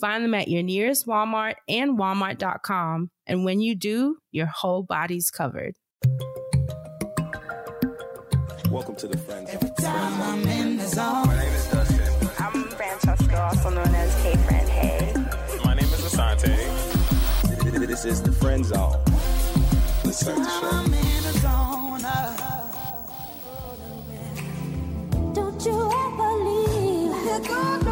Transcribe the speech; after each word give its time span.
Find 0.00 0.22
them 0.22 0.34
at 0.34 0.48
your 0.48 0.62
nearest 0.62 1.06
Walmart 1.06 1.54
and 1.68 1.98
walmart.com. 1.98 3.10
And 3.26 3.46
when 3.46 3.60
you 3.60 3.74
do, 3.74 4.18
your 4.30 4.44
whole 4.44 4.82
body's 4.82 5.30
covered. 5.30 5.74
Welcome 8.70 8.96
to 8.96 9.08
the 9.08 9.16
Friends 9.16 9.48
Every 9.54 9.70
time 9.80 10.20
I'm 10.20 10.46
in 10.46 10.76
the 10.76 10.86
zone. 10.86 11.28
My 11.28 11.38
name 11.38 11.52
is 11.54 11.66
Dustin. 11.70 12.28
I'm 12.38 12.64
Francesca, 12.64 13.42
also 13.42 13.70
known 13.70 13.94
as 13.94 14.22
Hey 14.22 14.36
Fran 14.36 14.66
Hey. 14.66 15.14
My 15.64 15.72
name 15.72 15.84
is 15.84 16.00
Asante. 16.02 16.54
This 17.86 18.04
is 18.04 18.22
the 18.22 18.32
Friend 18.32 18.62
Zone. 18.62 19.02
Let's 20.04 20.20
start 20.20 20.36
the 20.36 20.44
show. 20.44 20.68
I'm 20.72 20.92
in 20.92 21.22
the 21.22 21.32
zone. 21.38 22.04
Uh. 22.04 22.36
Don't 25.32 25.64
you 25.64 25.90
ever 25.90 26.32
leave. 26.44 27.85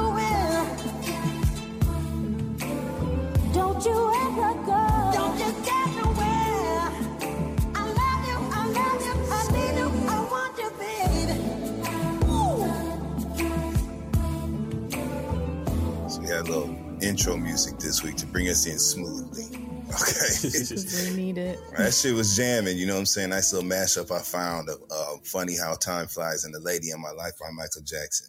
Intro 17.14 17.36
music 17.36 17.78
this 17.78 18.02
week 18.02 18.16
to 18.16 18.27
bring 18.27 18.48
us 18.48 18.66
in 18.66 18.78
smoothly. 18.78 19.60
Okay. 19.84 20.00
Just 20.40 21.06
really 21.06 21.16
need 21.16 21.38
it. 21.38 21.58
that 21.77 21.94
shit 21.94 22.14
was 22.14 22.34
jamming, 22.34 22.77
you 22.78 22.86
know 22.86 22.94
what 22.94 23.00
I'm 23.00 23.06
saying? 23.06 23.30
Nice 23.30 23.52
little 23.52 23.68
mashup 23.68 24.10
I 24.10 24.20
found 24.22 24.68
of 24.68 24.82
uh, 24.90 25.18
Funny 25.22 25.56
How 25.56 25.74
Time 25.74 26.08
Flies 26.08 26.42
and 26.44 26.52
The 26.52 26.58
Lady 26.58 26.90
in 26.90 27.00
My 27.00 27.10
Life 27.12 27.34
by 27.38 27.50
Michael 27.52 27.82
Jackson. 27.82 28.27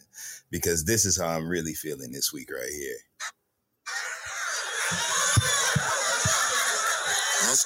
Because 0.52 0.86
this 0.86 1.06
is 1.06 1.20
how 1.20 1.30
I'm 1.30 1.48
really 1.48 1.74
feeling 1.74 2.12
this 2.12 2.32
week 2.32 2.52
right 2.52 2.70
here. 2.70 2.98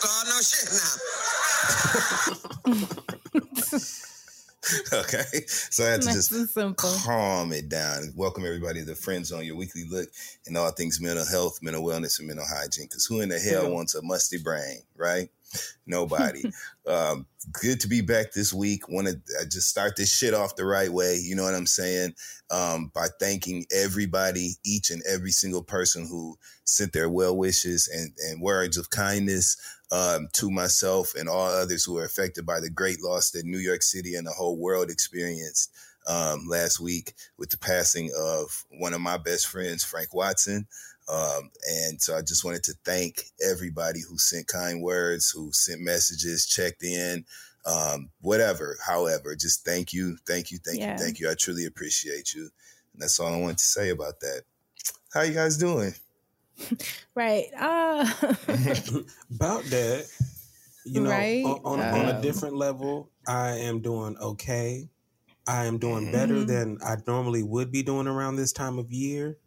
Don't 0.02 0.12
start 0.12 0.28
no 0.28 0.42
shit 0.42 0.70
now. 2.64 3.00
okay. 5.00 5.46
So 5.48 5.84
I 5.86 5.90
had 5.90 6.02
to 6.02 6.08
Nice 6.08 6.30
just 6.30 6.58
and 6.58 6.78
calm 6.78 7.52
it 7.52 7.70
down. 7.70 8.14
Welcome 8.16 8.46
everybody 8.46 8.80
to 8.80 8.86
the 8.86 8.96
Friend 8.96 9.26
Zone 9.26 9.44
your 9.44 9.56
weekly 9.56 9.86
look 9.90 10.10
in 10.46 10.56
all 10.56 10.72
things 10.72 11.02
mental 11.02 11.26
health, 11.26 11.60
mental 11.62 11.84
wellness, 11.84 12.20
and 12.20 12.28
mental 12.28 12.46
hygiene. 12.48 12.86
Because 12.86 13.06
who 13.06 13.22
in 13.22 13.30
the 13.30 13.40
hell 13.40 13.72
wants 13.72 13.96
a 13.96 14.02
musty 14.02 14.38
brain, 14.38 14.80
right? 14.96 15.30
Nobody. 15.86 16.52
um, 16.88 17.26
good 17.52 17.80
to 17.82 17.88
be 17.88 18.02
back 18.02 18.32
this 18.32 18.54
week. 18.54 18.90
Want 18.90 19.08
to 19.08 19.14
uh, 19.40 19.46
just 19.50 19.70
start 19.70 19.96
this 19.96 20.14
shit 20.14 20.34
off 20.34 20.56
the 20.56 20.66
right 20.66 20.92
way. 20.92 21.18
You 21.18 21.36
know 21.36 21.44
what 21.44 21.56
I'm 21.56 21.66
saying? 21.66 22.14
Um, 22.52 22.92
by 22.94 23.08
thanking 23.20 23.66
everybody, 23.72 24.54
each 24.64 24.90
and 24.92 25.02
every 25.08 25.32
single 25.32 25.64
person 25.64 26.08
who 26.08 26.38
sent 26.64 26.94
their 26.94 27.10
well 27.10 27.36
wishes 27.36 27.88
and, 27.88 28.12
and 28.28 28.42
words 28.42 28.78
of 28.78 28.90
kindness 28.90 29.58
um, 29.92 30.28
to 30.34 30.52
myself 30.52 31.14
and 31.16 31.28
all 31.28 31.48
others 31.48 31.84
who 31.84 31.94
were 31.94 32.06
affected 32.06 32.46
by 32.46 32.60
the 32.60 32.70
great 32.70 33.02
loss 33.02 33.32
that 33.32 33.46
New 33.46 33.58
York 33.58 33.82
City 33.82 34.16
and 34.16 34.28
the 34.28 34.32
whole 34.32 34.58
world 34.58 34.90
experienced 34.90 35.72
um, 36.08 36.48
last 36.48 36.80
week 36.80 37.14
with 37.38 37.50
the 37.50 37.58
passing 37.58 38.12
of 38.18 38.66
one 38.78 38.94
of 38.94 39.02
my 39.02 39.18
best 39.18 39.48
friends, 39.48 39.84
Frank 39.84 40.14
Watson. 40.14 40.68
Um, 41.10 41.50
and 41.70 42.02
so 42.02 42.16
I 42.16 42.22
just 42.22 42.46
wanted 42.46 42.64
to 42.64 42.74
thank 42.86 43.26
everybody 43.44 44.02
who 44.08 44.18
sent 44.18 44.48
kind 44.48 44.82
words, 44.82 45.30
who 45.32 45.52
sent 45.54 45.82
messages, 45.82 46.46
checked 46.46 46.84
in, 46.84 47.26
um, 47.66 48.10
whatever, 48.22 48.78
however, 48.86 49.36
just 49.36 49.66
thank 49.66 49.92
you, 49.94 50.18
thank 50.28 50.52
you, 50.52 50.60
thank 50.60 50.80
Yeah. 50.80 50.94
you, 50.94 50.98
thank 51.04 51.20
you. 51.20 51.30
I 51.30 51.36
truly 51.36 51.66
appreciate 51.66 52.34
you. 52.34 52.50
And 52.94 53.02
that's 53.02 53.20
all 53.20 53.34
I 53.34 53.38
wanted 53.38 53.58
to 53.60 53.66
say 53.66 53.90
about 53.90 54.20
that. 54.22 54.44
How 55.14 55.22
you 55.22 55.34
guys 55.34 55.58
doing? 55.58 55.94
Right. 57.16 57.48
Uh, 57.58 58.06
About 59.32 59.64
that, 59.66 60.08
you 60.86 61.02
know, 61.02 61.10
Right? 61.12 61.44
on, 61.46 61.82
on, 61.82 61.94
on 61.94 62.08
a 62.10 62.14
Um, 62.16 62.22
different 62.22 62.56
level, 62.56 63.10
I 63.28 63.58
am 63.58 63.82
doing 63.82 64.18
okay. 64.18 64.90
I 65.48 65.66
am 65.66 65.78
doing 65.80 66.12
better 66.12 66.36
Mhm. 66.36 66.48
than 66.48 66.78
I 66.86 66.98
normally 67.08 67.44
would 67.44 67.72
be 67.72 67.84
doing 67.84 68.08
around 68.08 68.36
this 68.36 68.52
time 68.54 68.80
of 68.80 68.92
year. 68.92 69.38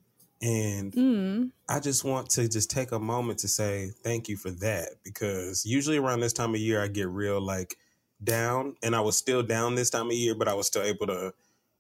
And 0.43 0.93
mm, 0.93 1.51
I 1.69 1.79
just 1.79 2.05
want 2.05 2.29
to 2.31 2.49
just 2.49 2.69
take 2.69 2.91
a 2.91 2.99
moment 2.99 3.39
to 3.41 3.49
say 3.49 3.91
thank 4.03 4.29
you 4.29 4.37
for 4.37 4.51
that 4.51 4.89
because 5.05 5.65
usually 5.65 5.99
around 5.99 6.19
this 6.21 6.33
time 6.33 6.55
of 6.55 6.61
year 6.61 6.83
I 6.83 6.89
get 6.89 7.09
real 7.09 7.41
like 7.41 7.77
down 8.23 8.75
and 8.83 8.97
I 8.97 9.01
was 9.01 9.17
still 9.17 9.45
down 9.45 9.77
this 9.77 9.91
time 9.91 10.07
of 10.07 10.15
year, 10.15 10.35
but 10.35 10.49
I 10.49 10.55
was 10.55 10.67
still 10.67 10.83
able 10.83 11.07
to 11.07 11.33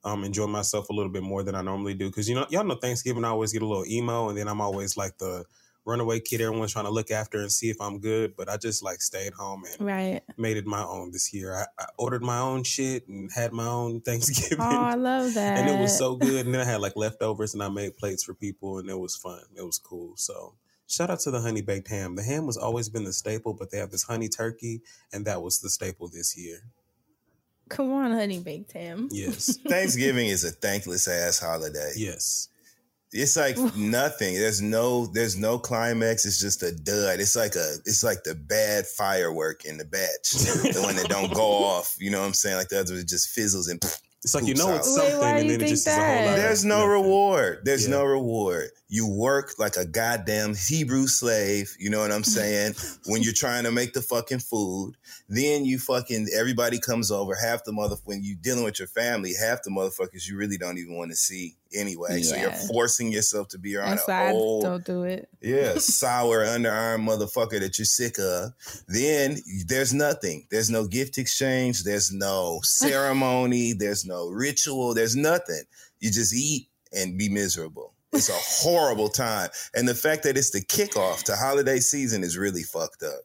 um, 0.04 0.22
enjoy 0.22 0.46
myself 0.46 0.88
a 0.90 0.92
little 0.92 1.10
bit 1.10 1.24
more 1.24 1.42
than 1.42 1.56
I 1.56 1.62
normally 1.62 1.94
do. 1.94 2.08
Cause 2.12 2.28
you 2.28 2.36
know, 2.36 2.46
y'all 2.50 2.64
know 2.64 2.76
Thanksgiving 2.76 3.24
I 3.24 3.30
always 3.30 3.52
get 3.52 3.62
a 3.62 3.66
little 3.66 3.86
emo 3.86 4.28
and 4.28 4.38
then 4.38 4.46
I'm 4.46 4.60
always 4.60 4.96
like 4.96 5.18
the 5.18 5.44
runaway 5.84 6.20
kid 6.20 6.40
everyone's 6.40 6.72
trying 6.72 6.84
to 6.84 6.90
look 6.90 7.10
after 7.10 7.38
and 7.38 7.50
see 7.50 7.70
if 7.70 7.80
I'm 7.80 7.98
good. 7.98 8.34
But 8.36 8.48
I 8.48 8.56
just 8.56 8.82
like 8.82 9.00
stayed 9.00 9.32
home 9.32 9.64
and 9.64 9.86
right. 9.86 10.22
made 10.36 10.56
it 10.56 10.66
my 10.66 10.82
own 10.82 11.10
this 11.10 11.32
year. 11.32 11.54
I, 11.54 11.64
I 11.78 11.86
ordered 11.98 12.22
my 12.22 12.38
own 12.38 12.62
shit 12.62 13.08
and 13.08 13.30
had 13.32 13.52
my 13.52 13.66
own 13.66 14.00
Thanksgiving. 14.04 14.64
Oh, 14.64 14.80
I 14.80 14.94
love 14.94 15.34
that. 15.34 15.58
and 15.58 15.68
it 15.68 15.80
was 15.80 15.96
so 15.96 16.16
good. 16.16 16.46
And 16.46 16.54
then 16.54 16.60
I 16.60 16.70
had 16.70 16.80
like 16.80 16.96
leftovers, 16.96 17.54
and 17.54 17.62
I 17.62 17.68
made 17.68 17.96
plates 17.96 18.24
for 18.24 18.34
people, 18.34 18.78
and 18.78 18.88
it 18.88 18.98
was 18.98 19.16
fun. 19.16 19.42
It 19.56 19.64
was 19.64 19.78
cool. 19.78 20.16
So 20.16 20.54
shout 20.86 21.10
out 21.10 21.20
to 21.20 21.30
the 21.30 21.40
honey 21.40 21.62
baked 21.62 21.88
ham. 21.88 22.16
The 22.16 22.22
ham 22.22 22.46
was 22.46 22.56
always 22.56 22.88
been 22.88 23.04
the 23.04 23.12
staple, 23.12 23.54
but 23.54 23.70
they 23.70 23.78
have 23.78 23.90
this 23.90 24.04
honey 24.04 24.28
turkey, 24.28 24.82
and 25.12 25.24
that 25.26 25.42
was 25.42 25.60
the 25.60 25.70
staple 25.70 26.08
this 26.08 26.36
year. 26.36 26.60
Come 27.68 27.92
on, 27.92 28.12
honey 28.12 28.38
baked 28.38 28.72
ham. 28.72 29.08
Yes, 29.10 29.56
Thanksgiving 29.68 30.26
is 30.26 30.44
a 30.44 30.50
thankless 30.50 31.08
ass 31.08 31.38
holiday. 31.38 31.92
yes, 31.96 32.48
It's 33.12 33.36
like 33.36 33.56
nothing. 33.76 34.34
There's 34.34 34.62
no 34.62 35.06
there's 35.06 35.36
no 35.36 35.58
climax. 35.58 36.24
It's 36.24 36.40
just 36.40 36.62
a 36.62 36.72
dud. 36.72 37.20
It's 37.20 37.36
like 37.36 37.54
a 37.56 37.74
it's 37.84 38.02
like 38.02 38.22
the 38.24 38.34
bad 38.34 38.86
firework 38.86 39.64
in 39.66 39.76
the 39.76 39.84
batch. 39.84 40.30
the 40.32 40.80
one 40.82 40.96
that 40.96 41.08
don't 41.08 41.32
go 41.34 41.42
off. 41.64 41.96
You 41.98 42.10
know 42.10 42.20
what 42.20 42.26
I'm 42.26 42.32
saying? 42.34 42.56
Like 42.56 42.68
the 42.68 42.80
other 42.80 42.94
one 42.94 43.06
just 43.06 43.28
fizzles 43.28 43.68
and 43.68 43.82
it's 44.24 44.34
like 44.34 44.46
you 44.46 44.54
know 44.54 44.76
it's 44.76 44.94
something, 44.94 45.18
why 45.18 45.32
do 45.34 45.40
and 45.40 45.50
then 45.50 45.62
it 45.62 45.68
just 45.68 45.86
is 45.86 45.94
a 45.94 45.96
whole 45.96 46.04
lot. 46.06 46.14
that? 46.14 46.30
of 46.30 46.36
There's 46.36 46.64
no 46.64 46.76
nothing. 46.76 46.90
reward. 46.90 47.58
There's 47.64 47.84
Yeah. 47.84 47.90
no 47.96 48.04
reward. 48.04 48.70
You 48.92 49.08
work 49.08 49.54
like 49.58 49.76
a 49.76 49.86
goddamn 49.86 50.54
Hebrew 50.54 51.06
slave. 51.06 51.74
You 51.78 51.88
know 51.88 52.00
what 52.00 52.12
I'm 52.12 52.24
saying? 52.38 52.74
when 53.06 53.22
you're 53.22 53.32
trying 53.32 53.64
to 53.64 53.72
make 53.72 53.94
the 53.94 54.02
fucking 54.02 54.40
food, 54.40 54.98
then 55.30 55.64
you 55.64 55.78
fucking 55.78 56.28
everybody 56.38 56.78
comes 56.78 57.10
over. 57.10 57.34
Half 57.34 57.64
the 57.64 57.72
mother 57.72 57.96
when 58.04 58.22
you 58.22 58.36
dealing 58.36 58.64
with 58.64 58.78
your 58.78 58.88
family, 58.88 59.32
half 59.40 59.62
the 59.62 59.70
motherfuckers 59.70 60.28
you 60.28 60.36
really 60.36 60.58
don't 60.58 60.76
even 60.76 60.94
want 60.94 61.10
to 61.10 61.16
see 61.16 61.56
anyway. 61.74 62.20
So 62.20 62.36
you're 62.36 62.52
forcing 62.52 63.10
yourself 63.10 63.48
to 63.48 63.58
be 63.58 63.76
around 63.76 63.98
an 64.06 64.34
old, 64.34 64.64
don't 64.64 64.84
do 64.84 65.04
it. 65.04 65.26
yeah, 65.40 65.74
sour 65.78 66.44
underarm 66.44 67.08
motherfucker 67.08 67.60
that 67.60 67.78
you're 67.78 67.86
sick 67.86 68.18
of. 68.18 68.52
Then 68.88 69.38
there's 69.68 69.94
nothing. 69.94 70.46
There's 70.50 70.68
no 70.68 70.86
gift 70.86 71.16
exchange. 71.16 71.82
There's 71.82 72.12
no 72.12 72.60
ceremony. 72.62 73.72
there's 73.78 74.04
no 74.04 74.28
ritual. 74.28 74.92
There's 74.92 75.16
nothing. 75.16 75.62
You 76.00 76.10
just 76.10 76.34
eat 76.34 76.68
and 76.92 77.16
be 77.16 77.30
miserable. 77.30 77.94
It's 78.12 78.28
a 78.28 78.32
horrible 78.34 79.08
time. 79.08 79.50
And 79.74 79.88
the 79.88 79.94
fact 79.94 80.22
that 80.24 80.36
it's 80.36 80.50
the 80.50 80.60
kickoff 80.60 81.22
to 81.24 81.36
holiday 81.36 81.78
season 81.78 82.22
is 82.22 82.36
really 82.36 82.62
fucked 82.62 83.02
up. 83.02 83.20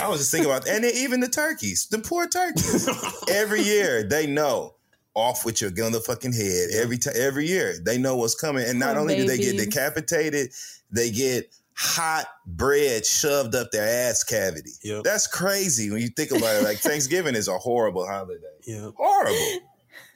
I 0.00 0.08
was 0.08 0.20
just 0.20 0.30
thinking 0.30 0.48
about, 0.50 0.68
and 0.68 0.84
then 0.84 0.92
even 0.94 1.18
the 1.18 1.28
turkeys, 1.28 1.88
the 1.90 1.98
poor 1.98 2.28
turkeys. 2.28 2.88
every 3.28 3.62
year 3.62 4.04
they 4.04 4.26
know 4.26 4.74
off 5.14 5.44
with 5.44 5.60
your 5.60 5.70
gun 5.70 5.90
the 5.90 6.00
fucking 6.00 6.32
head. 6.32 6.68
Every 6.74 6.96
time, 6.96 7.14
every 7.16 7.46
year 7.46 7.74
they 7.84 7.98
know 7.98 8.16
what's 8.16 8.36
coming, 8.36 8.64
and 8.68 8.78
not 8.78 8.92
Poor 8.92 9.00
only 9.00 9.16
do 9.16 9.26
they 9.26 9.38
get 9.38 9.56
decapitated, 9.56 10.52
they 10.92 11.10
get 11.10 11.52
hot 11.74 12.26
bread 12.46 13.06
shoved 13.06 13.54
up 13.54 13.70
their 13.72 14.08
ass 14.08 14.22
cavity. 14.22 14.72
Yep. 14.82 15.02
That's 15.02 15.26
crazy 15.26 15.90
when 15.90 16.00
you 16.02 16.08
think 16.08 16.30
about 16.30 16.56
it. 16.56 16.62
Like 16.62 16.78
Thanksgiving 16.80 17.34
is 17.34 17.48
a 17.48 17.58
horrible 17.58 18.06
holiday. 18.06 18.46
Yeah. 18.66 18.90
Horrible. 18.96 19.66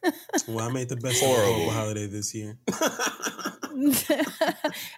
Well, 0.48 0.68
I 0.68 0.72
made 0.72 0.88
the 0.88 0.96
best 0.96 1.22
of 1.22 1.28
Horrible. 1.28 1.70
holiday 1.70 2.06
this 2.06 2.34
year. 2.34 2.58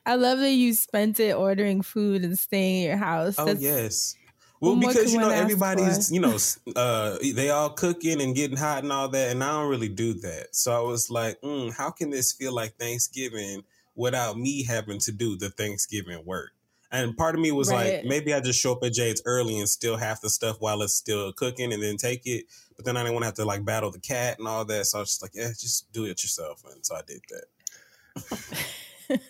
I 0.07 0.15
love 0.17 0.39
that 0.39 0.53
you 0.53 0.75
spent 0.75 1.21
it 1.21 1.35
ordering 1.35 1.83
food 1.83 2.25
and 2.25 2.39
staying 2.39 2.85
at 2.85 2.89
your 2.89 2.97
house. 2.97 3.37
oh 3.39 3.55
yes. 3.59 4.17
Well, 4.61 4.75
what 4.75 4.95
because 4.95 5.13
you 5.13 5.21
know 5.21 5.31
everybody's 5.31 6.09
for? 6.09 6.15
you 6.15 6.21
know 6.21 6.37
uh 6.75 7.19
they 7.35 7.51
all 7.51 7.71
cooking 7.71 8.23
and 8.23 8.35
getting 8.35 8.57
hot 8.57 8.83
and 8.83 8.93
all 8.93 9.09
that, 9.09 9.31
and 9.31 9.45
I 9.45 9.53
don't 9.53 9.71
really 9.71 9.89
do 9.89 10.15
that. 10.15 10.49
So 10.53 10.77
I 10.77 10.81
was 10.81 11.11
like, 11.11 11.41
mm, 11.43 11.73
how 11.75 11.91
can 11.91 12.11
this 12.11 12.33
feel 12.33 12.55
like 12.55 12.77
Thanksgiving 12.77 13.63
without 13.95 14.39
me 14.39 14.65
having 14.65 14.99
to 15.01 15.13
do 15.13 15.37
the 15.37 15.51
Thanksgiving 15.51 16.25
work? 16.25 16.53
And 16.93 17.17
part 17.17 17.35
of 17.35 17.41
me 17.41 17.51
was 17.53 17.71
Right. 17.71 17.97
like, 17.97 18.05
maybe 18.05 18.33
I 18.33 18.41
just 18.41 18.61
show 18.61 18.73
up 18.73 18.85
at 18.85 18.93
Jade's 18.93 19.21
early 19.25 19.59
and 19.59 19.69
still 19.69 19.97
half 19.97 20.21
the 20.21 20.31
stuff 20.31 20.57
while 20.61 20.83
it's 20.83 20.95
still 20.95 21.33
cooking 21.33 21.73
and 21.73 21.83
then 21.83 21.97
take 21.97 22.27
it. 22.27 22.45
But 22.77 22.85
then 22.85 22.97
I 22.97 23.01
didn't 23.03 23.15
want 23.15 23.23
to 23.23 23.27
have 23.27 23.35
to 23.37 23.45
like 23.45 23.65
battle 23.65 23.91
the 23.91 23.99
cat 23.99 24.39
and 24.39 24.47
all 24.47 24.65
that. 24.67 24.87
So 24.87 24.99
I 24.99 25.01
was 25.01 25.11
just 25.11 25.23
like, 25.23 25.33
yeah, 25.35 25.49
just 25.49 25.91
do 25.93 26.05
it 26.05 26.23
yourself. 26.23 26.63
And 26.71 26.85
so 26.85 26.95
I 26.95 27.01
did 27.07 27.21
that. 27.31 27.45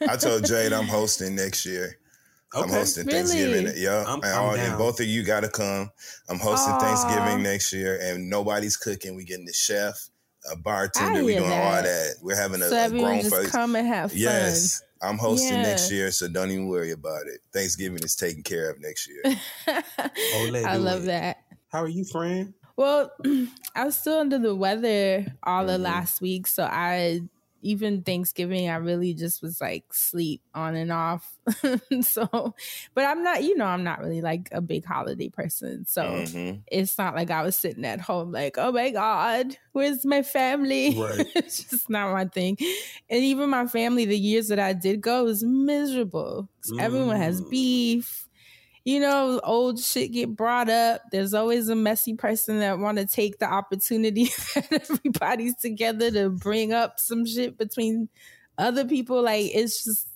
I 0.08 0.16
told 0.16 0.44
Jade 0.46 0.72
I'm 0.72 0.86
hosting 0.86 1.34
next 1.34 1.66
year. 1.66 1.98
I'm 2.54 2.64
Okay. 2.64 2.72
hosting 2.74 3.06
Really? 3.06 3.18
Thanksgiving. 3.18 3.72
Yeah, 3.76 4.04
I'm- 4.06 4.20
and, 4.22 4.24
I'm 4.32 4.42
all, 4.44 4.54
and 4.54 4.78
both 4.78 5.00
of 5.00 5.06
you 5.06 5.22
got 5.22 5.40
to 5.40 5.48
come. 5.48 5.90
I'm 6.28 6.38
hosting 6.38 6.72
Aw. 6.74 6.78
Thanksgiving 6.78 7.42
next 7.42 7.72
year, 7.72 7.98
and 8.00 8.30
nobody's 8.30 8.76
cooking. 8.76 9.14
We 9.16 9.24
getting 9.24 9.44
the 9.46 9.52
chef, 9.52 10.08
a 10.50 10.56
bartender. 10.56 11.24
We 11.24 11.32
hear 11.32 11.40
doing 11.40 11.52
all 11.52 11.72
that. 11.72 11.82
that. 11.84 12.14
We're 12.22 12.36
having 12.36 12.62
a, 12.62 12.68
so 12.68 12.86
a 12.86 12.88
grown 12.88 13.18
just 13.20 13.30
folks. 13.30 13.50
come 13.50 13.74
and 13.76 13.86
have 13.86 14.12
fun. 14.12 14.20
Yes, 14.20 14.82
I'm 15.02 15.18
hosting 15.18 15.62
next 15.62 15.90
year, 15.90 16.10
so 16.10 16.28
don't 16.28 16.50
even 16.50 16.68
worry 16.68 16.92
about 16.92 17.26
it. 17.26 17.40
Thanksgiving 17.52 18.02
is 18.02 18.16
taken 18.16 18.42
care 18.42 18.70
of 18.70 18.80
next 18.80 19.08
year. 19.08 19.22
Ole, 20.34 20.64
I 20.64 20.76
love 20.76 21.02
it. 21.04 21.06
that. 21.06 21.36
How 21.68 21.82
are 21.82 21.88
you, 21.88 22.04
friend? 22.04 22.54
Well, 22.76 23.10
I 23.74 23.84
was 23.84 23.96
still 23.98 24.18
under 24.18 24.38
the 24.38 24.54
weather 24.54 25.26
all 25.42 25.68
of 25.68 25.80
Mhm. 25.80 25.84
last 25.84 26.20
week, 26.20 26.46
so 26.46 26.64
I 26.64 27.20
even 27.62 28.02
Thanksgiving 28.02 28.68
I 28.68 28.76
really 28.76 29.14
just 29.14 29.42
was 29.42 29.60
like 29.60 29.84
sleep 29.92 30.42
on 30.54 30.76
and 30.76 30.92
off. 30.92 31.38
so, 32.02 32.54
but 32.94 33.04
I'm 33.04 33.22
not, 33.22 33.42
you 33.44 33.56
know, 33.56 33.66
I'm 33.66 33.84
not 33.84 34.00
really 34.00 34.20
like 34.22 34.48
a 34.52 34.60
big 34.60 34.84
holiday 34.84 35.28
person. 35.28 35.84
So, 35.86 36.24
Mhm. 36.24 36.66
it's 36.68 36.98
not 36.98 37.14
like 37.14 37.30
I 37.30 37.42
was 37.42 37.56
sitting 37.56 37.84
at 37.84 38.00
home 38.00 38.32
like, 38.32 38.56
"Oh 38.58 38.72
my 38.72 38.90
god, 38.90 39.56
where's 39.72 40.04
my 40.04 40.22
family?" 40.22 40.88
Right. 40.88 41.26
it's 41.36 41.64
just 41.70 41.88
not 41.90 42.12
my 42.12 42.26
thing. 42.26 42.56
And 43.08 43.22
even 43.22 43.50
my 43.50 43.66
family 43.66 44.04
the 44.04 44.18
years 44.18 44.48
that 44.48 44.58
I 44.58 44.72
did 44.72 45.00
go 45.00 45.24
was 45.24 45.44
miserable. 45.44 46.48
'Cause 46.62 46.72
Everyone 46.78 47.16
has 47.16 47.40
Mm. 47.40 47.50
beef 47.50 48.25
you 48.86 49.00
know, 49.00 49.40
old 49.42 49.80
shit 49.80 50.12
get 50.12 50.36
brought 50.36 50.70
up. 50.70 51.02
There's 51.10 51.34
always 51.34 51.68
a 51.68 51.74
messy 51.74 52.14
person 52.14 52.60
that 52.60 52.78
want 52.78 52.98
to 52.98 53.04
take 53.06 53.40
the 53.40 53.52
opportunity 53.52 54.26
that 54.54 54.88
everybody's 54.88 55.56
together 55.56 56.08
to 56.12 56.30
bring 56.30 56.72
up 56.72 57.00
some 57.00 57.26
shit 57.26 57.58
between 57.58 58.08
other 58.56 58.84
people. 58.84 59.22
Like 59.24 59.50
it's 59.52 59.82
just 59.82 60.06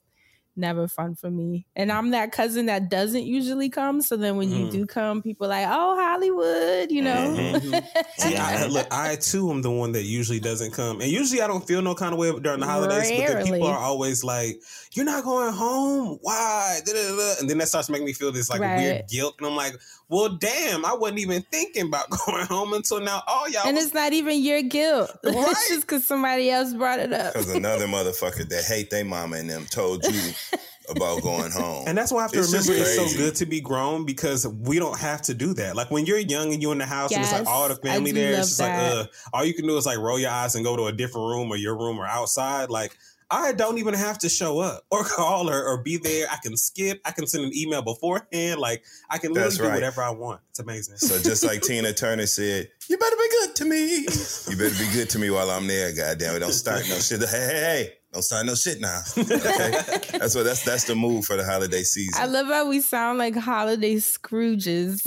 never 0.57 0.87
fun 0.87 1.15
for 1.17 1.31
me. 1.31 1.67
And 1.75 1.91
I'm 1.91 2.11
that 2.11 2.33
cousin 2.33 2.67
that 2.67 2.91
doesn't 2.91 3.25
usually 3.25 3.71
come. 3.71 4.03
So 4.03 4.17
then 4.17 4.37
when 4.37 4.51
you 4.51 4.67
Mm. 4.67 4.71
do 4.71 4.87
come, 4.87 5.23
people 5.23 5.49
like, 5.49 5.67
oh 5.69 5.97
Hollywood, 5.97 6.91
you 6.93 7.03
know. 7.03 7.35
Mhm. 7.37 7.83
See, 8.19 8.37
I, 8.37 8.67
look, 8.67 8.87
I 8.91 9.17
too 9.17 9.51
am 9.51 9.63
the 9.63 9.71
one 9.71 9.93
that 9.93 10.03
usually 10.03 10.39
doesn't 10.41 10.73
come, 10.73 11.01
and 11.01 11.11
usually 11.11 11.41
I 11.41 11.47
don't 11.47 11.67
feel 11.67 11.81
no 11.83 11.95
kind 11.95 12.13
of 12.13 12.19
way 12.19 12.31
during 12.39 12.61
the 12.61 12.67
holidays. 12.67 13.11
But 13.17 13.27
then 13.27 13.45
people 13.45 13.67
are 13.69 13.79
always 13.79 14.23
like, 14.23 14.61
"You're 14.95 15.05
not 15.05 15.25
going 15.25 15.53
home? 15.53 16.19
Why?" 16.23 16.81
Da-da-da-da. 16.85 17.35
And 17.41 17.49
then 17.51 17.59
that 17.59 17.69
starts 17.69 17.89
making 17.89 18.07
me 18.07 18.13
feel 18.13 18.33
this 18.33 18.51
like 18.51 18.61
Right. 18.61 18.77
weird 18.79 19.09
guilt, 19.09 19.35
and 19.39 19.47
I'm 19.47 19.57
like, 19.57 19.75
"Well, 20.09 20.31
damn, 20.31 20.85
I 20.85 20.95
wasn't 20.95 21.21
even 21.21 21.45
thinking 21.51 21.87
about 21.87 22.11
going 22.27 22.47
home 22.47 22.73
until 22.73 23.01
now." 23.01 23.23
All 23.27 23.49
y'all, 23.49 23.63
and 23.67 23.77
was- 23.77 23.87
it's 23.87 23.95
not 23.95 24.13
even 24.13 24.43
your 24.43 24.63
guilt. 24.63 25.11
Right. 25.25 25.35
it's 25.51 25.69
just 25.69 25.81
because 25.83 26.05
somebody 26.05 26.51
else 26.51 26.73
brought 26.75 26.99
it 27.01 27.13
up. 27.13 27.35
Because 27.35 27.51
another 27.55 27.87
motherfucker 27.87 28.49
that 28.49 28.65
hate 28.65 28.91
their 28.91 29.05
mama 29.05 29.37
and 29.37 29.49
them 29.49 29.67
told 29.67 30.05
you 30.05 30.33
about 30.89 31.23
going 31.23 31.53
home. 31.53 31.85
And 31.87 31.97
that's 31.97 32.11
why 32.11 32.19
I 32.21 32.23
have 32.23 32.33
to 32.33 32.41
It's 32.41 32.49
remember 32.53 32.73
it's 32.73 32.97
so 32.97 33.17
good 33.17 33.37
to 33.37 33.47
be 33.47 33.61
grown 33.61 34.05
because 34.05 34.45
we 34.49 34.81
don't 34.81 34.99
have 34.99 35.23
to 35.23 35.35
do 35.35 35.55
that. 35.55 35.77
Like 35.77 35.91
when 35.93 36.05
you're 36.05 36.19
young 36.19 36.53
and 36.53 36.61
you're 36.61 36.73
in 36.73 36.79
the 36.79 36.87
house 36.87 37.13
and 37.13 37.23
it's 37.23 37.33
like 37.33 37.47
all 37.47 37.69
the 37.69 37.77
family 37.77 38.11
there, 38.11 38.31
it's 38.33 38.49
just 38.49 38.59
that. 38.59 38.97
like, 38.97 39.07
uh, 39.07 39.09
all 39.33 39.45
you 39.45 39.55
can 39.55 39.67
do 39.69 39.77
is 39.77 39.87
like 39.87 39.99
roll 39.99 40.19
your 40.19 40.31
eyes 40.31 40.57
and 40.57 40.65
go 40.65 40.75
to 40.77 40.87
a 40.87 40.93
different 40.93 41.29
room 41.29 41.49
or 41.53 41.57
your 41.57 41.77
room 41.79 41.99
or 42.01 42.07
outside. 42.07 42.71
Like 42.71 42.97
I 43.31 43.53
don't 43.53 43.79
even 43.79 43.95
have 43.95 44.19
to 44.19 44.29
show 44.29 44.59
up 44.59 44.85
or 44.91 45.05
call 45.05 45.49
her 45.49 45.67
or 45.67 45.83
be 45.83 45.99
there. 45.99 46.27
I 46.31 46.37
can 46.43 46.57
skip. 46.57 47.01
I 47.05 47.13
can 47.13 47.27
send 47.27 47.45
an 47.45 47.53
email 47.57 47.83
beforehand. 47.83 48.61
Like 48.61 48.85
I 49.09 49.19
can 49.19 49.33
literally 49.33 49.57
That's 49.57 49.59
do 49.59 49.69
whatever 49.69 50.03
I 50.03 50.11
want. 50.11 50.41
It's 50.51 50.59
amazing. 50.59 50.97
So 50.97 51.21
just 51.21 51.45
like 51.45 51.63
Tina 51.63 51.93
Turner 51.93 52.27
said, 52.27 52.69
you 52.89 52.97
better 52.97 53.17
be 53.17 53.29
good 53.41 53.57
to 53.57 53.65
me. 53.65 54.07
You 54.51 54.57
better 54.57 54.85
be 54.85 54.93
good 54.93 55.09
to 55.11 55.19
me 55.19 55.31
while 55.31 55.49
I'm 55.51 55.67
there. 55.67 55.95
Goddamn 55.95 56.37
it! 56.37 56.39
Don't 56.41 56.53
start 56.53 56.83
no 56.89 56.97
shit. 56.97 57.21
Hey, 57.21 57.27
hey, 57.27 57.61
hey! 57.61 57.93
Don't 58.13 58.23
sign 58.23 58.47
no 58.47 58.55
shit 58.57 58.81
now. 58.81 59.01
Okay, 59.17 59.71
that's 60.19 60.35
what 60.35 60.45
that's 60.45 60.65
that's 60.65 60.85
the 60.85 60.95
move 60.97 61.25
for 61.25 61.37
the 61.37 61.45
holiday 61.45 61.83
season. 61.85 62.21
I 62.21 62.27
love 62.27 62.47
how 62.49 62.69
we 62.69 62.81
sound 62.81 63.19
like 63.19 63.37
holiday 63.37 63.97
Scrooges. 63.97 65.05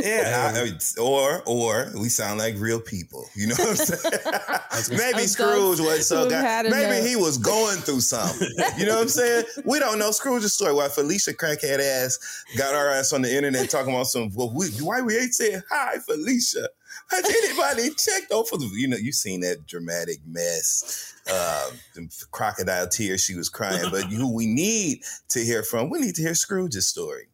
yeah, 0.00 0.52
I- 0.54 0.60
I- 0.60 1.00
or 1.02 1.42
or 1.46 1.90
we 2.00 2.08
sound 2.08 2.38
like 2.38 2.54
real 2.58 2.80
people. 2.80 3.26
You 3.34 3.48
know 3.48 3.54
what 3.58 3.70
I'm 3.70 3.76
saying? 3.76 4.14
maybe 4.90 5.08
Adults 5.10 5.32
Scrooge 5.32 5.80
was 5.80 6.06
so 6.08 6.20
who've 6.22 6.30
god. 6.30 6.44
had 6.44 6.66
Maybe 6.66 6.96
enough. 6.96 7.06
he 7.06 7.16
was 7.16 7.38
going 7.38 7.78
through 7.78 8.00
something. 8.00 8.48
You 8.78 8.86
know 8.86 8.94
what 8.96 9.02
I'm 9.02 9.08
saying? 9.08 9.44
We 9.64 9.78
don't 9.80 9.98
know 9.98 10.10
Scrooge's 10.12 10.54
story. 10.54 10.74
Why 10.74 10.88
Felicia 10.88 11.32
crackhead 11.34 11.80
ass 11.80 12.18
got 12.56 12.74
our 12.74 12.88
ass 12.90 13.12
on 13.12 13.22
the 13.22 13.34
internet 13.34 13.68
talking 13.70 13.92
about 13.92 14.06
some. 14.06 14.30
Well, 14.34 14.52
we, 14.54 14.68
why 14.80 15.00
we 15.02 15.16
ain't 15.18 15.34
saying 15.34 15.62
hi, 15.70 15.96
Felicia? 15.98 16.68
Has 17.10 17.24
anybody 17.24 17.94
checked 17.98 18.32
off 18.32 18.52
over 18.52 18.62
the? 18.62 18.70
You 18.74 18.88
know, 18.88 18.96
you've 18.96 19.14
seen 19.14 19.40
that 19.40 19.66
dramatic 19.66 20.18
mess. 20.26 21.14
Uh, 21.30 21.70
the 21.94 22.08
crocodile 22.30 22.88
tears 22.88 23.22
she 23.24 23.34
was 23.34 23.48
crying. 23.48 23.90
But 23.90 24.04
who 24.04 24.34
we 24.34 24.46
need 24.46 25.00
to 25.30 25.40
hear 25.40 25.62
from? 25.62 25.90
We 25.90 26.00
need 26.00 26.14
to 26.16 26.22
hear 26.22 26.34
Scrooge's 26.34 26.86
story 26.86 27.28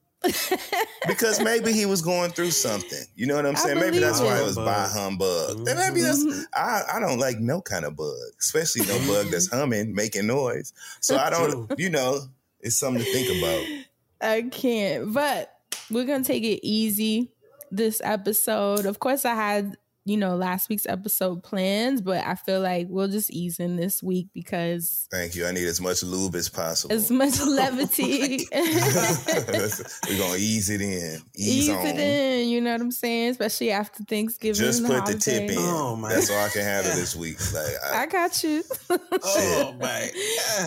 because 1.06 1.40
maybe 1.42 1.72
he 1.72 1.86
was 1.86 2.02
going 2.02 2.30
through 2.30 2.50
something. 2.50 3.02
You 3.16 3.26
know 3.26 3.36
what 3.36 3.46
I'm 3.46 3.56
saying? 3.56 3.76
Maybe 3.76 3.98
believe 3.98 4.02
that's 4.02 4.20
why 4.20 4.36
it. 4.38 4.42
it 4.42 4.44
was 4.44 4.56
by 4.56 4.86
humbug. 4.86 5.68
And 5.68 5.78
maybe 5.78 6.02
that's 6.02 6.46
I, 6.52 6.82
I 6.94 7.00
don't 7.00 7.18
like 7.18 7.38
no 7.38 7.60
kind 7.60 7.84
of 7.84 7.96
bug, 7.96 8.14
especially 8.38 8.86
no 8.86 8.98
bug 9.06 9.30
that's 9.30 9.50
humming, 9.50 9.94
making 9.94 10.26
noise. 10.26 10.72
So 11.00 11.16
I 11.16 11.30
don't, 11.30 11.66
True. 11.68 11.76
you 11.78 11.90
know, 11.90 12.20
it's 12.60 12.78
something 12.78 13.02
to 13.02 13.12
think 13.12 13.38
about. 13.38 14.30
I 14.30 14.42
can't. 14.42 15.12
But 15.12 15.54
we're 15.90 16.04
gonna 16.04 16.24
take 16.24 16.44
it 16.44 16.66
easy 16.66 17.32
this 17.70 18.00
episode. 18.04 18.86
Of 18.86 18.98
course, 19.00 19.24
I 19.24 19.34
had 19.34 19.76
you 20.06 20.16
know 20.16 20.34
last 20.34 20.68
week's 20.68 20.86
episode 20.86 21.42
plans, 21.42 22.00
but 22.00 22.26
I 22.26 22.34
feel 22.34 22.60
like 22.60 22.86
we'll 22.88 23.08
just 23.08 23.30
ease 23.30 23.60
in 23.60 23.76
this 23.76 24.02
week 24.02 24.28
because 24.32 25.06
Thank 25.10 25.34
you. 25.34 25.46
I 25.46 25.52
need 25.52 25.66
as 25.68 25.80
much 25.80 26.02
lube 26.02 26.34
as 26.34 26.48
possible. 26.48 26.94
as 26.94 27.10
much 27.10 27.34
oh 27.40 27.48
levity. 27.48 28.46
We're 28.50 30.18
gonna 30.18 30.36
ease 30.38 30.70
it 30.70 30.80
in, 30.80 31.20
ease, 31.36 31.68
Ease 31.68 31.70
on. 31.70 31.86
it 31.86 31.98
in, 31.98 32.48
you 32.48 32.60
know 32.60 32.72
what 32.72 32.80
I'm 32.80 32.90
saying? 32.90 33.30
Especially 33.30 33.70
after 33.70 34.02
Thanksgiving. 34.04 34.54
Just 34.54 34.82
and 34.82 34.88
put 34.88 35.06
the 35.06 35.18
tip 35.18 35.50
in. 35.50 35.58
Oh, 35.58 35.96
my 35.96 36.08
That's 36.14 36.30
all 36.30 36.44
I 36.44 36.48
can 36.48 36.62
handle 36.62 36.94
this 36.94 37.14
week. 37.14 37.38
Like 37.52 37.74
I, 37.92 38.02
I 38.02 38.06
got 38.06 38.42
you. 38.42 38.64
oh 38.90 39.76
my. 39.78 40.10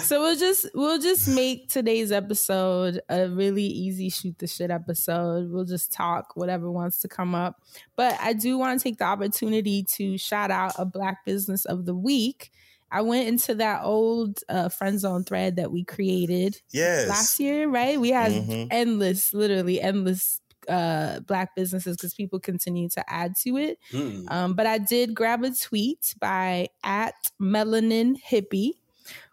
so 0.03 0.21
we'll 0.21 0.37
just 0.37 0.67
we'll 0.73 0.99
just 0.99 1.27
make 1.27 1.69
today's 1.69 2.11
episode 2.11 3.01
a 3.09 3.27
really 3.29 3.65
easy 3.65 4.09
shoot 4.09 4.37
the 4.37 4.47
shit 4.47 4.69
episode. 4.69 5.51
We'll 5.51 5.65
just 5.65 5.91
talk 5.91 6.35
whatever 6.35 6.71
wants 6.71 6.99
to 6.99 7.07
come 7.07 7.33
up. 7.33 7.59
But 7.95 8.17
I 8.21 8.33
do 8.33 8.57
want 8.57 8.79
to 8.79 8.83
take 8.83 8.99
the 8.99 9.05
opportunity 9.05 9.32
to 9.33 10.17
shout 10.17 10.51
out 10.51 10.73
a 10.77 10.85
black 10.85 11.25
business 11.25 11.65
of 11.65 11.85
the 11.85 11.95
week. 11.95 12.51
I 12.91 13.01
went 13.01 13.27
into 13.27 13.55
that 13.55 13.81
old 13.83 14.39
uh, 14.49 14.69
friend 14.69 14.99
zone 14.99 15.23
thread 15.23 15.55
that 15.55 15.71
we 15.71 15.83
created 15.83 16.61
yes. 16.71 17.09
last 17.09 17.39
year, 17.39 17.67
right? 17.67 17.99
We 17.99 18.09
had 18.11 18.31
Mhm. 18.31 18.67
endless, 18.69 19.33
literally 19.33 19.81
endless 19.81 20.39
uh 20.69 21.19
black 21.21 21.55
businesses 21.57 21.97
because 21.97 22.13
people 22.13 22.39
continue 22.39 22.87
to 22.87 23.03
add 23.11 23.35
to 23.35 23.57
it. 23.57 23.79
Mm. 23.91 24.31
Um, 24.31 24.53
but 24.53 24.65
I 24.65 24.77
did 24.77 25.13
grab 25.13 25.43
a 25.43 25.51
tweet 25.51 26.15
by 26.21 26.69
at 26.85 27.15
Melanin 27.41 28.15
Hippie, 28.21 28.71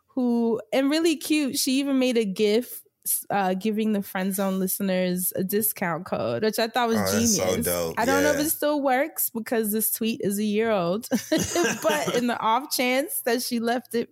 who 0.09 0.61
and 0.73 0.91
really 0.91 1.17
cute. 1.17 1.57
She 1.59 1.73
even 1.79 1.99
made 2.01 2.17
a 2.17 2.25
GIF 2.25 2.83
uh, 3.31 3.55
giving 3.55 3.93
the 3.93 4.03
friend 4.03 4.35
zone 4.35 4.59
listeners 4.59 5.33
a 5.37 5.43
discount 5.45 6.05
code, 6.05 6.43
which 6.43 6.59
I 6.59 6.69
thought 6.69 6.89
was 6.89 6.99
Oh, 6.99 7.13
genius. 7.13 7.65
so. 7.65 7.95
I 7.97 8.05
don't 8.05 8.23
know 8.23 8.31
if 8.33 8.41
it 8.41 8.51
still 8.51 8.81
works 8.83 9.31
because 9.31 9.73
this 9.73 9.91
tweet 9.93 10.21
is 10.23 10.39
a 10.39 10.45
year 10.45 10.71
old, 10.71 11.09
but 11.31 12.15
in 12.17 12.27
the 12.27 12.39
off 12.39 12.71
chance 12.71 13.23
that 13.25 13.43
she 13.43 13.59
left 13.61 13.95
it 13.95 14.11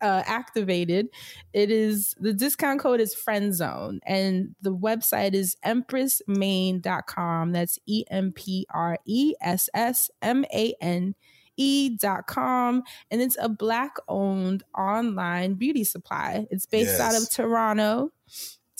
uh, 0.00 0.22
activated, 0.26 1.08
it 1.52 1.70
is 1.70 2.14
the 2.18 2.32
discount 2.32 2.80
code 2.80 3.00
is 3.00 3.14
friend 3.14 3.54
zone 3.54 4.00
and 4.04 4.54
the 4.60 4.74
website 4.74 5.34
is 5.34 5.56
empressmane.com. 5.64 7.52
That's 7.52 7.78
E 7.86 8.04
M 8.10 8.32
P 8.32 8.66
R 8.72 8.98
E 9.06 9.34
S 9.40 9.68
S 9.74 10.10
M 10.20 10.44
A 10.52 10.74
N 10.80 11.14
e.com 11.56 12.82
and 13.10 13.22
it's 13.22 13.36
a 13.40 13.48
black 13.48 13.96
owned 14.08 14.62
online 14.76 15.54
beauty 15.54 15.84
supply. 15.84 16.46
It's 16.50 16.66
based 16.66 17.00
out 17.00 17.14
of 17.14 17.30
Toronto. 17.30 18.10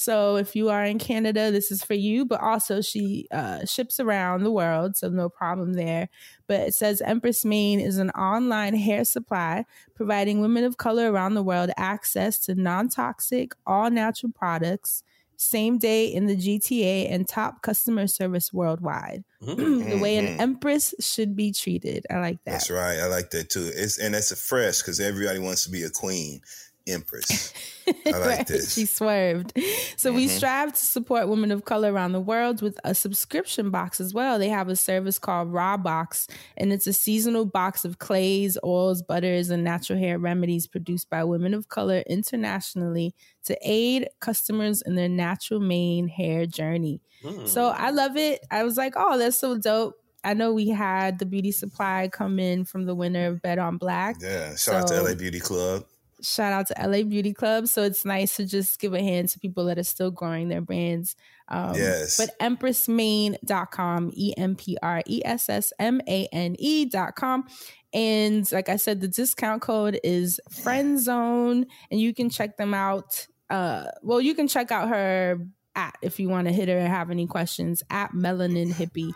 So 0.03 0.37
if 0.37 0.57
you 0.57 0.69
are 0.69 0.85
in 0.85 0.99
Canada, 0.99 1.53
this 1.53 1.71
is 1.71 1.85
for 1.85 1.95
you. 1.95 2.25
But 2.25 2.41
also, 2.41 2.81
she 2.81 3.29
uh, 3.31 3.65
ships 3.67 4.01
around 4.01 4.43
the 4.43 4.51
world, 4.51 4.97
so 4.97 5.09
no 5.09 5.29
problem 5.29 5.75
there. 5.75 6.09
But 6.49 6.61
it 6.61 6.75
says 6.75 7.01
Empress 7.01 7.45
Mane 7.45 7.79
is 7.79 7.99
an 7.99 8.11
online 8.11 8.75
hair 8.75 9.05
supply 9.05 9.65
providing 9.95 10.41
women 10.41 10.65
of 10.65 10.77
color 10.77 11.13
around 11.13 11.35
the 11.35 11.43
world 11.43 11.71
access 11.77 12.39
to 12.47 12.55
non 12.57 12.89
toxic, 12.89 13.53
all 13.65 13.91
natural 13.91 14.33
products. 14.33 15.05
Same 15.43 15.77
day 15.77 16.07
in 16.07 16.27
the 16.27 16.37
GTA 16.37 17.11
and 17.11 17.29
top 17.29 17.63
customer 17.63 18.07
service 18.07 18.53
worldwide. 18.53 19.25
Mm. 19.43 19.89
the 19.91 19.99
way 19.99 20.17
an 20.17 20.27
mm-hmm. 20.27 20.41
empress 20.41 20.95
should 21.01 21.35
be 21.35 21.53
treated. 21.53 22.07
I 22.09 22.19
like 22.19 22.39
that. 22.45 22.53
That's 22.53 22.71
right. 22.71 22.99
I 23.01 23.07
like 23.07 23.31
that 23.31 23.51
too. 23.51 23.71
It's 23.75 23.99
and 23.99 24.15
that's 24.15 24.31
a 24.31 24.37
fresh 24.37 24.79
because 24.79 25.01
everybody 25.01 25.41
wants 25.41 25.65
to 25.65 25.71
be 25.71 25.83
a 25.83 25.91
queen, 25.91 26.41
empress. 26.87 27.53
I 27.89 28.11
like 28.11 28.15
Right, 28.27 28.47
this. 28.47 28.75
She 28.75 28.87
swerved. 28.87 29.53
So 29.97 30.13
we 30.13 30.27
Mhm. 30.27 30.31
strive 30.37 30.73
to 30.73 30.79
support 30.85 31.29
women 31.29 31.51
of 31.51 31.65
color 31.65 31.93
around 31.93 32.13
the 32.13 32.21
world 32.21 32.63
with 32.63 32.79
a 32.85 32.95
subscription 32.95 33.71
box 33.71 34.01
as 34.01 34.15
well. 34.15 34.39
They 34.39 34.49
have 34.49 34.69
a 34.69 34.77
service 34.77 35.19
called 35.19 35.53
Raw 35.53 35.77
Box, 35.77 36.27
and 36.57 36.73
it's 36.73 36.87
a 36.87 36.93
seasonal 36.93 37.45
box 37.45 37.85
of 37.85 37.99
clays, 37.99 38.57
oils, 38.65 39.03
butters, 39.03 39.51
and 39.51 39.65
natural 39.65 39.99
hair 39.99 40.19
remedies 40.19 40.67
produced 40.67 41.11
by 41.11 41.25
women 41.25 41.55
of 41.55 41.69
color 41.69 42.03
internationally 42.07 43.15
to 43.45 43.57
aid 43.63 44.09
customers 44.21 44.83
in 44.83 44.95
their 44.95 45.09
natural 45.09 45.61
mane 45.61 46.09
hair 46.09 46.47
journey. 46.47 47.01
Mm. 47.25 47.49
So 47.49 47.69
I 47.69 47.91
love 47.91 48.17
it. 48.17 48.45
I 48.51 48.65
was 48.65 48.77
like, 48.77 48.95
oh, 48.97 49.19
that's 49.19 49.39
so 49.39 49.57
dope. 49.59 49.95
I 50.25 50.35
know 50.35 50.53
we 50.53 50.69
had 50.69 51.19
the 51.19 51.27
beauty 51.27 51.51
supply 51.51 52.09
come 52.13 52.39
in 52.39 52.65
from 52.65 52.85
the 52.87 52.95
winner 52.95 53.27
of 53.27 53.43
Bet 53.43 53.59
on 53.59 53.77
Black 53.77 54.17
Yeah. 54.21 54.55
Shout 54.55 54.83
out 54.83 54.87
to 54.89 55.03
LA 55.03 55.15
Beauty 55.15 55.41
Club. 55.41 55.85
Shout 56.23 56.53
out 56.53 56.67
to 56.69 56.75
LA 56.89 57.03
Beauty 57.03 57.33
Club. 57.33 57.67
So 57.69 57.83
it's 57.83 58.05
nice 58.05 58.37
to 58.37 58.47
just 58.47 58.79
give 58.81 58.95
a 58.95 59.03
hand 59.03 59.29
to 59.31 59.39
people 59.39 59.65
that 59.67 59.79
are 59.79 59.85
still 59.85 60.11
growing 60.11 60.49
their 60.49 60.61
brands. 60.61 61.17
Um, 61.49 61.75
Yes. 61.75 62.17
But 62.17 62.31
empressmane.com, 62.41 64.13
E 64.15 64.35
M 64.37 64.57
P 64.57 64.77
R 64.83 65.03
E 65.07 65.23
S 65.25 65.49
S 65.49 65.73
M 65.79 66.01
A 66.09 66.27
N 66.33 66.57
E.com. 66.59 67.45
And 67.93 68.51
like 68.53 68.69
I 68.69 68.77
said, 68.77 69.01
the 69.01 69.09
discount 69.09 69.61
code 69.61 70.01
is 70.03 70.41
Friend 70.51 70.99
Zone, 70.99 71.67
and 71.91 72.01
you 72.01 72.15
can 72.15 72.31
check 72.31 72.57
them 72.57 72.73
out. 72.73 73.27
Uh, 73.51 73.87
well, 74.03 74.21
you 74.21 74.35
can 74.35 74.49
check 74.49 74.71
out 74.71 74.89
her 74.89 75.47
at 75.75 75.97
if 76.01 76.19
you 76.19 76.29
want 76.29 76.47
to 76.49 76.53
hit 76.53 76.69
her 76.69 76.77
and 76.79 76.89
have 76.89 77.11
any 77.11 77.27
questions 77.27 77.83
at 77.91 78.13
Melanin 78.13 78.73
Hippie. 78.73 79.13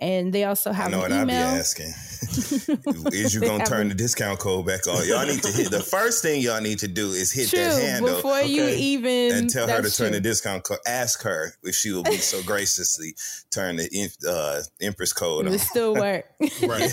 And 0.00 0.32
they 0.32 0.44
also 0.44 0.70
I 0.70 0.74
have 0.74 0.90
know 0.92 1.02
an 1.02 1.10
what 1.10 1.12
I'd 1.12 1.26
be 1.26 1.32
asking. 1.32 1.86
is 3.12 3.34
you 3.34 3.40
gonna 3.40 3.64
turn 3.64 3.88
the 3.88 3.94
discount 3.94 4.38
code 4.38 4.66
back 4.66 4.86
on? 4.86 5.06
Y'all 5.08 5.26
need 5.26 5.42
to 5.42 5.50
hit 5.52 5.70
the 5.70 5.80
first 5.82 6.22
thing 6.22 6.40
y'all 6.40 6.60
need 6.60 6.78
to 6.80 6.88
do 6.88 7.08
is 7.10 7.32
hit 7.32 7.48
True. 7.50 7.58
that 7.60 7.82
handle 7.82 8.14
Before 8.16 8.40
you 8.42 8.64
even 8.64 9.32
and 9.34 9.50
tell 9.50 9.66
her 9.66 9.76
to 9.76 9.82
that's 9.82 9.96
turn 9.96 10.08
true. 10.10 10.16
the 10.16 10.20
discount 10.20 10.62
code. 10.64 10.78
Ask 10.86 11.22
her 11.22 11.52
if 11.64 11.74
she 11.74 11.90
will 11.92 12.02
be 12.04 12.16
so 12.16 12.42
graciously 12.46 13.14
turn 13.50 13.76
the 13.76 13.88
em- 13.92 14.28
uh, 14.28 14.60
Empress 14.80 15.12
code 15.12 15.46
It 15.46 15.52
on. 15.52 15.58
still 15.58 15.94
work. 15.96 16.26
Right. 16.62 16.92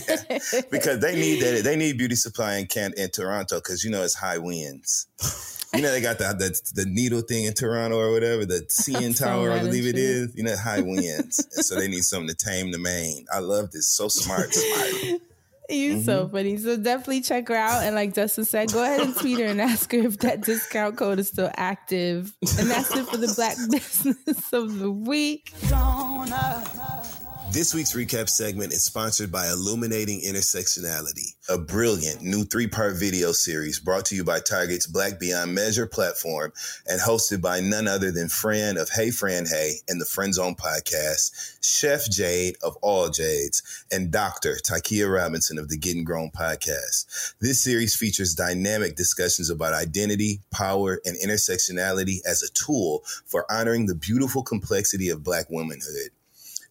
because 0.71 0.99
they 0.99 1.15
need 1.15 1.41
that. 1.41 1.61
They 1.63 1.75
need 1.75 1.97
beauty 1.99 2.15
supply 2.15 2.55
in 2.57 2.65
Can 2.67 2.93
in 2.97 3.09
Toronto 3.11 3.57
because 3.57 3.83
you 3.83 3.91
know 3.91 4.03
it's 4.03 4.15
high 4.15 4.37
winds. 4.39 5.07
You 5.75 5.81
know 5.81 5.91
they 5.91 5.99
got 6.01 6.19
the, 6.19 6.25
the 6.73 6.83
the 6.83 6.89
needle 6.89 7.19
thing 7.21 7.43
in 7.45 7.53
Toronto 7.53 7.97
or 7.99 8.11
whatever 8.13 8.45
the 8.45 8.61
CN 8.69 9.17
Tower 9.17 9.51
I 9.51 9.59
believe 9.59 9.85
it 9.85 9.97
is. 9.97 10.33
you. 10.33 10.43
know 10.43 10.55
high 10.55 10.79
winds, 10.79 11.39
and 11.55 11.65
so 11.65 11.75
they 11.77 11.89
need 11.89 12.03
something 12.03 12.29
to 12.33 12.35
tame 12.35 12.71
the 12.71 12.77
mane. 12.95 13.25
I 13.33 13.39
love 13.39 13.71
this. 13.71 13.87
So 13.87 14.07
smart, 14.07 14.53
smart. 14.53 15.21
You 15.67 15.93
Mm-hmm. 15.95 16.03
so 16.03 16.27
funny. 16.29 16.57
So 16.57 16.77
definitely 16.77 17.21
check 17.21 17.47
her 17.47 17.55
out. 17.55 17.81
And 17.83 17.95
like 17.95 18.13
Dustin 18.13 18.45
said, 18.45 18.71
go 18.71 18.83
ahead 18.83 19.01
and 19.01 19.15
tweet 19.17 19.39
her 19.39 19.45
and 19.45 19.59
ask 19.59 19.91
her 19.93 19.97
if 19.97 20.19
that 20.19 20.41
discount 20.41 20.95
code 20.95 21.17
is 21.17 21.27
still 21.29 21.49
active. 21.55 22.31
And 22.59 22.69
that's 22.69 22.95
it 22.95 23.07
for 23.07 23.17
the 23.17 23.33
Black 23.35 23.57
Business 23.71 24.53
of 24.53 24.77
the 24.77 24.91
Week. 24.91 25.51
This 27.55 27.73
week's 27.73 27.93
recap 27.93 28.27
segment 28.27 28.73
is 28.73 28.83
sponsored 28.83 29.31
by 29.31 29.47
Illuminating 29.47 30.19
Intersectionality, 30.19 31.35
a 31.47 31.57
brilliant 31.57 32.21
new 32.21 32.43
three 32.43 32.67
part 32.67 32.97
video 32.97 33.31
series 33.31 33.79
brought 33.79 34.03
to 34.07 34.15
you 34.15 34.25
by 34.25 34.41
Target's 34.41 34.87
Black 34.87 35.21
Beyond 35.21 35.55
Measure 35.55 35.87
platform 35.87 36.51
and 36.85 36.99
hosted 36.99 37.41
by 37.41 37.61
none 37.61 37.87
other 37.87 38.11
than 38.11 38.27
Fran 38.27 38.75
of 38.75 38.89
Hey 38.89 39.09
Fran 39.09 39.45
Hey 39.45 39.75
and 39.87 40.01
the 40.01 40.05
Friend 40.05 40.33
Zone 40.33 40.55
podcast, 40.55 41.55
Chef 41.63 42.09
Jade 42.09 42.57
of 42.61 42.75
All 42.81 43.07
Jades, 43.07 43.85
and 43.89 44.11
Dr. 44.11 44.57
Tykeia 44.57 45.09
Robinson 45.09 45.57
of 45.57 45.69
the 45.69 45.77
Getting 45.77 46.03
Grown 46.03 46.31
podcast. 46.31 47.35
This 47.39 47.61
series 47.61 47.95
features 47.95 48.35
dynamic 48.35 48.97
discussions 48.97 49.49
about 49.49 49.73
identity, 49.73 50.41
power, 50.51 50.99
and 51.05 51.15
intersectionality 51.25 52.17
as 52.27 52.43
a 52.43 52.51
tool 52.51 53.03
for 53.25 53.49
honoring 53.49 53.85
the 53.85 53.95
beautiful 53.95 54.43
complexity 54.43 55.07
of 55.07 55.23
Black 55.23 55.49
womanhood. 55.49 56.11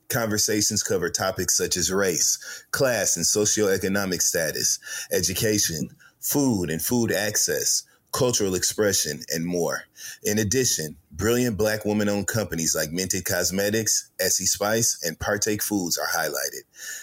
Conversations 0.08 0.82
cover 0.82 1.10
topics 1.10 1.56
such 1.56 1.76
as 1.76 1.90
race, 1.90 2.38
class 2.70 3.16
and 3.16 3.24
socioeconomic 3.24 4.22
status, 4.22 4.78
education, 5.12 5.90
food 6.20 6.70
and 6.70 6.82
food 6.82 7.12
access, 7.12 7.84
cultural 8.14 8.54
expression, 8.54 9.20
and 9.28 9.44
more. 9.44 9.82
In 10.22 10.38
addition, 10.38 10.96
brilliant 11.10 11.58
black 11.58 11.84
woman 11.84 12.08
owned 12.08 12.28
companies 12.28 12.74
like 12.74 12.92
Minted 12.92 13.24
Cosmetics, 13.24 14.10
Essie 14.20 14.46
Spice, 14.46 15.00
and 15.02 15.18
Partake 15.18 15.62
Foods 15.62 15.98
are 15.98 16.06
highlighted. 16.06 16.62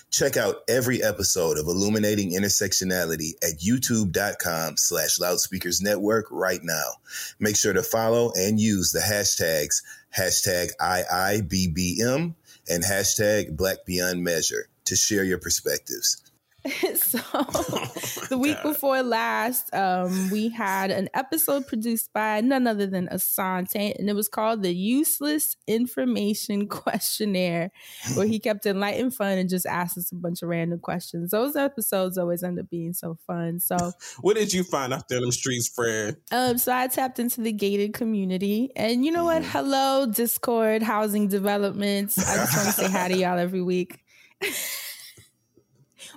Check 0.09 0.37
out 0.37 0.63
every 0.69 1.03
episode 1.03 1.57
of 1.57 1.67
Illuminating 1.67 2.31
Intersectionality 2.31 3.31
at 3.43 3.59
youtube.com 3.59 4.77
slash 4.77 5.19
loudspeakers 5.19 5.81
network 5.81 6.27
right 6.31 6.61
now. 6.63 6.93
Make 7.39 7.57
sure 7.57 7.73
to 7.73 7.83
follow 7.83 8.31
and 8.35 8.59
use 8.59 8.91
the 8.91 8.99
hashtags 8.99 9.81
hashtag 10.17 10.71
IIBBM 10.79 12.35
and 12.69 12.83
hashtag 12.83 13.55
Black 13.55 13.85
Beyond 13.85 14.23
Measure 14.23 14.67
to 14.85 14.95
share 14.95 15.23
your 15.23 15.37
perspectives. 15.37 16.30
so 16.95 17.17
the 18.29 18.37
week 18.39 18.61
before 18.61 19.01
last, 19.01 19.73
um, 19.73 20.29
we 20.31 20.49
had 20.49 20.91
an 20.91 21.09
episode 21.15 21.65
produced 21.65 22.13
by 22.13 22.39
none 22.41 22.67
other 22.67 22.85
than 22.85 23.07
Asante, 23.07 23.95
and 23.97 24.07
it 24.07 24.13
was 24.13 24.27
called 24.27 24.61
the 24.61 24.73
Useless 24.73 25.55
Information 25.65 26.67
Questionnaire, 26.69 27.71
where 28.13 28.27
he 28.27 28.37
kept 28.37 28.67
it 28.67 28.75
light 28.75 28.99
and 28.99 29.13
fun 29.13 29.39
and 29.39 29.49
just 29.49 29.65
asked 29.65 29.97
us 29.97 30.11
a 30.11 30.15
bunch 30.15 30.43
of 30.43 30.49
random 30.49 30.77
questions. 30.77 31.31
Those 31.31 31.55
episodes 31.55 32.19
always 32.19 32.43
end 32.43 32.59
up 32.59 32.69
being 32.69 32.93
so 32.93 33.17
fun. 33.25 33.59
So 33.59 33.93
What 34.19 34.35
did 34.35 34.53
you 34.53 34.63
find 34.63 34.93
out 34.93 35.07
there 35.07 35.17
in 35.17 35.23
them 35.23 35.31
streets, 35.31 35.67
Fred? 35.67 36.17
Um, 36.31 36.59
so 36.59 36.75
I 36.75 36.87
tapped 36.87 37.17
into 37.17 37.41
the 37.41 37.51
gated 37.51 37.93
community, 37.93 38.69
and 38.75 39.03
you 39.03 39.11
know 39.11 39.25
what? 39.25 39.43
Hello, 39.43 40.05
Discord 40.05 40.83
housing 40.83 41.27
developments. 41.27 42.19
I 42.19 42.35
just 42.35 42.55
want 42.55 42.67
to 42.67 42.73
say 42.73 42.91
hi 42.91 43.07
to 43.07 43.17
y'all 43.17 43.39
every 43.39 43.63
week. 43.63 43.97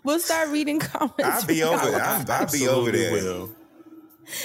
We'll 0.05 0.21
start 0.21 0.51
reading 0.51 0.79
comments. 0.81 1.15
I'll 1.25 1.47
be 1.47 1.63
over 1.63 1.91
there. 1.91 2.03
I'll, 2.03 2.31
I'll 2.31 2.53
be 2.53 2.69
over 2.69 2.93
there. 2.93 3.13
will. 3.13 3.51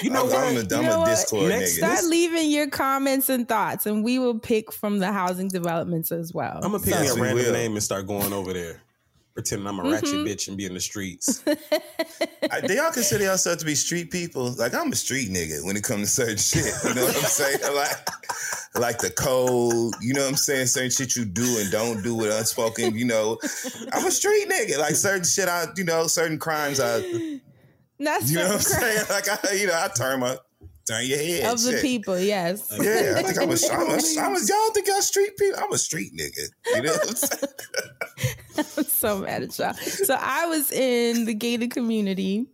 You 0.01 0.09
know 0.09 0.23
I'm, 0.23 0.27
what? 0.27 0.37
I'm 0.37 0.57
a, 0.57 0.59
I'm 0.59 0.81
You 0.83 0.89
know 0.89 0.95
a 0.95 0.99
what? 0.99 1.05
Discord 1.09 1.49
Next 1.49 1.73
nigga. 1.73 1.77
Start 1.77 1.97
This- 1.99 2.09
leaving 2.09 2.49
your 2.49 2.67
comments 2.69 3.29
and 3.29 3.47
thoughts, 3.47 3.85
and 3.85 4.03
we 4.03 4.19
will 4.19 4.37
pick 4.39 4.73
from 4.73 4.99
the 4.99 5.11
housing 5.11 5.47
developments 5.47 6.11
as 6.11 6.33
well. 6.33 6.55
I'm 6.63 6.71
gonna 6.71 6.79
pick 6.79 6.89
Yes, 6.95 7.15
me 7.15 7.21
a 7.21 7.23
random 7.23 7.45
will. 7.45 7.53
name 7.53 7.73
and 7.73 7.83
start 7.83 8.05
going 8.07 8.33
over 8.33 8.51
there, 8.51 8.81
pretending 9.33 9.67
I'm 9.67 9.79
a 9.79 9.83
Mm-hmm. 9.83 9.91
ratchet 9.91 10.25
bitch 10.25 10.47
and 10.47 10.57
be 10.57 10.65
in 10.65 10.73
the 10.73 10.79
streets. 10.79 11.43
I, 12.51 12.61
do 12.61 12.73
y'all 12.73 12.91
consider 12.91 13.23
yourself 13.25 13.59
to 13.59 13.65
be 13.65 13.75
street 13.75 14.11
people? 14.11 14.51
Like 14.53 14.73
I'm 14.73 14.91
a 14.91 14.95
street 14.95 15.29
nigga 15.29 15.63
when 15.65 15.77
it 15.77 15.83
comes 15.83 16.13
to 16.15 16.21
certain 16.25 16.37
shit. 16.37 16.73
You 16.87 16.95
know 16.95 17.05
what 17.05 17.15
I'm 17.15 17.23
saying? 17.23 17.59
Like, 17.73 18.09
like 18.75 18.97
the 18.99 19.09
code. 19.09 19.93
You 20.01 20.13
know 20.13 20.21
what 20.21 20.29
I'm 20.29 20.35
saying? 20.35 20.67
Certain 20.67 20.89
shit 20.91 21.15
you 21.15 21.25
do 21.25 21.57
and 21.59 21.71
don't 21.71 22.01
do 22.03 22.13
with 22.15 22.31
unspoken. 22.31 22.95
You 22.95 23.05
know, 23.05 23.37
I'm 23.93 24.05
a 24.05 24.11
street 24.11 24.47
nigga. 24.49 24.77
Like 24.77 24.95
certain 24.95 25.23
shit, 25.23 25.47
I 25.49 25.65
you 25.75 25.83
know 25.83 26.07
certain 26.07 26.37
crimes. 26.37 26.79
I 26.79 26.99
That's 27.99 28.29
you 28.31 28.37
know 28.37 28.43
what 28.47 28.53
I'm 28.55 28.59
certain 28.59 29.05
saying? 29.05 29.05
Like 29.09 29.27
I 29.29 29.53
you 29.53 29.67
know 29.67 29.73
I 29.75 29.87
turn 29.89 30.19
my 30.19 30.37
turn 30.89 31.05
your 31.05 31.17
head. 31.17 31.53
of 31.53 31.61
the 31.61 31.71
shit. 31.71 31.81
people. 31.81 32.19
Yes. 32.19 32.67
Yeah, 32.71 33.15
I 33.17 33.23
think 33.23 33.37
I'm 33.37 33.49
a, 33.49 33.57
I'm 33.71 33.89
a, 33.89 34.21
I'm 34.21 34.35
a, 34.35 34.45
y'all 34.45 34.71
think 34.73 34.87
y'all 34.87 35.01
street 35.01 35.37
people? 35.37 35.59
I'm 35.61 35.71
a 35.71 35.77
street 35.77 36.13
nigga. 36.15 36.49
You 36.75 36.81
know 36.81 36.91
what 36.91 37.09
I'm 37.09 37.15
saying? 37.15 37.53
I'm 38.77 38.83
so 38.85 39.19
mad 39.19 39.43
at 39.43 39.57
y'all. 39.57 39.73
So 39.73 40.15
I 40.19 40.45
was 40.47 40.71
in 40.71 41.25
the 41.25 41.33
gated 41.33 41.71
community. 41.71 42.47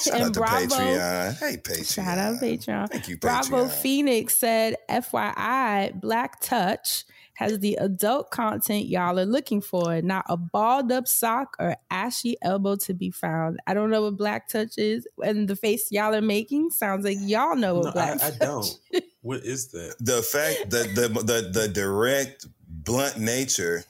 Shout 0.00 0.20
and 0.20 0.34
Bravo. 0.34 0.74
Patreon. 0.74 1.38
Hey, 1.38 1.56
Patreon. 1.58 1.94
Shout 1.94 2.18
out 2.18 2.40
Patreon. 2.40 2.90
Thank 2.90 3.08
you, 3.08 3.16
Patreon. 3.18 3.20
Bravo 3.20 3.68
Phoenix 3.68 4.36
said, 4.36 4.76
FYI, 4.90 6.00
Black 6.00 6.40
Touch 6.40 7.04
has 7.36 7.58
the 7.60 7.76
adult 7.76 8.30
content 8.30 8.86
y'all 8.86 9.18
are 9.18 9.26
looking 9.26 9.60
for, 9.60 10.00
not 10.02 10.24
a 10.28 10.36
balled 10.36 10.90
up 10.90 11.06
sock 11.06 11.54
or 11.58 11.76
ashy 11.90 12.36
elbow 12.42 12.76
to 12.76 12.94
be 12.94 13.10
found. 13.10 13.60
I 13.66 13.74
don't 13.74 13.90
know 13.90 14.02
what 14.02 14.16
Black 14.16 14.48
Touch 14.48 14.78
is, 14.78 15.06
and 15.22 15.46
the 15.46 15.56
face 15.56 15.92
y'all 15.92 16.14
are 16.14 16.20
making 16.22 16.70
sounds 16.70 17.04
like 17.04 17.18
y'all 17.20 17.54
know 17.56 17.76
what 17.76 17.84
no, 17.84 17.90
I, 17.90 17.92
Black 17.92 18.14
I 18.22 18.30
Touch 18.30 18.38
don't. 18.38 18.78
What 19.22 19.42
is 19.44 19.68
that? 19.72 19.96
the 19.98 20.22
fact 20.22 20.70
that 20.70 20.94
the, 20.94 21.08
the 21.08 21.50
the 21.60 21.66
direct 21.66 22.46
blunt 22.68 23.18
nature 23.18 23.82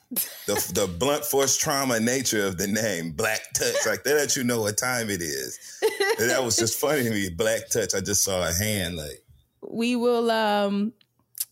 the 0.47 0.55
the 0.73 0.87
blunt 0.97 1.23
force 1.23 1.55
trauma 1.57 1.99
nature 1.99 2.43
of 2.43 2.57
the 2.57 2.65
name 2.65 3.11
black 3.11 3.41
touch 3.53 3.75
like 3.85 4.03
that 4.03 4.15
let 4.15 4.35
you 4.35 4.43
know 4.43 4.61
what 4.61 4.77
time 4.77 5.11
it 5.11 5.21
is 5.21 5.59
And 6.19 6.31
that 6.31 6.43
was 6.43 6.55
just 6.55 6.79
funny 6.79 7.03
to 7.03 7.11
me 7.11 7.29
black 7.29 7.69
touch 7.69 7.93
i 7.93 7.99
just 7.99 8.23
saw 8.23 8.47
a 8.47 8.51
hand 8.51 8.97
like 8.97 9.23
we 9.69 9.95
will 9.95 10.31
um 10.31 10.93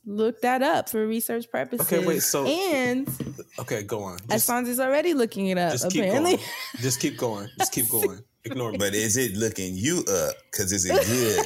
look 0.05 0.41
that 0.41 0.62
up 0.62 0.89
for 0.89 1.05
research 1.07 1.50
purposes. 1.51 1.85
Okay, 1.91 2.05
wait, 2.05 2.21
so- 2.21 2.45
and 2.45 3.09
Okay, 3.59 3.83
go 3.83 4.03
on. 4.03 4.19
Just, 4.29 4.50
Asante's 4.50 4.79
already 4.79 5.13
looking 5.13 5.47
it 5.47 5.57
up. 5.57 5.71
just 5.71 5.89
keep 5.91 6.03
apparently, 6.03 6.38
going. 6.38 6.47
Just 6.77 7.00
keep 7.00 7.17
going. 7.17 7.50
Just 7.59 7.71
keep 7.71 7.89
going. 7.89 8.19
Ignore 8.46 8.72
me. 8.74 8.78
But 8.78 8.94
is 8.94 9.18
it 9.18 9.36
looking 9.36 9.75
you 9.75 10.00
up? 10.00 10.36
Because 10.52 10.72
is 10.72 10.86
it 10.86 11.06
good? 11.06 11.46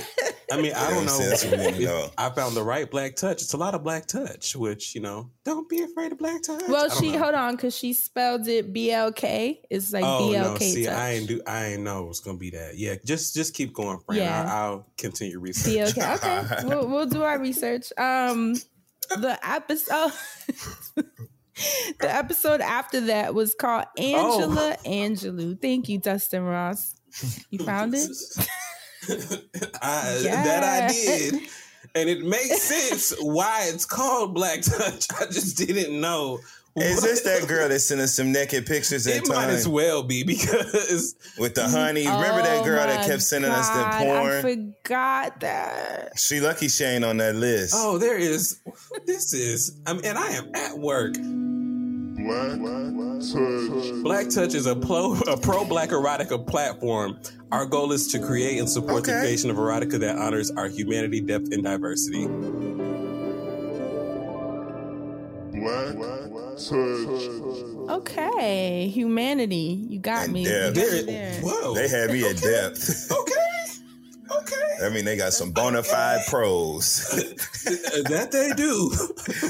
I 0.51 0.62
mean, 0.62 0.74
I 0.74 0.89
don't 0.89 1.06
know. 1.06 1.12
saying? 1.12 1.29
That's 1.29 1.46
what 1.46 1.77
we 1.77 1.86
wanna 1.86 2.06
if. 2.06 2.12
I 2.18 2.29
found 2.29 2.56
the 2.56 2.63
right 2.63 2.89
black 2.89 3.15
touch. 3.15 3.41
It's 3.41 3.53
a 3.53 3.58
lot 3.58 3.75
of 3.75 3.84
black 3.84 4.08
touch, 4.08 4.56
which 4.56 4.96
you 4.96 5.01
know, 5.01 5.29
don't 5.46 5.70
be 5.70 5.82
afraid 5.82 6.12
of 6.12 6.18
black 6.18 6.41
touch. 6.41 6.63
Well, 6.68 6.89
she 6.89 7.12
know. 7.12 7.20
hold 7.20 7.36
on 7.36 7.56
because 7.56 7.75
she 7.75 7.94
spelled 7.94 8.48
it 8.48 8.74
B 8.74 8.91
L 8.91 9.12
K. 9.12 9.62
It's 9.70 9.94
like 9.94 10.03
BLK. 10.03 10.08
Oh 10.08 10.27
B 10.32 10.38
no! 10.38 10.58
See, 10.58 10.86
touch. 10.86 10.94
I 10.94 11.12
ain't 11.12 11.27
do. 11.27 11.41
I 11.46 11.65
ain't 11.68 11.84
know 11.84 12.10
it's 12.10 12.20
gonna 12.20 12.38
be 12.38 12.50
that. 12.51 12.77
Yeah, 12.77 12.96
just 13.06 13.36
just 13.36 13.53
keep 13.53 13.74
going, 13.74 14.00
friend. 14.00 14.22
Yeah. 14.22 14.44
I'll, 14.44 14.72
I'll 14.72 14.88
continue 14.98 15.39
research. 15.39 15.74
B 15.74 15.79
L 15.79 15.91
K. 15.91 16.00
Okay, 16.20 16.65
we'll, 16.65 16.88
we'll 16.88 17.06
do 17.06 17.24
our 17.24 17.39
research. 17.39 17.91
Um, 17.98 18.56
the 19.10 19.38
episode. 19.44 20.12
The 21.99 22.13
episode 22.13 22.61
after 22.61 23.01
that 23.01 23.33
was 23.33 23.53
called 23.53 23.85
Oh. 23.97 24.35
Angela 24.41 24.77
Angelou. 24.85 25.61
Thank 25.61 25.89
you, 25.89 25.97
Dustin 25.99 26.43
Ross. 26.43 26.95
You 27.49 27.59
found 27.59 27.93
it? 27.95 28.07
I, 29.81 30.19
Yeah. 30.23 30.43
That 30.43 30.63
I 30.63 30.93
did, 30.93 31.33
and 31.95 32.09
it 32.09 32.21
makes 32.23 32.61
sense 32.61 33.13
why 33.21 33.69
it's 33.73 33.85
called 33.85 34.33
black 34.35 34.61
touch. 34.61 35.07
I 35.19 35.25
just 35.25 35.57
didn't 35.57 35.99
know. 35.99 36.39
Is 36.75 37.01
this 37.01 37.21
that 37.23 37.47
girl 37.47 37.67
that 37.67 37.79
sent 37.79 37.99
us 37.99 38.13
some 38.13 38.31
naked 38.31 38.65
pictures 38.65 39.05
at 39.07 39.23
It 39.23 39.27
might 39.27 39.49
as 39.49 39.67
well 39.67 40.03
be 40.03 40.23
because 40.23 41.15
with 41.37 41.55
the 41.55 41.67
honey? 41.67 42.05
Remember 42.07 42.41
that 42.43 42.61
Oh 42.61 42.63
girl 42.63 42.85
that 42.85 43.03
oh 43.03 43.07
kept 43.07 43.21
sending 43.23 43.51
us 43.51 43.67
the 43.69 43.75
God, 43.79 43.93
I 43.93 44.05
porn? 44.05 44.41
forgot 44.41 45.39
that. 45.41 46.17
She 46.17 46.39
lucky 46.39 46.69
she 46.69 46.83
ain't 46.83 47.03
on 47.03 47.17
that 47.17 47.35
list. 47.35 47.73
oh, 47.75 47.97
there 47.97 48.17
is. 48.17 48.59
This 49.05 49.33
is. 49.33 49.77
I 49.87 49.93
mean, 49.93 50.05
and 50.05 50.17
I 50.17 50.29
am 50.33 50.51
at 50.55 50.77
work. 50.77 51.15
Black 54.03 54.29
Touch 54.29 54.53
is 54.53 54.65
a 54.65 54.75
pro 54.75 55.13
a 55.27 55.38
pro 55.38 55.63
black 55.65 55.89
erotica 55.89 56.45
platform. 56.45 57.17
Our 57.51 57.65
goal 57.65 57.91
is 57.91 58.07
to 58.09 58.19
create 58.19 58.59
and 58.59 58.69
support 58.69 59.05
the 59.05 59.13
creation 59.13 59.49
of 59.49 59.55
erotica 59.57 59.99
that 59.99 60.17
honors 60.17 60.51
our 60.51 60.67
humanity, 60.67 61.21
depth, 61.21 61.51
and 61.53 61.63
diversity. 61.63 62.25
Black 65.57 65.95
Touch. 65.95 66.69
Okay, 67.89 68.88
humanity. 68.89 69.85
You 69.89 69.99
got 69.99 70.25
And 70.25 70.33
me. 70.33 70.43
Depth. 70.45 70.75
There, 70.75 71.03
there. 71.03 71.33
whoa. 71.41 71.73
They 71.73 71.88
had 71.88 72.11
me 72.11 72.27
at 72.29 72.38
depth. 72.38 73.11
okay. 73.11 73.38
Okay. 74.79 74.86
I 74.86 74.89
mean, 74.89 75.05
they 75.05 75.17
got 75.17 75.33
some 75.33 75.51
bona 75.51 75.83
fide 75.83 76.25
pros, 76.27 77.07
that 78.09 78.29
they 78.31 78.53
do. 78.55 78.91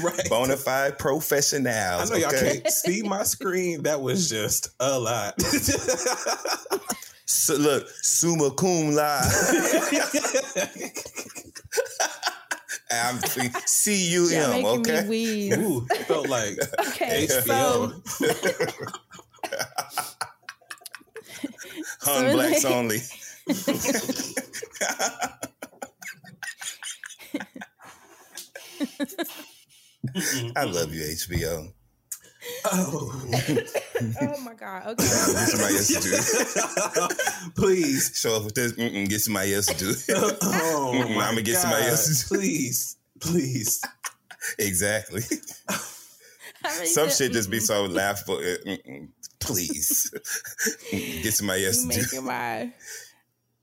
right. 0.04 0.28
bona 0.28 0.56
fide 0.56 0.98
I 2.00 2.04
know 2.10 2.16
y'all 2.16 2.28
okay? 2.34 2.60
can't 2.60 2.68
see 2.68 3.02
my 3.02 3.22
screen. 3.22 3.82
That 3.84 4.00
was 4.00 4.28
just 4.28 4.68
a 4.80 4.98
lot. 4.98 5.40
So, 7.26 7.54
look, 7.56 7.88
summa 8.02 8.50
cum 8.50 8.92
laude. 8.92 9.24
I'm 12.92 13.20
C 13.66 13.94
U 14.14 14.24
You're 14.24 14.42
M. 14.42 14.50
making 14.50 14.80
Okay. 14.80 15.06
me. 15.08 15.52
Ooh, 15.52 15.86
it 15.90 16.06
felt 16.06 16.28
like 16.28 16.58
Okay, 16.88 17.26
HBO. 17.28 17.44
so 17.46 17.92
Hung 22.02 22.26
So 22.28 22.32
blacks 22.32 22.62
they- 22.64 22.74
only. 22.74 22.98
I 30.56 30.64
love 30.64 30.94
you, 30.94 31.02
HBO. 31.02 31.72
oh. 32.64 33.22
oh 34.22 34.40
my 34.40 34.54
god. 34.54 34.86
Okay. 34.88 35.04
Get 35.04 35.06
somebody 35.06 35.74
else 35.76 35.88
to 35.88 36.00
do 36.00 36.10
it. 37.02 37.52
Please. 37.54 38.12
Show 38.18 38.36
up 38.36 38.44
with 38.44 38.54
this. 38.54 38.72
Mm-mm, 38.72 39.08
get 39.08 39.20
somebody 39.20 39.54
else 39.54 39.66
to 39.66 39.74
do 39.76 39.90
it. 39.90 40.04
Oh, 40.08 40.92
Mm-mm, 40.94 41.16
my 41.16 41.26
I'ma 41.28 41.40
get 41.42 41.54
God. 41.54 41.60
somebody 41.60 41.84
else 41.86 42.06
to 42.28 42.28
do 42.34 42.40
Please. 42.40 42.96
Please. 43.20 43.82
exactly. 44.58 45.22
I 46.64 46.78
mean, 46.78 46.86
Some 46.86 47.08
the- 47.08 47.12
shit 47.14 47.32
just 47.32 47.50
be 47.50 47.60
so 47.60 47.84
laughable. 47.84 48.36
Uh, 48.36 48.56
mm-mm, 48.66 49.08
Please 49.38 50.10
get 51.22 51.32
somebody 51.34 51.66
else 51.66 51.82
You 51.84 51.90
to 51.90 51.94
do 51.96 52.00
it. 52.00 52.06
making 52.12 52.24
my 52.26 52.72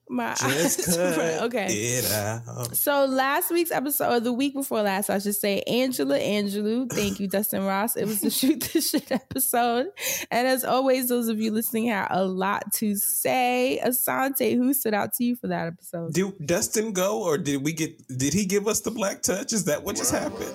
my 0.09 0.33
Just 0.39 0.87
eyes 0.89 1.15
cut 1.15 1.43
okay. 1.43 1.67
it 1.67 2.11
out. 2.11 2.75
So 2.75 3.05
last 3.05 3.51
week's 3.51 3.71
episode, 3.71 4.11
or 4.11 4.19
the 4.19 4.33
week 4.33 4.53
before 4.53 4.81
last, 4.81 5.09
I 5.09 5.19
should 5.19 5.35
say, 5.35 5.61
Angela 5.61 6.17
Angelou. 6.17 6.91
Thank 6.91 7.19
you, 7.19 7.27
Dustin 7.27 7.63
Ross. 7.63 7.95
It 7.95 8.05
was 8.05 8.21
the 8.21 8.29
shoot 8.37 8.61
this 8.61 8.89
shit 8.89 9.11
episode, 9.11 9.87
and 10.31 10.47
as 10.47 10.63
always, 10.63 11.09
those 11.09 11.27
of 11.27 11.39
you 11.39 11.51
listening 11.51 11.87
had 11.87 12.07
a 12.09 12.25
lot 12.25 12.71
to 12.75 12.95
say. 12.95 13.79
Asante, 13.83 14.55
who 14.55 14.73
stood 14.73 14.93
out 14.93 15.13
to 15.13 15.23
you 15.23 15.35
for 15.35 15.47
that 15.47 15.67
episode? 15.67 16.13
Did 16.13 16.45
Dustin 16.45 16.93
go 16.93 17.23
or 17.23 17.37
did 17.37 17.63
we 17.63 17.73
get 17.73 18.07
did 18.07 18.33
he 18.33 18.45
give 18.45 18.67
us 18.67 18.81
the 18.81 18.91
black 18.91 19.21
touch? 19.21 19.53
Is 19.53 19.65
that 19.65 19.83
what 19.83 19.95
just 19.95 20.11
happened? 20.11 20.53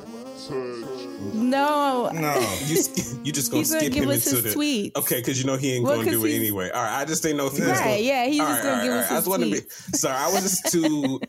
No, 1.52 2.10
No. 2.12 2.34
You 2.66 2.76
you 3.24 3.32
just 3.32 3.50
gonna 3.50 3.60
he's 3.60 3.70
gonna 3.70 3.80
skip 3.80 3.92
give 3.92 4.04
him 4.04 4.10
us 4.10 4.26
into 4.26 4.42
his 4.42 4.54
the 4.54 4.58
tweets. 4.60 4.96
Okay, 4.96 5.16
because 5.20 5.40
you 5.40 5.46
know 5.46 5.56
he 5.56 5.74
ain't 5.74 5.84
Well, 5.84 5.96
gonna 5.98 6.10
do 6.10 6.24
it 6.24 6.34
anyway. 6.34 6.70
All 6.70 6.82
right, 6.82 7.00
I 7.00 7.04
just 7.04 7.22
didn't 7.22 7.36
know 7.38 7.46
if 7.46 7.52
he 7.54 7.60
was 7.60 7.70
Right, 7.70 7.78
gonna 7.78 7.96
yeah, 7.98 8.24
he's 8.26 8.40
All 8.40 8.46
just 8.48 8.62
gonna 8.62 8.82
give 8.82 8.92
us 8.92 9.10
I 9.10 9.14
his 9.14 9.24
just 9.24 9.28
wanna 9.28 9.46
be 9.46 9.60
sorry, 9.94 10.16
I 10.16 10.32
was 10.32 10.42
just 10.42 10.72
too 10.72 11.20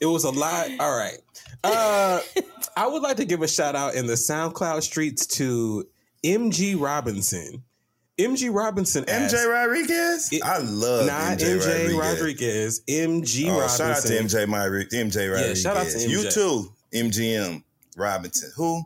it 0.00 0.06
was 0.06 0.24
a 0.24 0.30
lot. 0.30 0.68
All 0.80 0.96
right. 0.96 1.18
Uh 1.64 2.20
I 2.76 2.86
would 2.86 3.02
like 3.02 3.16
to 3.18 3.24
give 3.24 3.42
a 3.42 3.48
shout 3.48 3.74
out 3.74 3.94
in 3.94 4.06
the 4.06 4.14
SoundCloud 4.14 4.82
streets 4.82 5.26
to 5.38 5.86
MG 6.24 6.78
Robinson. 6.80 7.62
MG 8.18 8.54
Robinson 8.54 9.04
asked, 9.08 9.34
MJ 9.34 9.46
Rodriguez? 9.50 10.32
It- 10.32 10.42
I 10.42 10.58
love 10.58 11.06
not 11.06 11.38
MJ, 11.38 11.58
MJ 11.58 11.98
Rodriguez. 11.98 11.98
Rodriguez. 11.98 12.80
MG 12.88 13.46
Oh, 13.50 13.60
Robinson. 13.60 13.78
shout 13.78 13.96
out 13.96 14.02
to 14.02 14.12
MJ, 14.22 14.48
my, 14.48 14.58
MJ 14.58 15.30
Rodriguez. 15.30 15.60
shout 15.62 15.76
out 15.76 15.86
to 15.86 15.98
You 16.08 16.30
too, 16.30 16.72
MGM 16.94 17.62
Robinson. 17.96 18.52
Who? 18.56 18.82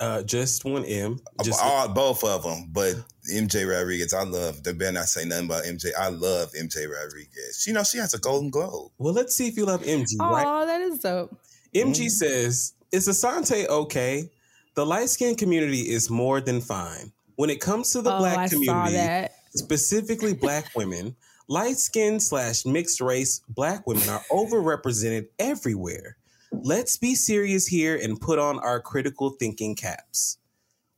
Uh, 0.00 0.22
just 0.22 0.64
one 0.64 0.84
M. 0.84 1.20
Just 1.44 1.60
All, 1.62 1.88
both 1.88 2.24
of 2.24 2.42
them, 2.42 2.68
but 2.72 2.94
MJ 3.32 3.68
Rodriguez. 3.68 4.12
I 4.12 4.24
love. 4.24 4.62
They 4.62 4.72
better 4.72 4.92
not 4.92 5.06
say 5.06 5.24
nothing 5.24 5.46
about 5.46 5.64
MJ. 5.64 5.90
I 5.98 6.08
love 6.08 6.52
MJ 6.52 6.88
Rodriguez. 6.88 7.64
You 7.66 7.72
know, 7.72 7.84
she 7.84 7.98
has 7.98 8.14
a 8.14 8.18
Golden 8.18 8.50
Globe. 8.50 8.90
well, 8.98 9.12
let's 9.12 9.34
see 9.34 9.48
if 9.48 9.56
you 9.56 9.64
love 9.64 9.82
MG, 9.82 10.18
right? 10.18 10.44
Oh, 10.46 10.66
that 10.66 10.80
is 10.80 10.98
dope. 10.98 11.36
MG 11.74 12.10
says, 12.10 12.74
Is 12.90 13.08
Asante 13.08 13.66
okay? 13.68 14.30
The 14.74 14.84
light 14.86 15.08
skinned 15.08 15.38
community 15.38 15.80
is 15.80 16.10
more 16.10 16.40
than 16.40 16.60
fine. 16.60 17.12
When 17.36 17.50
it 17.50 17.60
comes 17.60 17.92
to 17.92 18.02
the 18.02 18.14
oh, 18.14 18.18
black 18.18 18.38
I 18.38 18.48
community, 18.48 19.32
specifically 19.54 20.34
black 20.34 20.70
women, 20.76 21.16
light 21.48 21.76
skinned 21.76 22.22
slash 22.22 22.64
mixed 22.64 23.00
race 23.00 23.40
black 23.48 23.86
women 23.86 24.08
are 24.08 24.22
overrepresented 24.30 25.28
everywhere. 25.38 26.16
Let's 26.52 26.96
be 26.96 27.14
serious 27.14 27.66
here 27.66 27.98
and 28.00 28.20
put 28.20 28.38
on 28.38 28.58
our 28.60 28.80
critical 28.80 29.30
thinking 29.30 29.74
caps. 29.74 30.38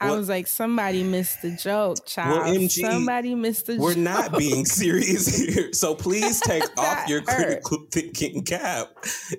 I 0.01 0.09
Well- 0.09 0.19
was 0.19 0.29
like, 0.29 0.47
somebody 0.49 1.03
missed 1.05 1.40
the 1.40 1.53
joke, 1.53 2.05
child. 2.05 2.40
Well, 2.43 2.55
MG, 2.55 2.81
somebody 2.83 3.35
missed 3.35 3.67
the 3.67 3.77
We're 3.79 3.95
joke. 3.95 4.03
not 4.03 4.37
being 4.38 4.67
serious 4.67 5.37
here. 5.38 5.73
So 5.73 5.95
please 5.95 6.40
take 6.45 6.64
off 6.77 7.09
your 7.09 7.21
hurt. 7.21 7.27
critical 7.62 7.87
thinking 7.90 8.43
cap. 8.43 8.88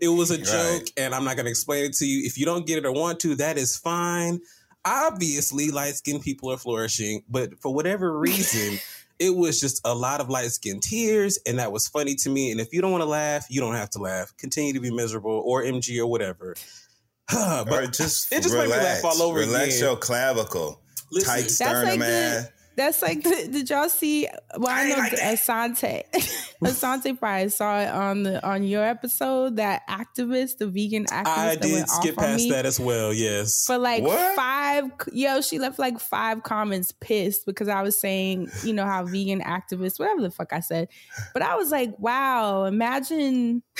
It 0.01 0.07
was 0.07 0.31
a 0.31 0.37
joke, 0.37 0.83
and 0.97 1.13
I'm 1.13 1.25
not 1.25 1.35
going 1.35 1.45
to 1.45 1.51
explain 1.51 1.85
it 1.85 1.93
to 1.97 2.05
you. 2.07 2.25
If 2.25 2.37
you 2.37 2.45
don't 2.45 2.65
get 2.65 2.77
it 2.77 2.85
or 2.85 2.93
want 2.93 3.19
to, 3.21 3.35
that 3.35 3.57
is 3.57 3.75
fine. 3.77 4.39
Obviously, 4.85 5.69
light 5.71 5.95
skinned 5.95 6.21
people 6.21 6.51
are 6.51 6.57
flourishing, 6.57 7.23
but 7.29 7.59
for 7.59 7.73
whatever 7.73 8.17
reason, 8.17 8.79
it 9.19 9.35
was 9.35 9.59
just 9.59 9.81
a 9.85 9.93
lot 9.95 10.19
of 10.21 10.29
light 10.29 10.51
skinned 10.51 10.83
tears, 10.83 11.39
and 11.47 11.59
that 11.59 11.71
was 11.71 11.87
funny 11.87 12.15
to 12.15 12.29
me. 12.29 12.51
And 12.51 12.59
if 12.59 12.73
you 12.73 12.81
don't 12.81 12.91
want 12.91 13.01
to 13.03 13.09
laugh, 13.09 13.45
you 13.49 13.61
don't 13.61 13.75
have 13.75 13.89
to 13.91 13.99
laugh. 13.99 14.35
Continue 14.37 14.73
to 14.73 14.79
be 14.79 14.91
miserable 14.91 15.41
or 15.45 15.63
MG 15.63 15.99
or 15.99 16.07
whatever. 16.07 16.55
but 17.31 17.71
or 17.71 17.87
just 17.87 18.31
it 18.31 18.43
just 18.43 18.53
made 18.53 18.67
me 18.67 18.73
relax. 18.73 19.03
laugh 19.03 19.13
all 19.15 19.21
over 19.23 19.39
Relax 19.39 19.77
again. 19.77 19.79
your 19.89 19.97
clavicle. 19.97 20.81
Listen, 21.11 21.29
Tight 21.29 21.41
That's 21.41 21.55
sternum, 21.55 21.83
like 21.89 21.99
man. 21.99 22.43
the, 22.43 22.49
that's 22.77 23.01
like 23.01 23.23
the, 23.23 23.47
did 23.51 23.69
y'all 23.69 23.87
see 23.87 24.27
well 24.57 24.67
I 24.69 24.89
know 24.89 24.95
Asante 24.97 26.01
Asante 26.63 27.17
probably 27.17 27.47
saw 27.49 27.79
it 27.79 27.87
on 27.89 28.23
the 28.23 28.45
on 28.45 28.63
your 28.63 28.83
episode 28.83 29.55
that 29.57 29.83
activist 29.87 30.57
the 30.57 30.67
vegan 30.67 31.05
activist 31.05 31.25
I 31.27 31.55
did 31.55 31.87
skip 31.89 32.15
past 32.17 32.43
me 32.43 32.51
that 32.51 32.65
as 32.65 32.77
well. 32.79 33.13
Yes. 33.13 33.65
for 33.65 33.77
like 33.77 34.03
What? 34.03 34.35
five 34.35 34.64
yo 35.13 35.41
she 35.41 35.57
left 35.59 35.79
like 35.79 35.99
five 35.99 36.43
comments 36.43 36.93
pissed 37.01 37.45
because 37.45 37.67
I 37.67 37.81
was 37.81 37.99
saying 37.99 38.49
you 38.63 38.73
know 38.73 38.85
how 38.85 39.05
vegan 39.05 39.41
activists 39.41 39.99
whatever 39.99 40.21
the 40.21 40.31
fuck 40.31 40.53
I 40.53 40.59
said 40.59 40.87
but 41.33 41.41
I 41.41 41.55
was 41.55 41.71
like 41.71 41.97
wow 41.99 42.65
imagine 42.65 43.63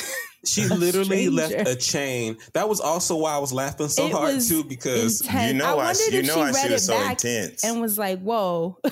She 0.46 0.62
a 0.66 0.76
literally 0.76 1.28
left 1.30 1.68
a 1.68 1.76
chain. 1.76 2.38
That 2.54 2.70
was 2.70 2.80
also 2.80 3.16
why 3.16 3.34
I 3.34 3.40
was 3.40 3.52
laughing 3.52 3.88
so 3.88 4.06
It 4.06 4.12
hard 4.12 4.40
too 4.42 4.64
because 4.64 5.22
intense. 5.22 5.48
You 5.48 5.54
know 5.58 5.66
I 5.66 5.74
why 5.74 5.86
wondered 5.86 5.98
she- 6.04 6.14
you 6.14 6.20
if 6.20 6.28
know 6.28 6.34
she 6.36 6.40
why 6.40 6.52
she 6.52 6.58
read 6.62 6.72
was 6.72 6.84
it 6.84 6.86
so 6.86 7.10
intense. 7.10 7.64
and 7.64 7.82
was 7.82 7.98
like 7.98 8.20
whoa 8.22 8.78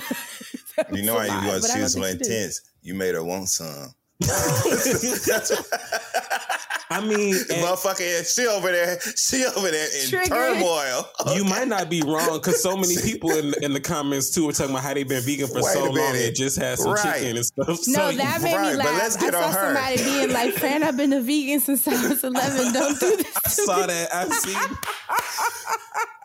That 0.76 0.92
You 0.92 1.02
know 1.02 1.14
was 1.14 1.28
why 1.28 1.40
you 1.42 1.46
was 1.52 1.60
but 1.62 1.70
I 1.70 1.74
she 1.76 1.80
was 1.82 1.92
so 1.92 2.02
think 2.02 2.18
did. 2.18 2.26
intense. 2.26 2.60
You 2.82 2.94
made 2.94 3.14
her 3.14 3.22
want 3.22 3.48
some. 3.50 3.94
I 4.22 4.24
I 6.96 7.00
mean, 7.04 7.34
motherfucker, 7.62 8.34
she 8.34 8.46
over 8.46 8.70
there, 8.70 8.98
she 9.16 9.44
over 9.44 9.70
there 9.70 9.88
in 10.02 10.08
Triggered. 10.08 10.28
turmoil. 10.30 11.08
you 11.34 11.44
might 11.44 11.68
not 11.68 11.90
be 11.90 12.02
wrong 12.02 12.34
because 12.38 12.62
so 12.62 12.76
many 12.76 12.96
people 13.02 13.30
in, 13.32 13.52
in 13.62 13.72
the 13.72 13.80
comments 13.80 14.30
too 14.30 14.46
were 14.46 14.52
talking 14.52 14.70
about 14.72 14.84
how 14.84 14.94
they've 14.94 15.08
been 15.08 15.22
vegan 15.22 15.48
for 15.48 15.56
Wait 15.62 15.64
so 15.74 15.84
long 15.84 15.94
minute. 15.94 16.26
and 16.28 16.36
just 16.36 16.58
had 16.58 16.78
some 16.78 16.92
Right. 16.92 17.14
chicken 17.20 17.36
and 17.36 17.46
stuff. 17.46 17.66
No, 17.68 17.74
so 17.74 18.12
that 18.12 18.42
made 18.42 18.54
right, 18.54 18.72
me 18.72 18.76
but 18.76 18.84
laugh. 18.86 18.98
let's 19.02 19.16
get 19.16 19.34
I 19.34 19.40
saw 19.40 19.46
on 19.48 19.52
her. 19.54 19.74
somebody 19.74 19.96
being 20.04 20.32
like, 20.32 20.54
"Fran, 20.54 20.82
I've 20.82 20.96
been 20.96 21.12
a 21.12 21.20
vegan 21.20 21.60
since 21.60 21.86
I 21.88 22.08
was 22.08 22.22
11. 22.24 22.72
Don't 22.72 23.00
do 23.00 23.16
this." 23.16 23.36
I 23.44 23.48
saw 23.48 23.86
that. 23.86 24.08
I 24.14 24.28
see. 24.28 24.54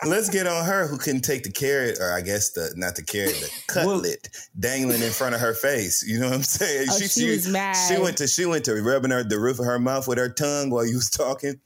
Let's 0.08 0.30
get 0.30 0.48
on 0.48 0.64
her 0.64 0.88
who 0.88 0.98
couldn't 0.98 1.22
take 1.24 1.44
the 1.44 1.52
carrot, 1.52 1.98
or 2.00 2.14
I 2.14 2.22
guess 2.22 2.52
the 2.52 2.72
not 2.78 2.96
the 2.96 3.04
carrot, 3.04 3.34
the 3.34 3.52
cutlet 3.74 4.30
dangling 4.58 5.02
in 5.02 5.12
front 5.12 5.36
of 5.36 5.42
her 5.42 5.54
face. 5.54 6.06
You 6.08 6.20
know 6.22 6.28
what 6.28 6.36
I'm 6.36 6.44
saying? 6.44 6.88
Oh, 6.90 6.98
she 7.00 7.30
was 7.30 7.48
mad. 7.50 7.74
She 7.74 8.00
went 8.00 8.16
to 8.20 8.28
she 8.28 8.46
went 8.46 8.64
to 8.66 8.76
rubbing 8.82 9.12
her 9.12 9.24
the 9.26 9.38
roof 9.40 9.60
of 9.60 9.66
her 9.66 9.78
mouth 9.78 10.08
with 10.08 10.18
her 10.18 10.30
tongue 10.30 10.70
while 10.70 10.86
you 10.86 10.96
was 10.96 11.10
talking. 11.10 11.60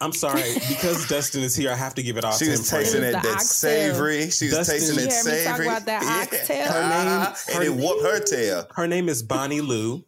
I'm 0.00 0.12
sorry 0.12 0.42
because 0.68 1.08
Dustin 1.08 1.42
is 1.42 1.54
here. 1.56 1.70
I 1.70 1.74
have 1.76 1.94
to 1.94 2.02
give 2.02 2.16
it 2.18 2.24
off. 2.24 2.38
She 2.38 2.44
to 2.46 2.50
was 2.52 2.60
him. 2.60 2.64
for 2.78 2.82
tasting 2.84 3.02
It 3.02 3.06
was 3.06 3.12
that, 3.14 3.22
that 3.24 3.34
oxtail. 3.34 3.92
savory. 3.94 4.30
She 4.30 4.44
was 4.46 4.54
Dustin- 4.54 4.74
tasting 4.78 4.94
You 4.98 5.04
that 5.06 5.12
hear 5.12 5.24
me 5.24 5.44
talk 5.44 5.56
savory. 5.56 5.66
about 5.66 5.84
that 5.86 6.28
oxtail? 6.32 6.72
Her 6.72 6.88
name- 6.88 7.20
uh-huh. 7.22 7.52
and 7.54 7.64
it 7.64 7.74
whooped 7.84 8.02
her 8.02 8.20
tail. 8.20 8.66
Her 8.74 8.86
name 8.88 9.08
is 9.08 9.22
Bonnie 9.24 9.60
Lou, 9.60 10.04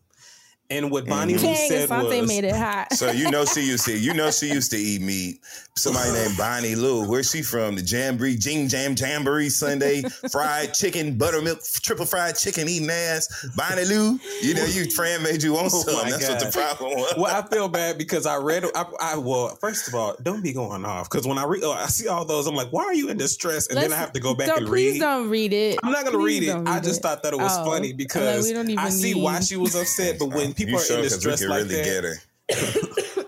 and 0.71 0.91
what 0.91 1.07
Bonnie 1.07 1.35
Lou 1.35 1.41
Dang, 1.43 1.69
said 1.69 1.89
Asante 1.89 2.21
was, 2.21 2.29
made 2.29 2.45
it 2.45 2.55
hot. 2.55 2.93
So 2.93 3.11
you 3.11 3.31
know 3.31 3.45
she 3.45 3.63
used 3.63 3.85
to 3.87 3.99
you 3.99 4.15
know 4.15 4.31
she 4.31 4.49
used 4.49 4.71
to 4.71 4.77
eat 4.77 5.03
meat. 5.03 5.41
Somebody 5.77 6.11
named 6.13 6.35
Bonnie 6.39 6.75
Lou. 6.75 7.09
Where's 7.09 7.31
she 7.31 7.43
from? 7.43 7.77
The 7.77 7.83
Jamboree, 7.83 8.37
Jing 8.37 8.69
Jam 8.69 8.95
Jamboree 8.97 9.49
Sunday, 9.49 10.03
fried 10.31 10.75
chicken, 10.75 11.17
buttermilk, 11.17 11.61
triple 11.83 12.05
fried 12.07 12.37
chicken 12.37 12.69
eating 12.69 12.91
ass. 12.91 13.47
Bonnie 13.57 13.85
Lou. 13.85 14.19
You 14.43 14.55
know 14.55 14.65
you 14.65 14.91
Fran 14.91 15.23
made 15.23 15.43
you 15.43 15.53
want 15.55 15.67
Oh 15.73 15.83
some. 15.83 15.95
my 16.05 16.11
That's 16.11 16.29
what 16.29 16.41
the 16.41 16.51
problem 16.53 16.93
was. 16.97 17.15
well, 17.17 17.35
I 17.35 17.47
feel 17.47 17.69
bad 17.69 17.99
because 17.99 18.27
I 18.27 18.37
read. 18.37 18.65
I, 18.75 18.85
I 19.01 19.17
well, 19.17 19.57
first 19.61 19.89
of 19.89 19.95
all, 19.95 20.17
don't 20.23 20.43
be 20.43 20.53
going 20.53 20.85
off 20.85 21.09
because 21.11 21.27
when 21.27 21.39
I 21.39 21.45
read, 21.45 21.63
oh, 21.65 21.73
I 21.73 21.87
see 21.87 22.09
all 22.09 22.25
those, 22.25 22.47
I'm 22.47 22.55
like, 22.55 22.73
why 22.73 22.85
are 22.85 22.95
you 22.95 23.09
in 23.09 23.17
distress? 23.17 23.69
And 23.69 23.77
then 23.77 23.85
Let's- 23.91 23.95
I 23.95 23.99
have 23.99 24.13
to 24.13 24.21
go 24.21 24.35
back 24.35 24.49
don't, 24.49 24.59
and 24.59 24.67
please 24.67 24.95
read. 24.95 25.01
don't 25.01 25.29
read 25.31 25.53
it. 25.53 25.79
I'm 25.83 25.93
not 25.93 26.05
gonna 26.05 26.19
Please 26.19 26.41
read 26.41 26.49
it. 26.49 26.53
don't 26.53 26.69
I 26.69 26.81
just 26.81 27.01
it. 27.01 27.03
thought 27.03 27.23
that 27.23 27.33
it 27.33 27.39
was 27.39 27.57
Oh. 27.59 27.65
funny 27.65 27.77
I'm 27.77 27.83
like, 27.93 27.97
because 27.97 28.47
we 28.47 28.53
don't 28.53 28.69
even 28.69 28.79
I 28.85 28.91
see 28.91 29.15
why 29.15 29.41
she 29.41 29.57
was 29.57 29.75
upset. 29.75 30.19
But 30.19 30.27
when 30.31 30.53
people 30.67 30.73
you 30.73 30.77
are 30.79 30.85
sure? 30.85 30.97
in 30.99 31.03
'Cause 31.05 31.25
we 31.25 31.31
distress 31.31 31.49
like 31.49 31.63
really 31.65 31.75
that, 31.77 31.85
get 31.85 32.05
her. 32.05 33.25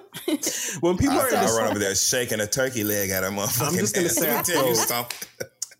when 0.80 0.96
people 0.96 1.16
I 1.16 1.20
are 1.20 1.26
in 1.28 1.30
saw 1.32 1.36
her 1.38 1.42
distress, 1.42 1.58
run 1.58 1.70
over 1.70 1.78
there 1.78 1.94
shaking 1.94 2.40
a 2.40 2.46
turkey 2.46 2.84
leg 2.84 3.10
at 3.10 3.22
her 3.24 3.30
motherfucking 3.30 3.68
I'm 3.68 3.76
just 3.76 3.94
gonna 3.94 4.06
ass. 4.06 4.16
say, 4.16 4.36
I 4.38 4.42
tell 4.42 4.56
you 4.68 4.74
told- 4.74 4.88
something. 4.88 5.28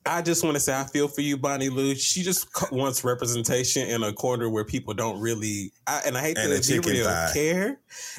I 0.05 0.21
just 0.21 0.43
want 0.43 0.55
to 0.57 0.61
say 0.61 0.75
I 0.75 0.85
feel 0.85 1.07
for 1.07 1.21
you, 1.21 1.37
Bonnie 1.37 1.69
Lou. 1.69 1.95
She 1.95 2.23
just 2.23 2.49
wants 2.73 3.05
representation 3.05 3.87
in 3.89 4.03
a 4.03 4.13
corner 4.13 4.51
where 4.51 4.65
people 4.65 4.95
don't 4.95 5.21
really, 5.21 5.71
I, 5.87 6.03
and 6.05 6.19
I 6.19 6.21
hate 6.21 6.39
And 6.39 6.63
to 6.63 6.81
be 6.83 6.91
real, 6.91 7.07
care. 7.33 7.79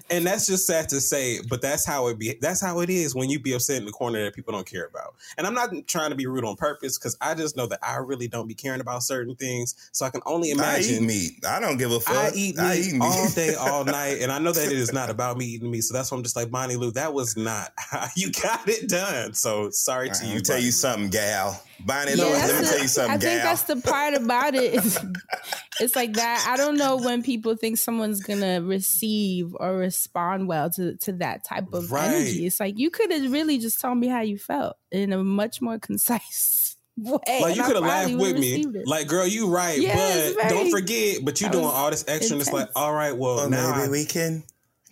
And 0.10 0.26
that's 0.26 0.48
just 0.48 0.66
sad 0.66 0.88
to 0.90 1.02
say, 1.02 1.40
but 1.50 1.62
that's 1.62 1.86
how 1.86 2.08
it 2.08 2.18
be. 2.18 2.38
That's 2.40 2.62
how 2.62 2.80
it 2.80 2.90
is 2.90 3.16
when 3.16 3.30
you 3.30 3.40
be 3.40 3.54
upset 3.54 3.78
in 3.78 3.86
the 3.86 3.92
corner 3.92 4.24
that 4.24 4.34
people 4.34 4.54
don't 4.54 4.66
care 4.66 4.86
about. 4.86 5.16
And 5.38 5.46
I'm 5.46 5.54
not 5.54 5.72
trying 5.88 6.12
to 6.12 6.16
be 6.16 6.26
rude 6.26 6.46
on 6.46 6.56
purpose 6.56 6.98
because 6.98 7.18
I 7.20 7.36
just 7.36 7.58
know 7.58 7.66
that 7.68 7.80
I 7.84 7.98
really 7.98 8.30
don't 8.30 8.48
be 8.48 8.56
caring 8.56 8.80
about 8.80 9.04
certain 9.04 9.36
things. 9.36 9.76
So 9.92 10.06
I 10.06 10.10
can 10.10 10.22
only 10.26 10.52
I 10.52 10.54
imagine. 10.54 11.04
eat 11.04 11.08
meat. 11.08 11.46
I 11.46 11.60
don't 11.60 11.78
give 11.78 11.92
a 11.92 12.00
fuck. 12.00 12.16
I 12.16 12.32
eat 12.34 12.56
meat 12.56 12.94
eat 12.94 13.02
all 13.02 13.30
day, 13.32 13.56
all 13.56 13.84
night, 13.86 14.20
and 14.22 14.32
I 14.32 14.40
know 14.40 14.54
that 14.54 14.66
it 14.68 14.78
is 14.78 14.94
not 14.94 15.10
about 15.10 15.38
me 15.38 15.46
eating 15.46 15.70
meat. 15.70 15.82
So 15.82 15.94
that's 15.94 16.12
why 16.12 16.18
I'm 16.18 16.24
just 16.24 16.36
like 16.36 16.50
Bonnie 16.50 16.76
Lou. 16.78 16.92
That 16.92 17.14
was 17.14 17.36
not 17.36 17.72
how 17.78 18.08
you 18.16 18.32
got 18.32 18.68
it 18.70 18.88
done. 18.88 19.34
So 19.34 19.70
sorry 19.70 20.10
to 20.12 20.26
you. 20.26 20.36
me 20.36 20.42
tell 20.42 20.60
you 20.60 20.72
something, 20.72 21.10
gal. 21.10 21.62
Bonnie 21.86 22.12
Yeah, 22.16 22.24
Lou, 22.24 22.30
let 22.32 22.56
me 22.56 22.62
the- 22.62 22.68
tell 22.72 22.80
you 22.82 22.88
something, 22.88 23.12
I 23.14 23.18
think 23.18 23.42
that's 23.44 23.64
the 23.64 23.76
part 23.78 24.14
about 24.14 24.56
it. 24.56 24.74
It's, 24.76 25.00
it's 25.80 25.96
like 25.96 26.14
that. 26.14 26.46
I 26.50 26.58
don't 26.58 26.78
know 26.78 26.98
when 26.98 27.24
people 27.24 27.56
think 27.56 27.78
someone's 27.78 28.22
gonna 28.22 28.62
receive 28.62 29.56
or 29.60 29.76
respond 29.78 30.48
well 30.48 30.70
to 30.72 30.96
to 30.98 31.14
that 31.14 31.44
type 31.46 31.74
of 31.74 31.92
Right. 31.92 32.06
energy. 32.06 32.46
It's 32.46 32.60
like 32.60 32.78
you 32.78 32.90
could 32.90 33.12
have 33.12 33.32
really 33.32 33.58
just 33.58 33.82
told 33.82 33.98
me 33.98 34.08
how 34.08 34.22
you 34.22 34.38
felt 34.38 34.76
in 34.92 35.12
a 35.14 35.24
much 35.24 35.62
more 35.62 35.80
concise 35.80 36.78
way. 36.98 37.20
Like 37.42 37.56
you 37.56 37.64
could 37.64 37.76
have 37.76 37.84
laughed 37.84 38.14
with 38.14 38.38
me. 38.40 38.62
it. 38.62 38.88
Like, 38.88 39.08
girl, 39.08 39.26
you 39.28 39.50
right. 39.50 39.80
Yes, 39.80 40.34
but 40.36 40.44
very- 40.44 40.56
don't 40.56 40.72
forget, 40.72 41.18
but 41.24 41.42
you 41.42 41.50
doing 41.50 41.64
was 41.66 41.74
all 41.74 41.90
this 41.92 42.06
extra 42.08 42.36
and 42.36 42.42
it's 42.42 42.52
like, 42.54 42.70
all 42.76 42.94
right, 42.94 43.16
well, 43.18 43.40
Or 43.40 43.50
now 43.50 43.72
maybe 43.72 43.88
I- 43.88 43.90
we 43.90 44.06
can 44.06 44.44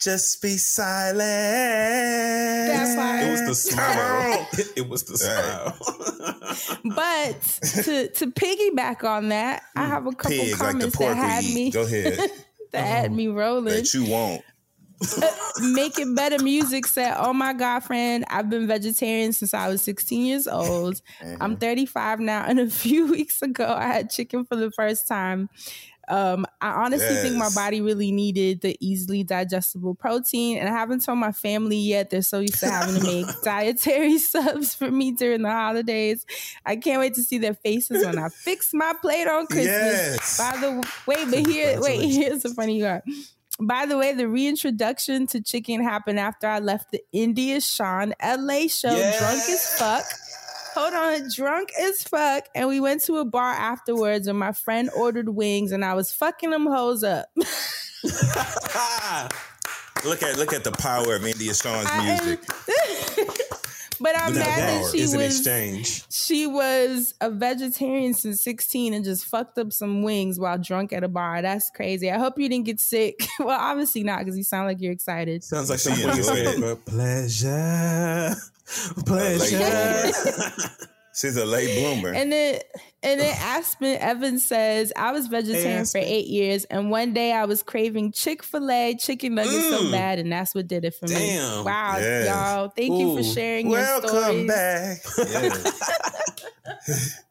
just 0.04 0.42
be 0.42 0.58
silent. 0.58 1.20
That 2.68 2.96
part. 2.96 3.22
it 3.24 3.32
was 3.32 3.46
the 3.48 3.56
smile. 3.56 4.48
it 4.76 4.90
was 4.90 5.04
the 5.04 5.14
Right. 5.14 5.76
smile. 5.76 5.78
But 6.96 7.42
to 7.84 8.08
to 8.10 8.28
piggyback 8.28 9.04
on 9.04 9.30
that, 9.30 9.64
I 9.76 9.86
have 9.86 10.06
a 10.08 10.12
couple 10.12 10.38
Pig 10.38 10.56
comments 10.56 10.96
pork 10.96 11.14
that 11.16 11.44
had 11.44 11.44
me 11.46 11.72
Go 11.72 11.84
ahead. 11.84 12.20
that 12.72 12.86
had 12.86 13.12
me 13.12 13.28
rolling. 13.28 13.74
that 13.74 13.94
you 13.94 14.06
won't. 14.06 14.44
Make 15.74 15.98
It 15.98 16.16
Better 16.16 16.44
Music 16.44 16.86
said, 16.86 17.16
Oh 17.18 17.34
my 17.34 17.54
God, 17.54 17.80
friend, 17.80 18.24
I've 18.30 18.50
been 18.52 18.68
vegetarian 18.68 19.34
since 19.34 19.52
I 19.54 19.68
was 19.68 19.82
16 19.82 20.26
years 20.26 20.48
old. 20.48 21.02
Mm-hmm. 21.24 21.42
I'm 21.42 21.58
35 21.58 22.20
now. 22.20 22.46
And 22.48 22.60
a 22.60 22.70
few 22.70 23.08
weeks 23.08 23.42
ago, 23.42 23.66
I 23.76 23.88
had 23.88 24.12
chicken 24.12 24.46
for 24.46 24.56
the 24.56 24.70
first 24.72 25.08
time. 25.08 25.50
Um, 26.12 26.46
I 26.60 26.72
honestly 26.84 27.16
think 27.16 27.38
my 27.38 27.50
body 27.56 27.80
really 27.80 28.12
needed 28.12 28.60
the 28.60 28.76
easily 28.82 29.24
digestible 29.24 29.96
protein, 29.96 30.58
and 30.58 30.68
I 30.68 30.72
haven't 30.74 31.06
told 31.06 31.20
my 31.20 31.32
family 31.32 31.78
yet. 31.78 32.10
They're 32.10 32.22
so 32.22 32.40
used 32.40 32.60
to 32.60 32.70
having 32.70 32.96
to 33.00 33.04
make 33.04 33.26
dietary 33.44 34.18
subs 34.18 34.76
for 34.76 34.92
me 34.92 35.14
during 35.14 35.42
the 35.44 35.50
holidays. 35.52 36.26
I 36.66 36.76
can't 36.76 37.00
wait 37.00 37.14
to 37.14 37.24
see 37.24 37.38
their 37.38 37.54
faces 37.54 38.06
when 38.06 38.20
I 38.20 38.28
fix 38.28 38.74
my 38.74 38.94
plate 39.02 39.28
on 39.28 39.48
Christmas. 39.48 39.68
Yes. 39.72 40.38
By 40.38 40.58
the 40.58 40.88
wait, 41.08 41.28
but 41.30 41.48
here, 41.48 41.80
wait, 41.82 42.10
here's 42.12 42.44
the 42.44 42.50
funny 42.50 42.82
part. 42.82 43.04
By 43.60 43.86
the 43.86 43.98
way, 43.98 44.14
the 44.14 44.28
reintroduction 44.28 45.28
to 45.28 45.42
chicken 45.42 45.84
happened 45.84 46.20
after 46.20 46.48
I 46.48 46.60
left 46.60 46.92
the 46.92 47.02
India 47.14 47.62
Shawn 47.62 48.14
LA 48.22 48.68
show, 48.68 48.96
Yeah. 48.96 49.18
drunk 49.20 49.42
as 49.50 49.76
fuck. 49.78 50.04
Hold 50.74 50.94
on, 50.94 51.30
drunk 51.36 51.70
as 51.80 52.04
fuck. 52.04 52.46
And 52.56 52.68
we 52.68 52.80
went 52.80 53.04
to 53.04 53.18
a 53.18 53.26
bar 53.26 53.52
afterwards 53.52 54.28
and 54.28 54.40
my 54.40 54.52
friend 54.52 54.90
ordered 54.96 55.30
wings 55.30 55.72
and 55.72 55.84
I 55.84 55.94
was 55.94 56.12
fucking 56.12 56.52
them 56.52 56.66
hoes 56.66 57.04
up. 57.04 57.28
Look 60.04 60.24
at 60.24 60.36
look 60.38 60.52
at 60.52 60.64
the 60.64 60.72
power 60.72 61.16
of 61.16 61.26
India 61.26 61.54
Shawn's 61.54 61.88
music. 62.02 62.40
but 64.02 64.18
I'm 64.18 64.34
Now 64.34 64.40
mad 64.40 64.60
that 64.60 64.84
that 64.84 64.92
she 64.92 65.02
is 65.02 65.14
an 65.14 65.20
was 65.22 65.38
exchange. 65.40 66.04
she 66.12 66.48
was 66.48 67.14
a 67.22 67.30
vegetarian 67.30 68.14
since 68.14 68.44
16 68.44 68.94
and 68.94 69.06
just 69.06 69.26
fucked 69.26 69.58
up 69.58 69.72
some 69.72 70.04
wings 70.04 70.40
while 70.40 70.58
drunk 70.58 70.92
at 70.94 71.04
a 71.04 71.08
bar. 71.08 71.42
That's 71.42 71.70
crazy. 71.70 72.12
I 72.12 72.18
hope 72.18 72.38
you 72.40 72.50
didn't 72.50 72.66
get 72.66 72.80
sick. 72.80 73.20
well, 73.40 73.60
obviously 73.60 74.04
not 74.04 74.20
because 74.20 74.38
you 74.38 74.44
sound 74.44 74.68
like 74.68 74.82
you're 74.82 74.92
excited. 74.94 75.44
Sounds 75.44 75.70
like 75.70 75.80
She 75.80 75.90
someone 75.90 76.18
enjoyed 76.18 76.26
said, 76.26 76.48
it. 76.58 76.62
but 76.62 76.86
pleasure, 76.86 78.36
pleasure. 79.06 80.52
She's 81.14 81.36
a 81.38 81.46
late 81.46 81.78
bloomer. 81.80 82.14
And 82.14 82.32
then 82.32 82.60
and 83.04 83.20
then 83.20 83.36
Aspen 83.40 83.98
Evans 84.00 84.46
says, 84.46 84.94
I 84.96 85.12
was 85.12 85.28
vegetarian 85.28 85.86
for 85.86 85.98
eight 85.98 86.28
years, 86.28 86.66
and 86.66 86.90
one 86.92 87.14
day 87.14 87.34
I 87.34 87.46
was 87.46 87.64
craving 87.64 88.12
Chick-fil-A 88.12 88.96
chicken 89.00 89.36
nuggets 89.36 89.70
so 89.70 89.84
Mm. 89.86 89.92
bad, 89.92 90.20
and 90.20 90.32
that's 90.32 90.54
what 90.54 90.68
did 90.68 90.86
it 90.86 90.94
for 90.96 91.08
me. 91.08 91.38
Wow, 91.66 91.98
Yes. 91.98 92.28
y'all. 92.28 92.70
Thank 92.70 93.00
you 93.00 93.14
for 93.16 93.20
Ooh. 93.22 93.34
sharing 93.34 93.70
your 93.72 93.80
Welcome 93.80 94.48
back. 94.48 95.00
Yeah. 95.18 95.62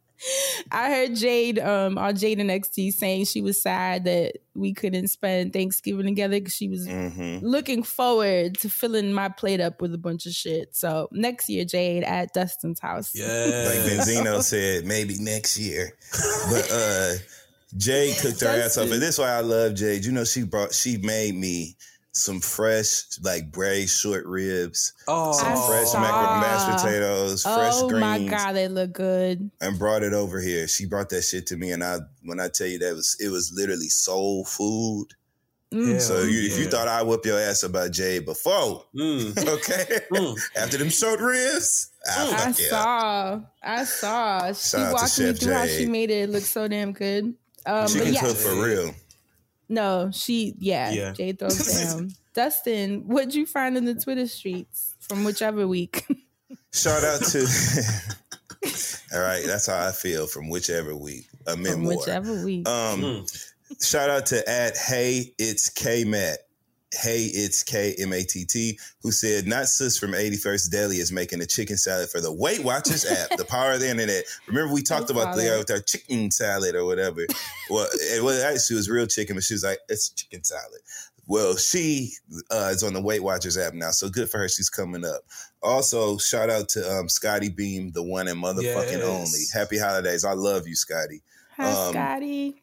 I 0.70 0.90
heard 0.90 1.14
Jade 1.16 1.58
um 1.58 1.98
on 1.98 2.16
Jade 2.16 2.40
and 2.40 2.50
XT 2.50 2.92
saying 2.92 3.24
she 3.26 3.42
was 3.42 3.60
sad 3.60 4.04
that 4.04 4.38
we 4.54 4.72
couldn't 4.74 5.08
spend 5.08 5.52
Thanksgiving 5.52 6.06
together 6.06 6.38
because 6.38 6.54
she 6.54 6.68
was 6.68 6.86
hmm 6.86 7.38
looking 7.42 7.82
forward 7.82 8.58
to 8.58 8.68
filling 8.68 9.14
my 9.14 9.30
plate 9.30 9.60
up 9.60 9.80
with 9.80 9.94
a 9.94 9.98
bunch 9.98 10.26
of 10.26 10.32
shit. 10.32 10.76
So 10.76 11.08
next 11.10 11.48
year, 11.48 11.64
Jade 11.64 12.04
at 12.04 12.34
Dustin's 12.34 12.80
house. 12.80 13.12
Yeah, 13.14 13.24
Like 13.24 13.80
Benzino 13.88 14.42
said, 14.42 14.84
maybe 14.84 15.16
next 15.18 15.58
year. 15.58 15.96
But 16.50 16.70
uh 16.70 17.14
Jade 17.76 18.16
cooked 18.18 18.40
her 18.40 18.48
ass 18.48 18.76
off. 18.76 18.90
And 18.90 19.00
this 19.00 19.10
is 19.14 19.18
why 19.18 19.30
I 19.30 19.40
love 19.40 19.74
Jade. 19.74 20.04
You 20.04 20.12
know, 20.12 20.24
she 20.24 20.42
brought 20.42 20.74
she 20.74 20.98
made 20.98 21.34
me 21.34 21.76
some 22.12 22.40
fresh, 22.40 23.02
like 23.22 23.52
braised 23.52 23.96
short 23.98 24.26
ribs, 24.26 24.92
Oh, 25.06 25.32
some 25.32 25.52
I 25.52 25.66
fresh 25.68 25.88
saw. 25.88 26.00
mac- 26.00 26.40
mashed 26.42 26.82
potatoes, 26.84 27.42
fresh 27.44 27.80
greens. 27.82 27.92
Oh 27.92 27.98
my 28.00 28.18
god, 28.24 28.52
they 28.52 28.68
look 28.68 28.92
good. 28.92 29.50
and 29.60 29.78
brought 29.78 30.02
it 30.02 30.12
over 30.12 30.40
here. 30.40 30.66
She 30.68 30.86
brought 30.86 31.08
that 31.10 31.22
shit 31.22 31.46
to 31.48 31.56
me, 31.56 31.70
and 31.72 31.84
I 31.84 31.98
when 32.24 32.40
I 32.40 32.48
tell 32.48 32.66
you 32.66 32.78
that 32.80 32.94
was 32.94 33.16
it 33.20 33.28
was 33.28 33.52
literally 33.54 33.88
soul 33.88 34.44
food. 34.44 35.06
Mm. 35.72 36.00
So 36.00 36.22
you, 36.22 36.48
if 36.48 36.58
you 36.58 36.64
thought 36.66 36.88
I 36.88 37.00
whoop 37.04 37.24
your 37.24 37.38
ass 37.38 37.62
about 37.62 37.92
Jay 37.92 38.18
before, 38.18 38.86
Mm. 38.92 39.46
okay, 39.54 40.00
Mm. 40.12 40.36
after 40.56 40.78
them 40.78 40.90
short 40.90 41.20
ribs, 41.20 41.90
I 42.04 42.26
I 42.26 42.36
fuck 42.52 42.58
yeah. 42.58 42.66
saw. 42.70 43.40
I 43.62 43.84
saw. 43.84 44.52
She 44.52 44.68
Shout 44.70 44.80
out 44.80 44.86
to 44.88 44.92
walked 44.94 45.18
me 45.20 45.26
Chef 45.26 45.38
through 45.38 45.52
how 45.52 45.66
she 45.66 45.86
made 45.86 46.10
it 46.10 46.28
look 46.28 46.42
so 46.42 46.66
damn 46.66 46.92
good. 46.92 47.34
Um, 47.66 47.86
She 47.86 47.98
but 47.98 48.04
can 48.06 48.14
yeah, 48.14 48.20
cook 48.20 48.36
for 48.36 48.54
real. 48.64 48.94
No, 49.70 50.10
she 50.12 50.54
yeah, 50.58 50.90
Yeah. 50.90 51.12
Jade 51.12 51.38
throws 51.38 51.56
down. 51.94 52.10
Dustin, 52.34 53.08
what'd 53.08 53.34
you 53.34 53.46
find 53.46 53.76
in 53.76 53.84
the 53.86 53.94
Twitter 53.94 54.26
streets 54.26 54.94
from 55.00 55.24
whichever 55.24 55.66
week? 55.66 56.06
Shout 56.72 57.02
out 57.04 57.22
to. 57.22 57.46
All 59.14 59.20
right, 59.20 59.42
that's 59.46 59.66
how 59.66 59.88
I 59.88 59.92
feel 59.92 60.26
from 60.26 60.48
whichever 60.50 60.94
week. 60.94 61.26
A 61.46 61.52
from 61.52 61.62
memoir. 61.62 61.96
whichever 61.96 62.44
week. 62.44 62.68
Um, 62.68 63.00
Mm. 63.02 63.46
shout 63.82 64.10
out 64.10 64.26
to 64.26 64.48
at 64.48 64.76
Hey 64.76 65.32
It's 65.38 65.68
K 65.68 66.04
Matt. 66.04 66.38
Hey, 66.92 67.26
it's 67.32 67.62
K 67.62 67.94
M 68.00 68.12
A 68.12 68.22
T 68.24 68.44
T, 68.44 68.78
who 69.02 69.12
said, 69.12 69.46
Not 69.46 69.68
sis 69.68 69.96
from 69.96 70.10
81st 70.12 70.70
Deli 70.70 70.96
is 70.96 71.12
making 71.12 71.40
a 71.40 71.46
chicken 71.46 71.76
salad 71.76 72.08
for 72.10 72.20
the 72.20 72.32
Weight 72.32 72.64
Watchers 72.64 73.04
app, 73.06 73.36
the 73.36 73.44
power 73.48 73.72
of 73.72 73.80
the 73.80 73.88
internet. 73.88 74.24
Remember, 74.48 74.74
we 74.74 74.82
talked 74.82 75.08
about 75.10 75.36
the 75.36 75.42
that. 75.42 75.58
with 75.58 75.70
our 75.70 75.78
chicken 75.78 76.30
salad 76.32 76.74
or 76.74 76.84
whatever. 76.84 77.24
well, 77.70 77.86
it 77.92 78.22
was 78.24 78.42
actually 78.42 78.74
it 78.74 78.78
was 78.78 78.90
real 78.90 79.06
chicken, 79.06 79.36
but 79.36 79.44
she 79.44 79.54
was 79.54 79.62
like, 79.62 79.78
It's 79.88 80.08
chicken 80.10 80.42
salad. 80.42 80.80
Well, 81.28 81.54
she 81.56 82.10
uh, 82.50 82.70
is 82.72 82.82
on 82.82 82.92
the 82.92 83.00
Weight 83.00 83.22
Watchers 83.22 83.56
app 83.56 83.72
now, 83.72 83.90
so 83.92 84.08
good 84.08 84.28
for 84.28 84.38
her. 84.38 84.48
She's 84.48 84.68
coming 84.68 85.04
up. 85.04 85.20
Also, 85.62 86.18
shout 86.18 86.50
out 86.50 86.68
to 86.70 86.90
um, 86.92 87.08
Scottie 87.08 87.50
Beam, 87.50 87.92
the 87.92 88.02
one 88.02 88.26
and 88.26 88.42
motherfucking 88.42 88.98
Yes. 88.98 89.04
only. 89.04 89.40
Happy 89.54 89.78
holidays. 89.78 90.24
I 90.24 90.32
love 90.32 90.66
you, 90.66 90.74
Scottie. 90.74 91.22
Hi, 91.56 91.70
Um, 91.70 91.92
Scottie. 91.92 92.62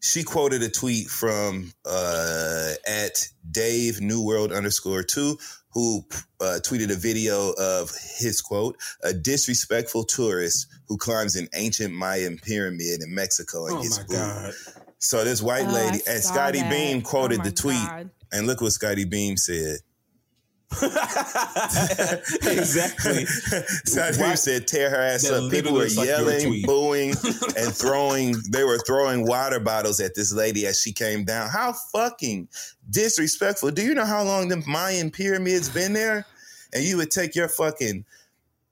She 0.00 0.22
quoted 0.22 0.62
a 0.62 0.68
tweet 0.68 1.08
from 1.08 1.72
uh, 1.84 2.72
at 2.86 3.26
Dave 3.50 4.00
New 4.00 4.24
World 4.24 4.52
underscore 4.52 5.02
two, 5.02 5.36
who 5.72 6.04
uh, 6.40 6.58
tweeted 6.62 6.90
a 6.90 6.94
video 6.94 7.52
of 7.58 7.90
his 8.18 8.40
quote: 8.40 8.76
"A 9.02 9.12
disrespectful 9.12 10.04
tourist 10.04 10.66
who 10.86 10.96
climbs 10.96 11.34
an 11.36 11.48
ancient 11.54 11.92
Mayan 11.94 12.38
pyramid 12.38 13.02
in 13.02 13.14
Mexico 13.14 13.66
and 13.66 13.76
Oh 13.76 13.82
gets 13.82 13.98
my 13.98 14.04
booed." 14.04 14.16
God. 14.16 14.54
So 15.00 15.24
this 15.24 15.42
white 15.42 15.66
Oh, 15.66 15.72
lady 15.72 15.98
I 16.08 16.12
and 16.12 16.22
Scottie 16.22 16.60
that. 16.60 16.70
Beam 16.70 17.02
quoted 17.02 17.40
Oh 17.40 17.44
the 17.44 17.52
tweet, 17.52 17.76
God. 17.86 18.10
and 18.32 18.46
look 18.46 18.60
what 18.60 18.72
Scottie 18.72 19.04
Beam 19.04 19.36
said. 19.36 19.78
Exactly. 22.42 23.24
Scottie 23.86 24.20
Why- 24.20 24.34
said, 24.34 24.66
"Tear 24.66 24.90
her 24.90 24.96
ass 24.96 25.22
That 25.22 25.44
up." 25.44 25.50
People 25.50 25.72
were 25.72 25.80
looks 25.80 25.96
like 25.96 26.08
yelling, 26.08 26.62
booing, 26.62 27.10
and 27.56 27.74
throwing. 27.74 28.36
They 28.50 28.64
were 28.64 28.78
throwing 28.86 29.26
water 29.26 29.60
bottles 29.60 30.00
at 30.00 30.14
this 30.14 30.32
lady 30.32 30.66
as 30.66 30.80
she 30.80 30.92
came 30.92 31.24
down. 31.24 31.48
How 31.50 31.72
fucking 31.92 32.48
disrespectful! 32.90 33.70
Do 33.70 33.82
you 33.82 33.94
know 33.94 34.04
how 34.06 34.22
long 34.22 34.48
the 34.48 34.62
Mayan 34.66 35.10
pyramids 35.10 35.68
been 35.68 35.92
there? 35.92 36.26
And 36.74 36.84
you 36.84 36.98
would 36.98 37.10
take 37.10 37.34
your 37.34 37.48
fucking 37.48 38.04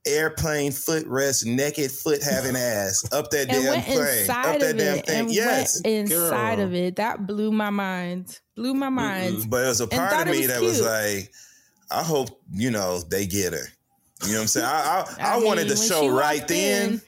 airplane 0.07 0.71
footrest, 0.71 1.47
naked 1.47 1.91
foot 1.91 2.23
having 2.23 2.55
ass 2.57 3.09
up 3.13 3.31
that 3.31 3.41
And 3.49 3.63
damn 3.63 3.73
went 3.73 3.85
plane, 3.87 4.31
up 4.31 4.45
that 4.61 4.63
of 4.63 4.77
damn 4.77 4.99
it. 4.99 5.07
thing. 5.07 5.21
And 5.21 5.33
Yes, 5.35 5.81
inside 5.81 6.57
Girl. 6.57 6.67
of 6.67 6.75
it. 6.75 6.97
That 6.97 7.27
blew 7.27 7.51
my 7.51 7.71
mind. 7.71 8.39
Blew 8.55 8.75
my 8.75 8.89
mind. 8.91 9.49
But 9.49 9.65
it 9.65 9.69
was 9.69 9.81
a 9.81 9.87
part 9.87 10.27
of 10.29 10.33
me 10.33 10.41
was 10.43 10.47
that 10.49 10.61
was 10.63 10.81
like, 10.83 11.33
I 11.91 12.03
hope, 12.03 12.41
you 12.53 12.71
know, 12.71 13.01
they 13.01 13.27
get 13.27 13.53
her. 13.53 13.67
You 14.25 14.29
know 14.33 14.39
what 14.39 14.41
I'm 14.43 14.47
saying? 14.49 14.67
I 14.67 14.71
I, 14.71 15.15
I, 15.21 15.35
I 15.35 15.45
wanted 15.45 15.69
mean, 15.69 15.77
to 15.77 15.83
show 15.83 16.09
right 16.09 16.47
then. 16.49 16.93
in- 16.95 17.01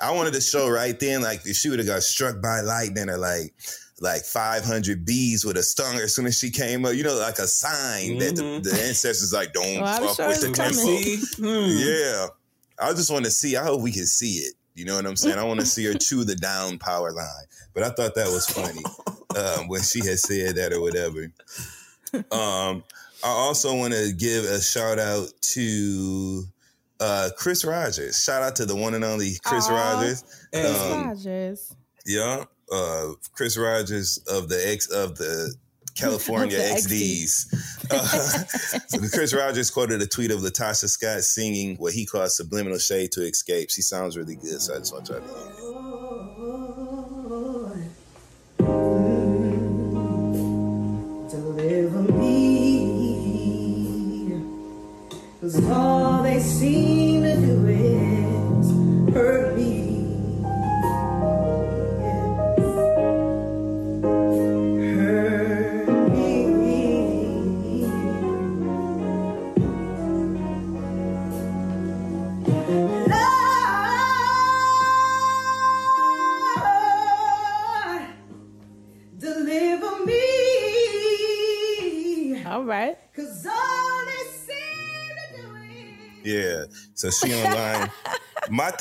I 0.00 0.12
wanted 0.12 0.32
to 0.34 0.40
show 0.40 0.68
right 0.70 0.98
then, 1.00 1.22
like 1.22 1.40
if 1.44 1.56
she 1.56 1.68
would 1.68 1.80
have 1.80 1.88
got 1.88 2.04
struck 2.04 2.40
by 2.40 2.60
lightning 2.60 3.10
or 3.10 3.18
like 3.18 3.52
like 4.00 4.22
500 4.24 5.04
bees 5.04 5.44
would 5.44 5.56
have 5.56 5.64
stung 5.64 5.96
her 5.96 6.04
as 6.04 6.14
soon 6.14 6.26
as 6.26 6.38
she 6.38 6.50
came 6.50 6.84
up. 6.84 6.94
You 6.94 7.02
know, 7.02 7.16
like 7.16 7.38
a 7.40 7.48
sign 7.48 8.18
that 8.18 8.36
the, 8.36 8.60
the 8.62 8.82
ancestors 8.82 9.32
like, 9.32 9.52
don't 9.52 9.82
I'm 9.82 10.02
fuck 10.02 10.16
sure 10.16 10.28
with 10.28 10.40
the 10.40 10.52
temple. 10.52 10.82
coming. 10.84 11.18
Hmm. 11.36 11.78
Yeah. 11.78 12.26
I 12.78 12.92
just 12.94 13.10
want 13.10 13.24
to 13.24 13.30
see. 13.32 13.56
I 13.56 13.64
hope 13.64 13.80
we 13.82 13.90
can 13.92 14.06
see 14.06 14.34
it. 14.38 14.54
You 14.74 14.84
know 14.84 14.94
what 14.96 15.04
I'm 15.06 15.16
saying? 15.16 15.38
I 15.38 15.44
want 15.44 15.60
to 15.60 15.66
see 15.66 15.84
her 15.86 15.94
chew 15.94 16.24
the 16.24 16.34
down 16.36 16.78
power 16.78 17.12
line. 17.12 17.26
But 17.74 17.82
I 17.82 17.90
thought 17.90 18.14
that 18.14 18.28
was 18.28 18.46
funny 18.46 18.82
um, 19.36 19.66
when 19.68 19.82
she 19.82 19.98
had 19.98 20.18
said 20.20 20.54
that 20.56 20.72
or 20.72 20.80
whatever. 20.80 21.30
Um, 22.30 22.84
I 23.24 23.28
also 23.28 23.76
want 23.76 23.92
to 23.94 24.12
give 24.12 24.44
a 24.44 24.60
shout 24.60 24.98
out 24.98 25.28
to 25.52 26.44
uh, 27.00 27.30
Chris 27.36 27.64
Rogers. 27.64 28.22
Shout 28.22 28.42
out 28.42 28.56
to 28.56 28.66
the 28.66 28.74
one 28.76 28.94
and 28.94 29.04
only 29.04 29.32
Chris 29.44 29.68
Aw. 29.68 29.74
Rogers. 29.74 30.24
Hey, 30.52 30.66
Um, 30.92 31.08
Rogers. 31.08 31.74
Yeah, 32.04 32.44
uh, 32.72 33.08
Chris 33.34 33.56
Rogers 33.56 34.18
of 34.28 34.48
the 34.48 34.60
ex 34.68 34.88
of 34.90 35.16
the 35.16 35.54
California 35.94 36.56
Of 36.74 36.88
the 36.88 36.94
XDs. 36.96 37.90
Uh, 37.90 37.98
so 38.88 38.98
Chris 39.16 39.34
Rogers 39.34 39.70
quoted 39.70 40.00
a 40.02 40.06
tweet 40.06 40.30
of 40.30 40.40
LaTocha 40.40 40.88
Scott 40.88 41.20
singing 41.20 41.76
what 41.76 41.92
he 41.92 42.06
calls 42.06 42.36
subliminal 42.36 42.78
shade 42.78 43.12
to 43.12 43.20
Xscape. 43.20 43.70
She 43.70 43.82
sounds 43.82 44.16
really 44.16 44.36
good, 44.36 44.60
so 44.60 44.74
I 44.74 44.78
just 44.78 44.92
want 44.92 45.06
to 45.06 45.12
try 45.12 45.20
to. 45.20 45.61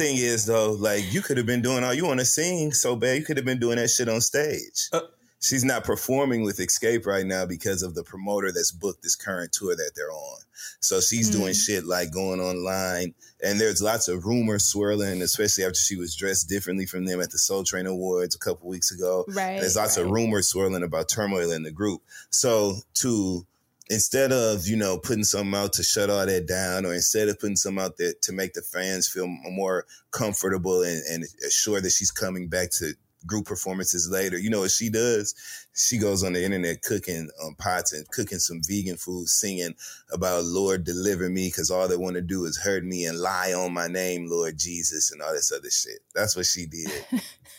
Thing 0.02 0.18
is 0.18 0.48
though, 0.48 0.72
like 0.72 1.14
you 1.14 1.22
could 1.22 1.38
have 1.38 1.46
been 1.46 1.62
doing 1.62 1.84
all 1.84 1.94
you 1.94 2.08
want 2.08 2.20
to 2.20 2.26
sing 2.26 2.72
so 2.74 2.96
bad. 2.96 3.20
You 3.20 3.24
could 3.24 3.38
have 3.38 3.46
been 3.46 3.60
doing 3.60 3.76
that 3.76 3.90
shit 3.90 4.10
on 4.10 4.20
stage. 4.20 4.90
Uh. 4.92 5.02
She's 5.40 5.64
not 5.64 5.84
performing 5.84 6.44
with 6.44 6.58
Xscape 6.58 7.06
right 7.06 7.26
now 7.26 7.46
because 7.46 7.84
of 7.84 7.94
the 7.94 8.04
promoter 8.04 8.52
that's 8.52 8.72
booked 8.72 9.04
this 9.04 9.16
current 9.16 9.52
tour 9.52 9.76
that 9.76 9.92
they're 9.96 10.12
on. 10.12 10.40
So 10.80 11.02
she's 11.02 11.30
doing 11.30 11.54
shit 11.54 11.86
like 11.86 12.12
going 12.12 12.40
online, 12.40 13.14
and 13.44 13.60
there's 13.60 13.82
lots 13.82 14.08
of 14.08 14.26
rumors 14.26 14.66
swirling, 14.66 15.22
especially 15.22 15.66
after 15.66 15.80
she 15.80 15.96
was 15.96 16.16
dressed 16.16 16.50
differently 16.50 16.86
from 16.86 17.06
them 17.06 17.22
at 17.22 17.32
the 17.32 17.40
Soul 17.40 17.64
Train 17.64 17.88
Awards 17.88 18.36
a 18.36 18.40
couple 18.40 18.70
weeks 18.70 18.92
ago. 18.92 19.26
Right. 19.28 19.60
There's 19.60 19.76
lots 19.76 19.98
of 19.98 20.10
rumors 20.10 20.48
swirling 20.50 20.84
about 20.84 21.10
turmoil 21.10 21.52
in 21.52 21.64
the 21.64 21.72
group. 21.72 22.02
So 22.30 22.76
to 22.96 23.46
instead 23.92 24.32
of 24.32 24.66
you 24.66 24.78
know 24.78 24.98
putting 24.98 25.26
something 25.26 25.54
out 25.54 25.74
to 25.74 25.84
shut 25.84 26.10
all 26.10 26.26
that 26.26 26.48
down, 26.48 26.86
or 26.86 26.94
instead 26.94 27.28
of 27.28 27.40
putting 27.40 27.58
something 27.58 27.84
out 27.84 27.98
there 27.98 28.14
to 28.22 28.32
make 28.32 28.54
the 28.54 28.62
fans 28.62 29.08
feel 29.08 29.28
more 29.28 29.86
comfortable 30.12 30.82
and, 30.82 31.04
and 31.12 31.26
assure 31.46 31.82
that 31.82 31.92
she's 31.92 32.12
coming 32.12 32.48
back 32.48 32.72
to 32.72 32.94
group 33.28 33.46
performances 33.46 34.10
later, 34.10 34.40
you 34.40 34.50
know 34.50 34.62
what 34.62 34.72
she 34.72 34.90
does? 34.90 35.36
She 35.76 36.00
goes 36.00 36.24
on 36.24 36.34
the 36.34 36.44
internet 36.44 36.82
cooking 36.82 37.30
um, 37.44 37.54
pots 37.56 37.94
and 37.94 38.08
cooking 38.10 38.40
some 38.40 38.62
vegan 38.68 38.98
food, 38.98 39.28
singing 39.28 39.76
about 40.12 40.46
Lord 40.46 40.86
deliver 40.86 41.30
me 41.30 41.50
because 41.50 41.70
all 41.70 41.88
they 41.88 41.98
want 41.98 42.16
to 42.16 42.22
do 42.22 42.46
is 42.46 42.58
hurt 42.58 42.84
me 42.84 43.06
and 43.06 43.20
lie 43.20 43.54
on 43.54 43.74
my 43.74 43.88
name, 43.88 44.28
Lord 44.28 44.58
Jesus, 44.58 45.12
and 45.12 45.22
all 45.22 45.34
this 45.34 45.52
other 45.52 45.70
shit. 45.70 46.00
That's 46.16 46.36
what 46.36 46.46
she 46.46 46.66
did. 46.66 47.04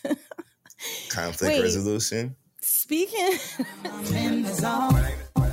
Conflict 1.09 1.55
Wait. 1.55 1.61
resolution. 1.61 2.35
Speaking. 2.59 3.37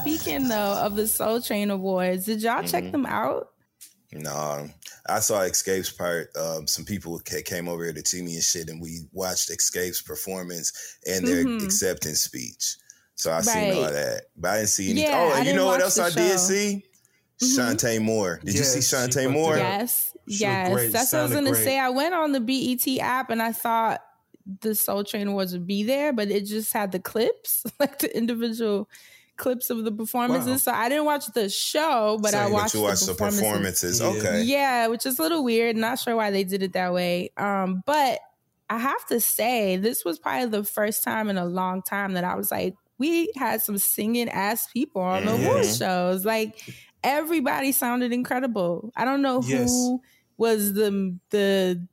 Speaking 0.00 0.48
though 0.48 0.74
of 0.84 0.96
the 0.96 1.06
Soul 1.06 1.40
Train 1.40 1.70
Awards, 1.70 2.26
did 2.26 2.42
y'all 2.42 2.62
check 2.62 2.84
Mm-hmm. 2.84 2.92
them 2.92 3.06
out? 3.06 3.48
No, 4.14 4.68
I 5.08 5.20
saw 5.20 5.40
Xscape's 5.40 5.90
part. 5.90 6.28
Um, 6.36 6.66
some 6.66 6.84
people 6.84 7.18
ca- 7.26 7.42
came 7.42 7.66
over 7.66 7.84
here 7.84 7.94
to 7.94 8.04
see 8.04 8.20
me 8.20 8.34
and 8.34 8.42
shit, 8.42 8.68
and 8.68 8.80
we 8.80 9.00
watched 9.12 9.48
Xscape's 9.48 10.02
performance 10.02 10.98
and 11.06 11.26
their 11.26 11.44
Mhm. 11.44 11.64
acceptance 11.64 12.20
speech. 12.20 12.76
So 13.14 13.32
I 13.32 13.40
seen 13.40 13.72
all 13.74 13.90
that, 13.90 14.24
but 14.36 14.50
I 14.50 14.56
didn't 14.58 14.68
see 14.68 14.90
anything. 14.90 15.10
Yeah, 15.10 15.30
oh, 15.32 15.38
and 15.38 15.46
you 15.46 15.54
know 15.54 15.66
what 15.66 15.80
else 15.80 15.94
the 15.94 16.02
I 16.04 16.10
did 16.10 16.32
show. 16.32 16.36
see? 16.36 16.84
Mhm. 17.40 17.56
Chanté 17.58 18.00
Moore. 18.02 18.40
Did 18.44 18.54
you 18.54 18.64
see 18.64 18.78
Yes, 18.80 18.90
Chanté 18.92 19.30
Moore? 19.32 19.56
Yes, 19.56 20.12
She 20.28 20.38
yes. 20.40 20.70
great. 20.72 20.92
That's 20.92 21.12
what 21.12 21.20
I 21.20 21.22
was 21.24 21.32
gonna 21.32 21.50
great. 21.52 21.64
say. 21.64 21.78
I 21.78 21.88
went 21.88 22.14
on 22.14 22.32
the 22.32 22.40
BET 22.40 23.00
app 23.00 23.30
and 23.30 23.40
I 23.40 23.52
thought 23.52 24.02
the 24.60 24.74
Soul 24.74 25.04
Train 25.04 25.28
Awards 25.28 25.52
would 25.52 25.66
be 25.66 25.82
there, 25.82 26.12
but 26.12 26.30
it 26.30 26.44
just 26.46 26.72
had 26.72 26.92
the 26.92 26.98
clips, 27.00 27.64
like 27.80 27.98
the 27.98 28.14
individual 28.16 28.88
clips 29.36 29.70
of 29.70 29.84
the 29.84 29.92
performances. 29.92 30.48
Wow. 30.50 30.56
So 30.56 30.72
I 30.72 30.88
didn't 30.88 31.04
watch 31.06 31.26
the 31.34 31.48
show, 31.48 32.18
but 32.22 32.34
I 32.34 32.48
watched, 32.50 32.72
that 32.74 32.78
you 32.78 32.84
watched 32.84 33.00
the 33.06 33.06
the 33.06 33.12
performances. 33.14 33.98
performances. 33.98 34.00
Yeah. 34.00 34.06
Okay. 34.30 34.42
Yeah, 34.44 34.86
which 34.88 35.06
is 35.06 35.18
a 35.18 35.22
little 35.22 35.42
weird. 35.42 35.76
Not 35.76 35.98
sure 35.98 36.14
why 36.16 36.30
they 36.30 36.44
did 36.44 36.62
it 36.62 36.74
that 36.74 36.92
way. 36.92 37.30
Um, 37.36 37.82
but 37.86 38.20
I 38.70 38.78
have 38.78 39.04
to 39.06 39.20
say, 39.20 39.76
this 39.76 40.04
was 40.04 40.18
probably 40.18 40.48
the 40.48 40.64
first 40.64 41.02
time 41.02 41.28
in 41.28 41.38
a 41.38 41.44
long 41.44 41.82
time 41.82 42.12
that 42.12 42.24
I 42.24 42.34
was 42.36 42.50
like, 42.50 42.74
we 42.98 43.32
had 43.36 43.60
some 43.62 43.78
singing 43.78 44.28
ass 44.28 44.68
people 44.68 45.02
on 45.02 45.24
the 45.24 45.32
Mhm. 45.32 45.44
award 45.46 45.66
shows. 45.66 46.24
Like 46.24 46.60
everybody 47.02 47.72
sounded 47.72 48.12
incredible. 48.12 48.92
I 48.96 49.04
don't 49.04 49.22
know 49.22 49.42
Yes. 49.42 49.70
who 49.70 50.00
was 50.36 50.72
the 50.74 51.18
the 51.30 51.86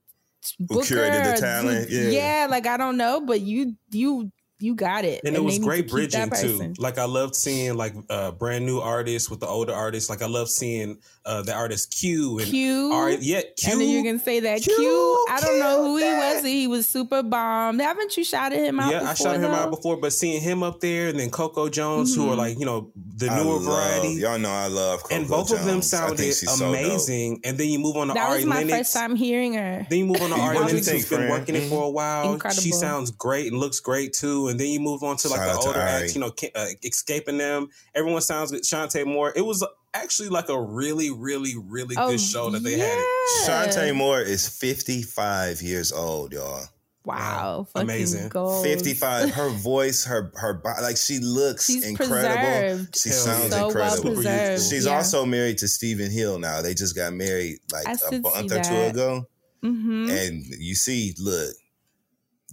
booker 0.59 0.83
curated 0.83 1.35
the 1.35 1.41
talent? 1.41 1.89
Yeah. 1.89 2.09
yeah, 2.09 2.47
like 2.49 2.67
I 2.67 2.77
don't 2.77 2.97
know, 2.97 3.21
but 3.21 3.41
you 3.41 3.75
you 3.91 4.31
you 4.59 4.75
got 4.75 5.05
it, 5.05 5.21
and 5.23 5.35
it 5.35 5.43
was 5.43 5.57
great 5.59 5.87
to 5.87 5.93
bridging 5.93 6.29
too. 6.31 6.73
Like 6.77 6.97
I 6.97 7.05
loved 7.05 7.35
seeing 7.35 7.75
like 7.75 7.93
uh, 8.09 8.31
brand 8.31 8.65
new 8.65 8.79
artists 8.79 9.29
with 9.29 9.39
the 9.39 9.47
older 9.47 9.73
artists. 9.73 10.09
Like 10.09 10.21
I 10.21 10.27
love 10.27 10.49
seeing 10.49 10.99
uh, 11.29 11.41
the 11.43 11.53
artist 11.53 11.95
Q 11.99 12.39
and 12.39 12.47
Q. 12.47 12.91
Ari- 12.93 13.17
yeah, 13.21 13.41
Q. 13.55 13.71
And 13.71 13.81
then 13.81 13.89
you 13.89 14.03
can 14.03 14.19
say 14.19 14.39
that 14.39 14.61
Q. 14.61 14.75
Q 14.75 15.25
I 15.29 15.39
don't 15.39 15.59
know 15.59 15.83
who 15.83 15.97
he 15.97 16.03
was. 16.03 16.43
He 16.43 16.67
was 16.67 16.89
super 16.89 17.21
bomb. 17.23 17.77
Haven't 17.79 18.17
you 18.17 18.23
shouted 18.23 18.59
him 18.59 18.79
out? 18.79 18.91
yeah, 18.91 18.97
I 18.97 19.11
before, 19.11 19.15
shouted 19.15 19.39
him 19.45 19.51
out 19.51 19.69
before, 19.69 19.97
but 19.97 20.11
seeing 20.11 20.41
him 20.41 20.63
up 20.63 20.79
there 20.79 21.09
and 21.09 21.19
then 21.19 21.29
Coco 21.29 21.69
Jones, 21.69 22.15
who 22.15 22.29
are 22.29 22.33
Mhm. 22.35 22.37
like 22.37 22.59
you 22.59 22.65
know 22.65 22.91
the 22.95 23.29
I 23.29 23.37
newer 23.43 23.53
love- 23.53 23.63
variety, 23.63 24.13
Y'all 24.21 24.39
know 24.39 24.49
I 24.49 24.67
love 24.67 25.03
Coco 25.03 25.15
and 25.15 25.27
both 25.27 25.51
of 25.51 25.59
them 25.59 25.75
Jones. 25.75 25.89
Sounded 25.89 26.17
think 26.17 26.33
she's 26.35 26.51
so 26.57 26.69
amazing. 26.69 27.41
and 27.43 27.57
then 27.57 27.69
you 27.69 27.79
move 27.79 27.95
on 27.97 28.07
to 28.07 28.13
That 28.13 28.29
Ari 28.29 28.37
was 28.39 28.45
my 28.45 28.55
Lennox. 28.57 28.77
first 28.77 28.93
time 28.93 29.15
hearing 29.15 29.53
her. 29.53 29.85
Then 29.89 29.99
you 29.99 30.05
move 30.05 30.21
on 30.21 30.29
to 30.31 30.35
You 30.39 30.41
Ari 30.41 30.55
what 30.55 30.61
you 30.63 30.67
Lennox, 30.77 30.85
think, 30.87 30.97
who's 31.01 31.09
been 31.09 31.17
friend? 31.19 31.31
working 31.31 31.55
it 31.55 31.69
for 31.69 31.83
a 31.83 31.89
while. 31.89 32.33
Incredible. 32.33 32.61
She 32.63 32.71
sounds 32.71 33.11
great 33.11 33.51
and 33.51 33.59
looks 33.59 33.79
great 33.79 34.13
too. 34.13 34.47
And 34.47 34.59
then 34.59 34.67
you 34.67 34.79
move 34.79 35.03
on 35.03 35.17
to 35.17 35.27
like 35.29 35.39
Shout 35.41 35.61
the 35.61 35.67
older 35.67 35.79
acts, 35.79 36.15
you 36.15 36.21
know, 36.21 36.31
uh, 36.55 36.65
escaping 36.83 37.37
them. 37.37 37.69
Everyone 37.93 38.21
sounds 38.21 38.51
good. 38.51 38.63
Chanté 38.63 39.05
Moore. 39.05 39.33
It 39.35 39.45
was 39.45 39.63
actually 39.93 40.29
like 40.29 40.49
a 40.49 40.61
really, 40.61 41.09
really, 41.11 41.53
really 41.57 41.95
Oh, 41.97 42.11
good 42.11 42.19
show 42.21 42.49
that 42.51 42.63
they 42.63 42.77
had. 42.77 42.97
It. 42.97 43.47
Chanté 43.47 43.95
Moore 43.95 44.21
is 44.21 44.47
55 44.47 45.61
years 45.61 45.91
old, 45.91 46.33
y'all. 46.33 46.63
Wow, 47.05 47.65
fucking 47.73 47.89
Amazing. 47.89 48.29
goals. 48.29 48.63
55. 48.63 49.31
Her 49.31 49.49
voice, 49.63 50.05
her 50.05 50.31
her 50.35 50.53
body, 50.55 50.81
like 50.83 50.97
she 50.97 51.19
looks 51.19 51.65
She's 51.65 51.83
incredible. 51.87 52.35
preserved. 52.35 52.97
She 52.97 53.09
Hell 53.09 53.17
sounds 53.17 53.43
yeah. 53.45 53.49
so 53.49 53.57
well 53.57 53.67
incredible. 53.69 54.13
preserved. 54.15 54.63
She's 54.69 54.85
yeah. 54.85 54.95
also 54.95 55.25
married 55.25 55.57
to 55.59 55.67
Stephen 55.67 56.11
Hill 56.11 56.37
now. 56.39 56.61
They 56.61 56.73
just 56.73 56.95
got 56.95 57.13
married 57.13 57.57
like 57.71 57.87
I 57.87 57.93
a 57.93 58.19
month 58.19 58.51
or 58.51 58.61
two 58.61 58.73
that. 58.75 58.91
ago. 58.91 59.25
Mhm. 59.63 60.09
And 60.27 60.45
you 60.59 60.75
see, 60.75 61.15
look, 61.19 61.55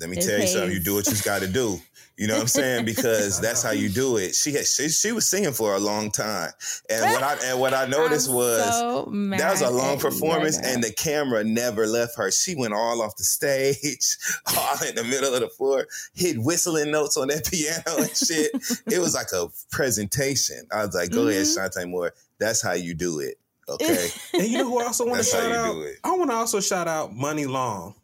let 0.00 0.08
me 0.10 0.16
It 0.18 0.26
tell 0.26 0.38
you 0.40 0.46
something. 0.46 0.72
You 0.72 0.80
do 0.80 0.94
what 0.94 1.06
you 1.06 1.14
got 1.24 1.40
to 1.42 1.48
do. 1.48 1.78
You 2.18 2.26
know 2.28 2.34
what 2.36 2.40
I'm 2.42 2.48
saying? 2.48 2.86
Because 2.86 3.38
that's 3.42 3.62
how 3.62 3.72
you 3.72 3.90
do 3.90 4.16
it. 4.16 4.34
She 4.34 4.52
had 4.54 4.66
she, 4.66 4.88
she 4.88 5.12
was 5.12 5.28
singing 5.28 5.52
for 5.52 5.74
a 5.74 5.78
long 5.78 6.10
time, 6.10 6.50
and 6.88 7.02
what 7.12 7.22
I 7.22 7.36
and 7.44 7.60
what 7.60 7.74
I 7.74 7.84
noticed 7.98 8.30
I'm 8.30 8.34
was 8.36 8.78
so 8.78 9.04
that 9.36 9.50
was 9.50 9.60
a 9.60 9.68
long 9.70 9.98
performance, 9.98 10.56
and 10.58 10.82
the 10.82 10.92
camera 10.92 11.44
never 11.44 11.86
left 11.86 12.16
her. 12.16 12.30
She 12.30 12.54
went 12.54 12.72
all 12.72 13.02
off 13.02 13.16
the 13.16 13.24
stage, 13.24 14.16
all 14.56 14.76
in 14.88 14.94
the 14.94 15.04
middle 15.04 15.34
of 15.34 15.40
the 15.40 15.48
floor, 15.50 15.86
hit 16.14 16.38
whistling 16.38 16.90
notes 16.90 17.18
on 17.18 17.28
that 17.28 17.50
piano 17.50 17.98
and 18.02 18.16
shit. 18.16 18.50
it 18.90 18.98
was 18.98 19.12
like 19.14 19.32
a 19.34 19.48
presentation. 19.70 20.66
I 20.72 20.86
was 20.86 20.94
like, 20.94 21.10
"Go 21.10 21.28
ahead, 21.28 21.44
Mhm. 21.44 21.56
Chanté 21.58 21.86
Moore. 21.90 22.12
That's 22.38 22.62
how 22.62 22.72
you 22.72 22.94
do 22.94 23.20
it." 23.20 23.38
Okay, 23.68 24.08
And 24.32 24.44
you 24.46 24.58
know 24.58 24.64
who 24.70 24.80
I 24.80 24.84
also 24.86 25.04
want 25.04 25.16
to 25.16 25.22
That's 25.24 25.32
how 25.34 25.40
shout 25.40 25.50
you 25.50 25.54
out? 25.56 25.72
do 25.74 25.82
it. 25.82 25.96
I 26.04 26.16
want 26.16 26.30
to 26.30 26.36
also 26.36 26.60
shout 26.60 26.86
out 26.88 27.14
Muni 27.14 27.44
Long. 27.46 27.94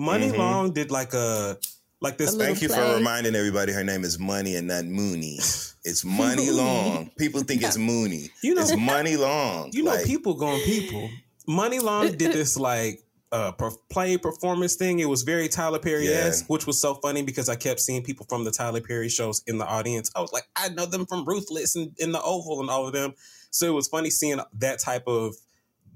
Money 0.00 0.30
Mhm. 0.30 0.38
Long 0.38 0.72
did 0.72 0.90
like 0.90 1.12
a 1.14 1.58
like 2.00 2.16
this. 2.16 2.34
A 2.34 2.38
Thank 2.38 2.62
you 2.62 2.68
for 2.70 2.94
reminding 2.96 3.34
everybody 3.34 3.72
her 3.72 3.84
name 3.84 4.04
is 4.04 4.18
Money 4.18 4.56
and 4.56 4.66
not 4.68 4.86
Mooney. 4.86 5.38
It's 5.84 6.04
Money 6.04 6.50
Long. 6.62 7.10
People 7.18 7.42
think 7.42 7.62
it's 7.62 7.76
Mooney. 7.76 8.30
You 8.42 8.54
know- 8.54 8.62
it's 8.62 8.74
Muni 8.76 9.16
Long. 9.16 9.70
You 9.74 9.82
know, 9.82 9.90
Like, 9.92 10.06
people 10.06 10.34
going 10.34 10.62
people. 10.62 11.10
Muni 11.46 11.78
Long 11.78 12.06
did 12.16 12.32
this 12.32 12.56
like 12.56 13.02
uh 13.32 13.52
per- 13.52 13.76
play 13.90 14.16
performance 14.16 14.74
thing. 14.76 14.98
It 15.00 15.08
was 15.08 15.22
very 15.22 15.48
Tyler 15.48 15.78
Perry 15.78 16.08
esque, 16.08 16.44
Yeah. 16.44 16.46
which 16.52 16.66
was 16.66 16.80
so 16.80 16.94
funny 16.94 17.22
because 17.22 17.48
I 17.48 17.56
kept 17.56 17.80
seeing 17.80 18.02
people 18.02 18.26
from 18.28 18.44
the 18.44 18.50
Tyler 18.50 18.80
Perry 18.80 19.08
shows 19.08 19.42
in 19.46 19.58
the 19.58 19.66
audience. 19.66 20.10
I 20.16 20.20
was 20.20 20.32
like, 20.32 20.48
I 20.56 20.70
know 20.70 20.86
them 20.86 21.06
from 21.06 21.24
Ruthless 21.26 21.76
and 21.76 21.92
in 21.98 22.10
the 22.12 22.22
Oval 22.22 22.60
and 22.60 22.70
all 22.70 22.86
of 22.86 22.92
them. 22.92 23.12
So 23.50 23.66
it 23.66 23.74
was 23.74 23.86
funny 23.88 24.10
seeing 24.10 24.40
that 24.58 24.78
type 24.80 25.04
of 25.06 25.34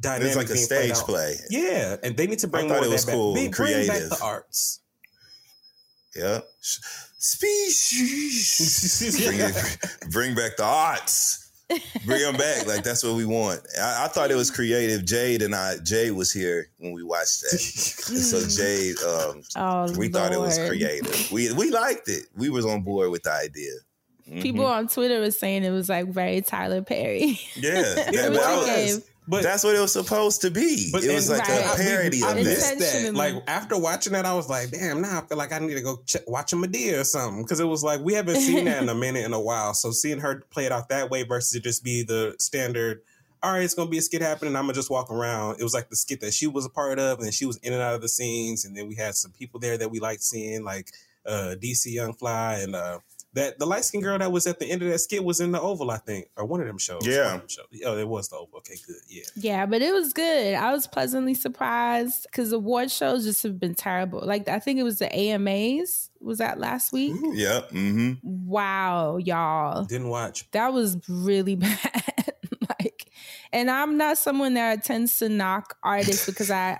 dynamic. 0.00 0.26
It's 0.28 0.36
like 0.36 0.50
a 0.50 0.56
stage 0.56 0.94
play. 0.96 1.36
Yeah, 1.50 1.96
and 2.02 2.16
they 2.16 2.26
need 2.26 2.38
to 2.40 2.48
bring 2.48 2.66
I 2.66 2.68
thought 2.68 2.76
more 2.82 2.86
it 2.86 2.92
was 2.92 3.04
cool 3.04 3.34
back. 3.34 3.44
and 3.44 3.54
Bring, 3.54 3.72
bring 3.74 3.86
back 3.88 4.02
the 4.08 4.18
arts. 4.22 4.80
Yeah. 6.16 6.40
Species. 7.84 9.24
bring, 9.26 9.40
it, 9.40 9.86
bring 10.10 10.34
back 10.34 10.56
the 10.56 10.64
arts. 10.64 11.40
Bring 12.04 12.20
them 12.20 12.36
back. 12.36 12.66
Like 12.66 12.84
that's 12.84 13.02
what 13.02 13.14
we 13.14 13.24
want. 13.24 13.60
I, 13.80 14.04
I 14.04 14.08
thought 14.08 14.30
it 14.30 14.34
was 14.34 14.50
creative. 14.50 15.04
Jade 15.06 15.40
and 15.42 15.54
I, 15.54 15.76
Jade 15.82 16.12
was 16.12 16.30
here 16.30 16.68
when 16.78 16.92
we 16.92 17.02
watched 17.02 17.40
that. 17.42 17.58
so 17.58 18.46
Jade, 18.62 18.96
um, 19.02 19.42
oh, 19.56 19.98
we 19.98 20.08
thought 20.08 20.32
it 20.32 20.38
was 20.40 20.58
creative. 20.58 21.30
We 21.32 21.50
we 21.54 21.70
liked 21.70 22.08
it. 22.08 22.24
We 22.36 22.50
was 22.50 22.66
on 22.66 22.82
board 22.82 23.10
with 23.10 23.22
the 23.22 23.32
idea. 23.32 23.72
Mhm. 24.28 24.42
People 24.42 24.66
on 24.66 24.88
Twitter 24.88 25.20
was 25.20 25.38
saying 25.38 25.64
it 25.64 25.70
was 25.70 25.88
like 25.88 26.08
very 26.08 26.40
Tyler 26.42 26.82
Perry. 26.82 27.38
Yeah, 27.56 27.72
Yeah, 27.72 27.94
that- 27.94 28.32
but 28.32 28.42
I 28.42 28.56
was- 28.56 28.66
gave. 28.66 29.04
But 29.26 29.42
that's 29.42 29.64
what 29.64 29.74
it 29.74 29.80
was 29.80 29.92
supposed 29.92 30.42
to 30.42 30.50
be. 30.50 30.90
But 30.92 31.02
it 31.02 31.14
was 31.14 31.30
like 31.30 31.48
Right. 31.48 31.64
a 31.64 31.76
parody 31.82 32.22
I 32.22 32.32
of 32.32 32.36
didn't 32.36 32.78
that. 32.78 32.78
that. 33.04 33.14
Like 33.14 33.34
after 33.46 33.78
watching 33.78 34.12
that, 34.12 34.26
I 34.26 34.34
was 34.34 34.48
like, 34.50 34.70
"Damn!" 34.70 35.00
Now 35.00 35.22
I 35.22 35.26
feel 35.26 35.38
like 35.38 35.50
I 35.52 35.58
need 35.60 35.74
to 35.74 35.80
go 35.80 36.02
ch- 36.04 36.16
watch 36.26 36.52
a 36.52 36.56
Madea 36.56 37.00
or 37.00 37.04
something 37.04 37.42
because 37.42 37.58
it 37.58 37.64
was 37.64 37.82
like 37.82 38.00
we 38.00 38.12
haven't 38.12 38.36
seen 38.36 38.66
that 38.66 38.82
in 38.82 38.88
a 38.90 38.94
minute 39.06 39.24
in 39.24 39.32
a 39.32 39.40
while. 39.40 39.72
So 39.72 39.92
seeing 39.92 40.20
her 40.20 40.42
play 40.50 40.66
it 40.66 40.72
out 40.72 40.90
that 40.90 41.08
way 41.10 41.22
versus 41.22 41.54
it 41.54 41.62
just 41.62 41.82
be 41.82 42.02
the 42.02 42.34
standard. 42.38 43.00
All 43.42 43.52
right, 43.52 43.62
it's 43.62 43.74
gonna 43.74 43.88
be 43.90 43.98
a 43.98 44.02
skit 44.02 44.20
happening. 44.22 44.56
I'm 44.56 44.64
gonna 44.64 44.74
just 44.74 44.90
walk 44.90 45.10
around. 45.10 45.58
It 45.58 45.62
was 45.62 45.72
like 45.74 45.88
the 45.88 45.96
skit 45.96 46.20
that 46.20 46.34
she 46.34 46.46
was 46.46 46.66
a 46.66 46.70
part 46.70 46.98
of, 46.98 47.20
and 47.20 47.32
she 47.32 47.46
was 47.46 47.56
in 47.58 47.72
and 47.72 47.80
out 47.82 47.94
of 47.94 48.02
the 48.02 48.08
scenes. 48.08 48.64
And 48.66 48.76
then 48.76 48.88
we 48.88 48.94
had 48.94 49.14
some 49.14 49.30
people 49.32 49.58
there 49.60 49.78
that 49.78 49.90
we 49.90 50.00
liked 50.00 50.22
seeing, 50.22 50.64
like 50.64 50.90
uh, 51.26 51.54
DC 51.58 51.86
Young 51.92 52.12
Fly 52.12 52.56
and 52.60 52.74
uh, 52.76 52.98
that 53.34 53.58
the 53.58 53.66
light 53.66 53.84
skinned 53.84 54.04
girl 54.04 54.18
that 54.18 54.32
was 54.32 54.46
at 54.46 54.58
the 54.58 54.70
end 54.70 54.82
of 54.82 54.88
that 54.88 54.98
skit 54.98 55.22
was 55.24 55.40
in 55.40 55.52
the 55.52 55.60
Oval, 55.60 55.90
I 55.90 55.98
think, 55.98 56.28
or 56.36 56.44
one 56.46 56.60
of 56.60 56.66
them 56.66 56.78
shows. 56.78 57.06
Yeah. 57.06 57.36
Them 57.36 57.48
shows. 57.48 57.66
Oh, 57.84 57.98
it 57.98 58.08
was 58.08 58.28
the 58.28 58.36
Oval. 58.36 58.58
Okay, 58.58 58.76
good. 58.86 58.96
Yeah. 59.08 59.22
Yeah, 59.36 59.66
but 59.66 59.82
it 59.82 59.92
was 59.92 60.12
good. 60.12 60.54
I 60.54 60.72
was 60.72 60.86
pleasantly 60.86 61.34
surprised 61.34 62.24
because 62.24 62.52
award 62.52 62.90
shows 62.90 63.24
just 63.24 63.42
have 63.42 63.58
been 63.58 63.74
terrible. 63.74 64.20
Like 64.24 64.48
I 64.48 64.58
think 64.60 64.78
it 64.78 64.84
was 64.84 64.98
the 64.98 65.12
AMAs. 65.14 66.10
Was 66.20 66.38
that 66.38 66.58
last 66.58 66.92
week? 66.92 67.14
Yeah. 67.32 67.60
Mm-hmm. 67.70 68.12
Wow, 68.22 69.18
y'all. 69.18 69.84
Didn't 69.84 70.08
watch. 70.08 70.50
That 70.52 70.72
was 70.72 70.96
really 71.08 71.54
bad. 71.56 72.34
like, 72.80 73.10
and 73.52 73.70
I'm 73.70 73.98
not 73.98 74.16
someone 74.16 74.54
that 74.54 74.84
tends 74.84 75.18
to 75.18 75.28
knock 75.28 75.76
artists 75.82 76.24
because 76.26 76.50
I 76.50 76.78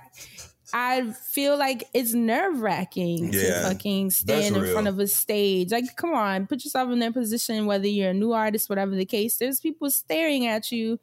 I 0.73 1.11
feel 1.11 1.57
like 1.57 1.83
it's 1.93 2.13
nerve 2.13 2.59
wracking 2.61 3.31
to 3.31 3.37
Yeah, 3.37 3.63
fucking 3.69 4.05
that's 4.07 4.17
stand 4.17 4.55
in 4.55 4.61
real. 4.63 4.73
front 4.73 4.87
of 4.87 4.99
a 4.99 5.07
stage. 5.07 5.71
Like, 5.71 5.95
come 5.95 6.13
on, 6.13 6.47
put 6.47 6.63
yourself 6.63 6.91
in 6.91 6.99
their 6.99 7.11
position, 7.11 7.65
whether 7.65 7.87
you're 7.87 8.09
a 8.11 8.13
new 8.13 8.33
artist, 8.33 8.69
whatever 8.69 8.95
the 8.95 9.05
case. 9.05 9.37
There's 9.37 9.59
people 9.59 9.89
staring 9.89 10.47
at 10.47 10.71
you 10.71 10.99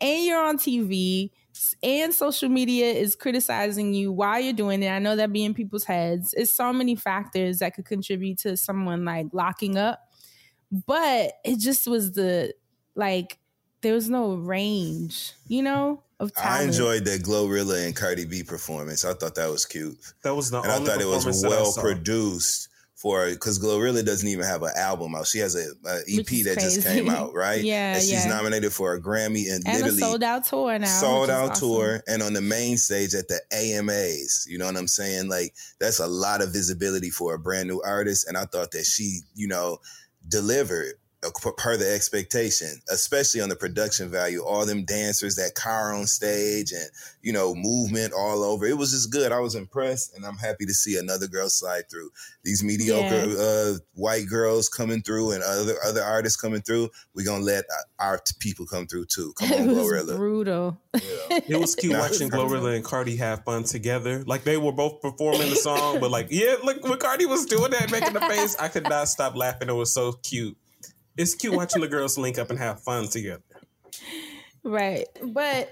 and 0.00 0.24
you're 0.24 0.42
on 0.42 0.58
TV 0.58 1.30
and 1.82 2.14
social 2.14 2.48
media 2.48 2.86
is 2.86 3.14
criticizing 3.14 3.92
you 3.92 4.10
while 4.10 4.40
you're 4.40 4.52
doing 4.54 4.82
it. 4.82 4.88
I 4.90 4.98
know 4.98 5.16
that 5.16 5.32
be 5.32 5.44
in 5.44 5.54
people's 5.54 5.84
heads. 5.84 6.34
It's 6.36 6.52
so 6.52 6.72
many 6.72 6.96
factors 6.96 7.58
that 7.58 7.74
could 7.74 7.84
contribute 7.84 8.38
to 8.38 8.56
someone 8.56 9.04
like 9.04 9.26
locking 9.32 9.76
up. 9.76 10.00
But 10.86 11.34
it 11.44 11.58
just 11.58 11.86
was 11.86 12.12
the 12.12 12.54
like 12.94 13.38
there 13.82 13.94
was 13.94 14.08
no 14.08 14.34
range, 14.34 15.32
you 15.46 15.62
know, 15.62 16.02
of 16.18 16.32
talent. 16.34 16.60
I 16.60 16.64
enjoyed 16.64 17.04
that 17.04 17.22
Glorilla 17.22 17.84
and 17.84 17.94
Cardi 17.94 18.24
B 18.24 18.42
performance. 18.42 19.04
I 19.04 19.12
thought 19.14 19.34
that 19.34 19.50
was 19.50 19.66
cute. 19.66 19.98
That 20.22 20.34
was 20.34 20.50
the 20.50 20.60
and 20.60 20.70
I 20.70 20.78
thought 20.78 21.00
it 21.00 21.06
was 21.06 21.24
performance 21.24 21.42
that 21.42 21.48
I 21.48 21.50
well 21.50 21.72
produced 21.74 22.68
for 23.02 23.28
because 23.28 23.58
Glorilla 23.58 24.06
doesn't 24.06 24.28
even 24.28 24.44
have 24.44 24.62
an 24.62 24.70
album 24.76 25.16
out. 25.16 25.26
She 25.26 25.40
has 25.40 25.56
a, 25.56 25.72
a 25.88 25.98
EP 26.08 26.18
Which 26.18 26.32
is 26.32 26.44
that 26.44 26.58
just 26.60 26.86
came 26.86 27.10
out, 27.10 27.34
right? 27.34 27.62
Yeah, 27.72 27.94
and 27.94 28.02
she's 28.02 28.24
yeah. 28.24 28.32
nominated 28.32 28.72
for 28.72 28.94
a 28.94 29.00
Grammy 29.00 29.52
and, 29.52 29.66
and 29.66 29.82
a 29.82 29.86
literally 29.86 29.98
sold 29.98 30.22
out 30.22 30.44
tour 30.44 30.78
now. 30.78 30.86
sold 30.86 31.28
out 31.28 31.50
awesome. 31.50 31.68
tour 31.68 32.02
and 32.06 32.22
on 32.22 32.32
the 32.32 32.40
main 32.40 32.76
stage 32.76 33.14
at 33.14 33.26
the 33.26 33.40
AMAs. 33.52 34.46
You 34.48 34.58
know 34.58 34.66
what 34.66 34.76
I'm 34.76 34.86
saying? 34.86 35.28
Like 35.28 35.54
that's 35.80 35.98
a 35.98 36.06
lot 36.06 36.42
of 36.42 36.52
visibility 36.52 37.10
for 37.10 37.34
a 37.34 37.38
brand 37.38 37.68
new 37.68 37.82
artist. 37.82 38.28
And 38.28 38.36
I 38.38 38.44
thought 38.44 38.70
that 38.70 38.84
she, 38.84 39.20
you 39.34 39.48
know, 39.48 39.78
delivered. 40.28 40.94
Per 41.56 41.76
the 41.76 41.92
expectation, 41.94 42.68
especially 42.90 43.40
on 43.40 43.48
the 43.48 43.56
production 43.56 44.10
value. 44.10 44.42
All 44.42 44.66
them 44.66 44.84
dancers, 44.84 45.36
that 45.36 45.54
car 45.54 45.94
on 45.94 46.06
stage, 46.06 46.72
and 46.72 46.88
you 47.22 47.32
know, 47.32 47.54
movement 47.54 48.12
all 48.12 48.42
over. 48.42 48.66
It 48.66 48.76
was 48.76 48.90
just 48.90 49.12
good. 49.12 49.32
I 49.32 49.38
was 49.40 49.54
impressed, 49.54 50.14
and 50.16 50.24
I'm 50.26 50.36
happy 50.36 50.66
to 50.66 50.74
see 50.74 50.98
another 50.98 51.28
girl 51.28 51.48
slide 51.48 51.88
through. 51.90 52.10
These 52.44 52.64
mediocre 52.64 53.34
uh, 53.38 53.74
white 53.94 54.26
girls 54.28 54.68
coming 54.68 55.02
through, 55.02 55.32
and 55.32 55.42
other 55.44 55.74
other 55.86 56.02
artists 56.02 56.40
coming 56.40 56.60
through. 56.62 56.90
We're 57.14 57.26
gonna 57.26 57.44
let 57.44 57.64
our 57.98 58.20
people 58.40 58.66
come 58.66 58.86
through 58.86 59.06
too. 59.06 59.32
Come 59.38 59.52
on, 59.52 59.58
it 59.60 59.66
was 59.68 59.76
Glorilla. 59.86 60.16
brutal. 60.16 60.78
It 60.94 61.58
was 61.58 61.74
cute 61.74 61.92
Nah. 61.92 62.00
watching 62.00 62.30
Glorilla 62.30 62.74
and 62.74 62.84
Cardi 62.84 63.16
have 63.16 63.44
fun 63.44 63.64
together. 63.64 64.24
Like 64.26 64.44
they 64.44 64.56
were 64.56 64.72
both 64.72 65.00
performing 65.00 65.48
the 65.50 65.56
song, 65.56 66.00
but 66.00 66.10
like, 66.10 66.26
yeah, 66.30 66.56
look 66.64 66.82
when 66.86 66.98
Cardi 66.98 67.26
was 67.26 67.46
doing 67.46 67.70
that, 67.70 67.90
making 67.90 68.12
the 68.12 68.20
face, 68.20 68.56
I 68.58 68.68
could 68.68 68.84
not 68.88 69.08
stop 69.08 69.36
laughing. 69.36 69.68
It 69.68 69.72
was 69.72 69.92
so 69.94 70.12
cute. 70.12 70.56
It's 71.16 71.34
cute 71.34 71.54
watching 71.54 71.82
the 71.82 71.88
girls 71.88 72.16
link 72.16 72.38
up 72.38 72.50
and 72.50 72.58
have 72.58 72.80
fun 72.82 73.08
together. 73.08 73.42
Right. 74.64 75.06
But 75.22 75.70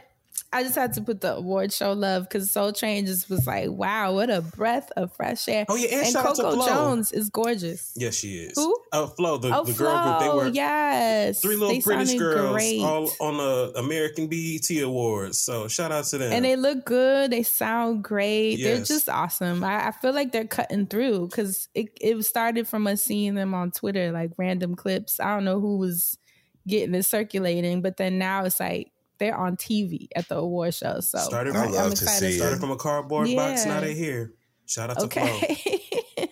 I 0.53 0.65
just 0.65 0.75
had 0.75 0.93
to 0.95 1.01
put 1.01 1.21
the 1.21 1.37
award 1.37 1.73
show 1.73 1.93
love 1.93 2.25
because 2.25 2.51
Soul 2.51 2.73
Train 2.73 3.07
just 3.07 3.31
was 3.31 3.47
like, 3.47 3.71
wow, 3.71 4.15
what 4.15 4.31
a 4.31 4.41
breath 4.41 4.91
of 4.97 5.13
fresh 5.13 5.47
air. 5.49 5.65
Oh, 5.69 5.77
yeah, 5.77 5.89
and 5.93 6.01
and 6.03 6.09
shout 6.09 6.27
out 6.27 6.37
to 6.37 6.43
Coco 6.43 6.67
Jones 6.67 7.13
is 7.13 7.31
gorgeous. 7.31 7.93
Yes, 7.95 8.17
she 8.17 8.39
is. 8.39 8.55
Who? 8.57 8.77
Uh, 8.91 9.07
Flo, 9.07 9.39
the, 9.39 9.57
oh, 9.57 9.63
the 9.63 9.73
girl 9.73 10.03
group. 10.03 10.19
They 10.19 10.27
Flo, 10.27 10.37
were 10.37 10.49
yes. 10.49 11.41
three 11.41 11.55
little 11.55 11.75
They 11.75 11.81
British 11.81 12.15
girls 12.15 12.53
great. 12.53 12.81
all 12.83 13.11
on 13.21 13.37
the 13.37 13.79
American 13.79 14.27
BET 14.27 14.69
Awards. 14.83 15.39
So 15.41 15.69
shout 15.69 15.93
out 15.93 16.05
to 16.07 16.19
them. 16.19 16.33
And 16.33 16.45
they 16.45 16.57
look 16.57 16.85
good. 16.85 17.31
They 17.31 17.45
sound 17.45 18.03
great. 18.03 18.57
They're 18.57 18.83
just 18.83 19.09
awesome. 19.09 19.63
I, 19.63 19.89
I 19.89 19.91
feel 19.93 20.13
like 20.13 20.33
they're 20.33 20.47
cutting 20.47 20.87
through 20.87 21.29
because 21.29 21.69
it, 21.75 21.97
it 22.01 22.21
started 22.25 22.67
from 22.67 22.89
us 22.89 23.05
seeing 23.05 23.35
them 23.35 23.55
on 23.55 23.71
Twitter, 23.71 24.11
like 24.11 24.33
random 24.37 24.75
clips. 24.75 25.21
I 25.21 25.33
don't 25.33 25.45
know 25.45 25.61
who 25.61 25.79
was 25.79 26.19
getting 26.67 26.95
it 26.95 27.05
circulating, 27.05 27.83
but 27.83 27.99
then 27.99 28.19
now 28.19 28.45
it's 28.45 28.59
like 28.59 28.91
they're 29.21 29.37
on 29.37 29.57
TV 29.57 30.09
at 30.17 30.29
the 30.29 30.37
award 30.37 30.75
show. 30.75 30.99
So 30.99 31.19
started 31.19 31.55
I 31.55 31.65
from, 31.67 31.73
love 31.75 31.91
to 31.95 32.07
see 32.07 32.33
started 32.39 32.59
from 32.59 32.73
a 32.73 32.77
cardboard 32.77 33.29
box. 33.37 33.65
Now 33.65 33.75
Yeah. 33.75 33.81
they 33.81 33.95
here. 33.95 34.33
Shout 34.67 34.91
out 34.91 34.99
to 34.99 35.09
Flo. 35.09 35.23
Okay. 35.23 35.81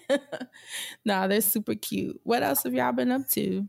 nah, 1.05 1.26
they're 1.28 1.41
super 1.41 1.74
cute. 1.74 2.20
What 2.24 2.43
else 2.43 2.64
have 2.64 2.74
y'all 2.74 2.93
been 2.93 3.12
up 3.12 3.28
to? 3.30 3.68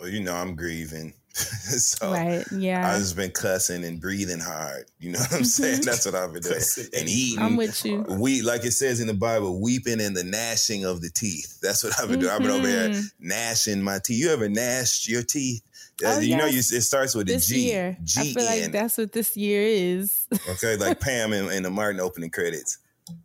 Well, 0.00 0.08
you 0.08 0.20
know, 0.20 0.34
I'm 0.34 0.56
grieving. 0.56 1.14
so 1.34 2.12
right. 2.12 2.44
Yeah. 2.52 2.92
I've 2.92 2.98
just 2.98 3.16
been 3.16 3.30
cussing 3.30 3.84
and 3.84 4.00
breathing 4.00 4.38
hard. 4.40 4.84
You 4.98 5.12
know 5.12 5.18
what 5.18 5.32
I'm 5.32 5.44
saying? 5.44 5.80
That's 5.84 6.04
what 6.04 6.14
I've 6.14 6.32
been 6.32 6.42
doing. 6.42 6.56
And 6.76 6.94
and 6.94 7.08
eating. 7.08 7.38
I'm 7.42 7.56
with 7.56 7.84
you. 7.86 8.04
We 8.08 8.42
like 8.42 8.64
it 8.64 8.72
says 8.72 9.00
in 9.00 9.06
the 9.06 9.14
Bible, 9.14 9.60
weeping 9.60 10.00
and 10.00 10.14
the 10.16 10.24
gnashing 10.24 10.84
of 10.84 11.00
the 11.00 11.08
teeth. 11.10 11.58
That's 11.62 11.82
what 11.84 11.98
I've 11.98 12.08
been 12.08 12.20
doing. 12.20 12.32
I've 12.32 12.42
been 12.42 12.50
over 12.50 12.68
here 12.68 12.90
Mhm. 12.90 13.04
gnashing 13.20 13.82
my 13.82 13.98
teeth. 14.04 14.18
You 14.18 14.30
ever 14.30 14.48
gnashed 14.48 15.08
your 15.08 15.22
teeth? 15.22 15.62
Uh, 16.04 16.14
Oh, 16.16 16.20
you 16.20 16.36
know, 16.36 16.46
you, 16.46 16.58
it 16.58 16.82
starts 16.82 17.14
with 17.14 17.28
a 17.28 17.32
This 17.34 17.46
G. 17.48 17.70
year. 17.70 17.96
I 18.00 18.04
G 18.04 18.34
feel 18.34 18.44
like 18.44 18.72
that's 18.72 18.98
what 18.98 19.12
this 19.12 19.36
year 19.36 19.62
is. 19.62 20.26
Okay, 20.50 20.76
like 20.76 20.98
Pam 21.06 21.32
and, 21.32 21.50
in 21.52 21.62
the 21.62 21.70
Martin 21.70 22.00
opening 22.00 22.30
credits. 22.30 22.78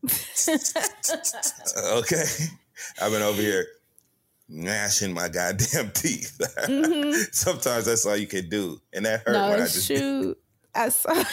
Okay, 1.93 2.23
I've 3.01 3.11
been 3.11 3.21
over 3.21 3.41
here 3.41 3.65
gnashing 4.49 5.13
my 5.13 5.28
goddamn 5.30 5.91
teeth. 5.91 6.38
Mhm. 6.67 7.13
Sometimes 7.34 7.86
that's 7.86 8.05
all 8.05 8.15
you 8.17 8.28
can 8.28 8.49
do, 8.49 8.80
and 8.93 9.05
that 9.05 9.21
hurt 9.25 9.34
no, 9.34 9.49
when 9.49 9.61
I 9.61 9.65
just 9.65 9.88
true. 9.88 10.36
I 10.75 10.89
saw 10.89 11.23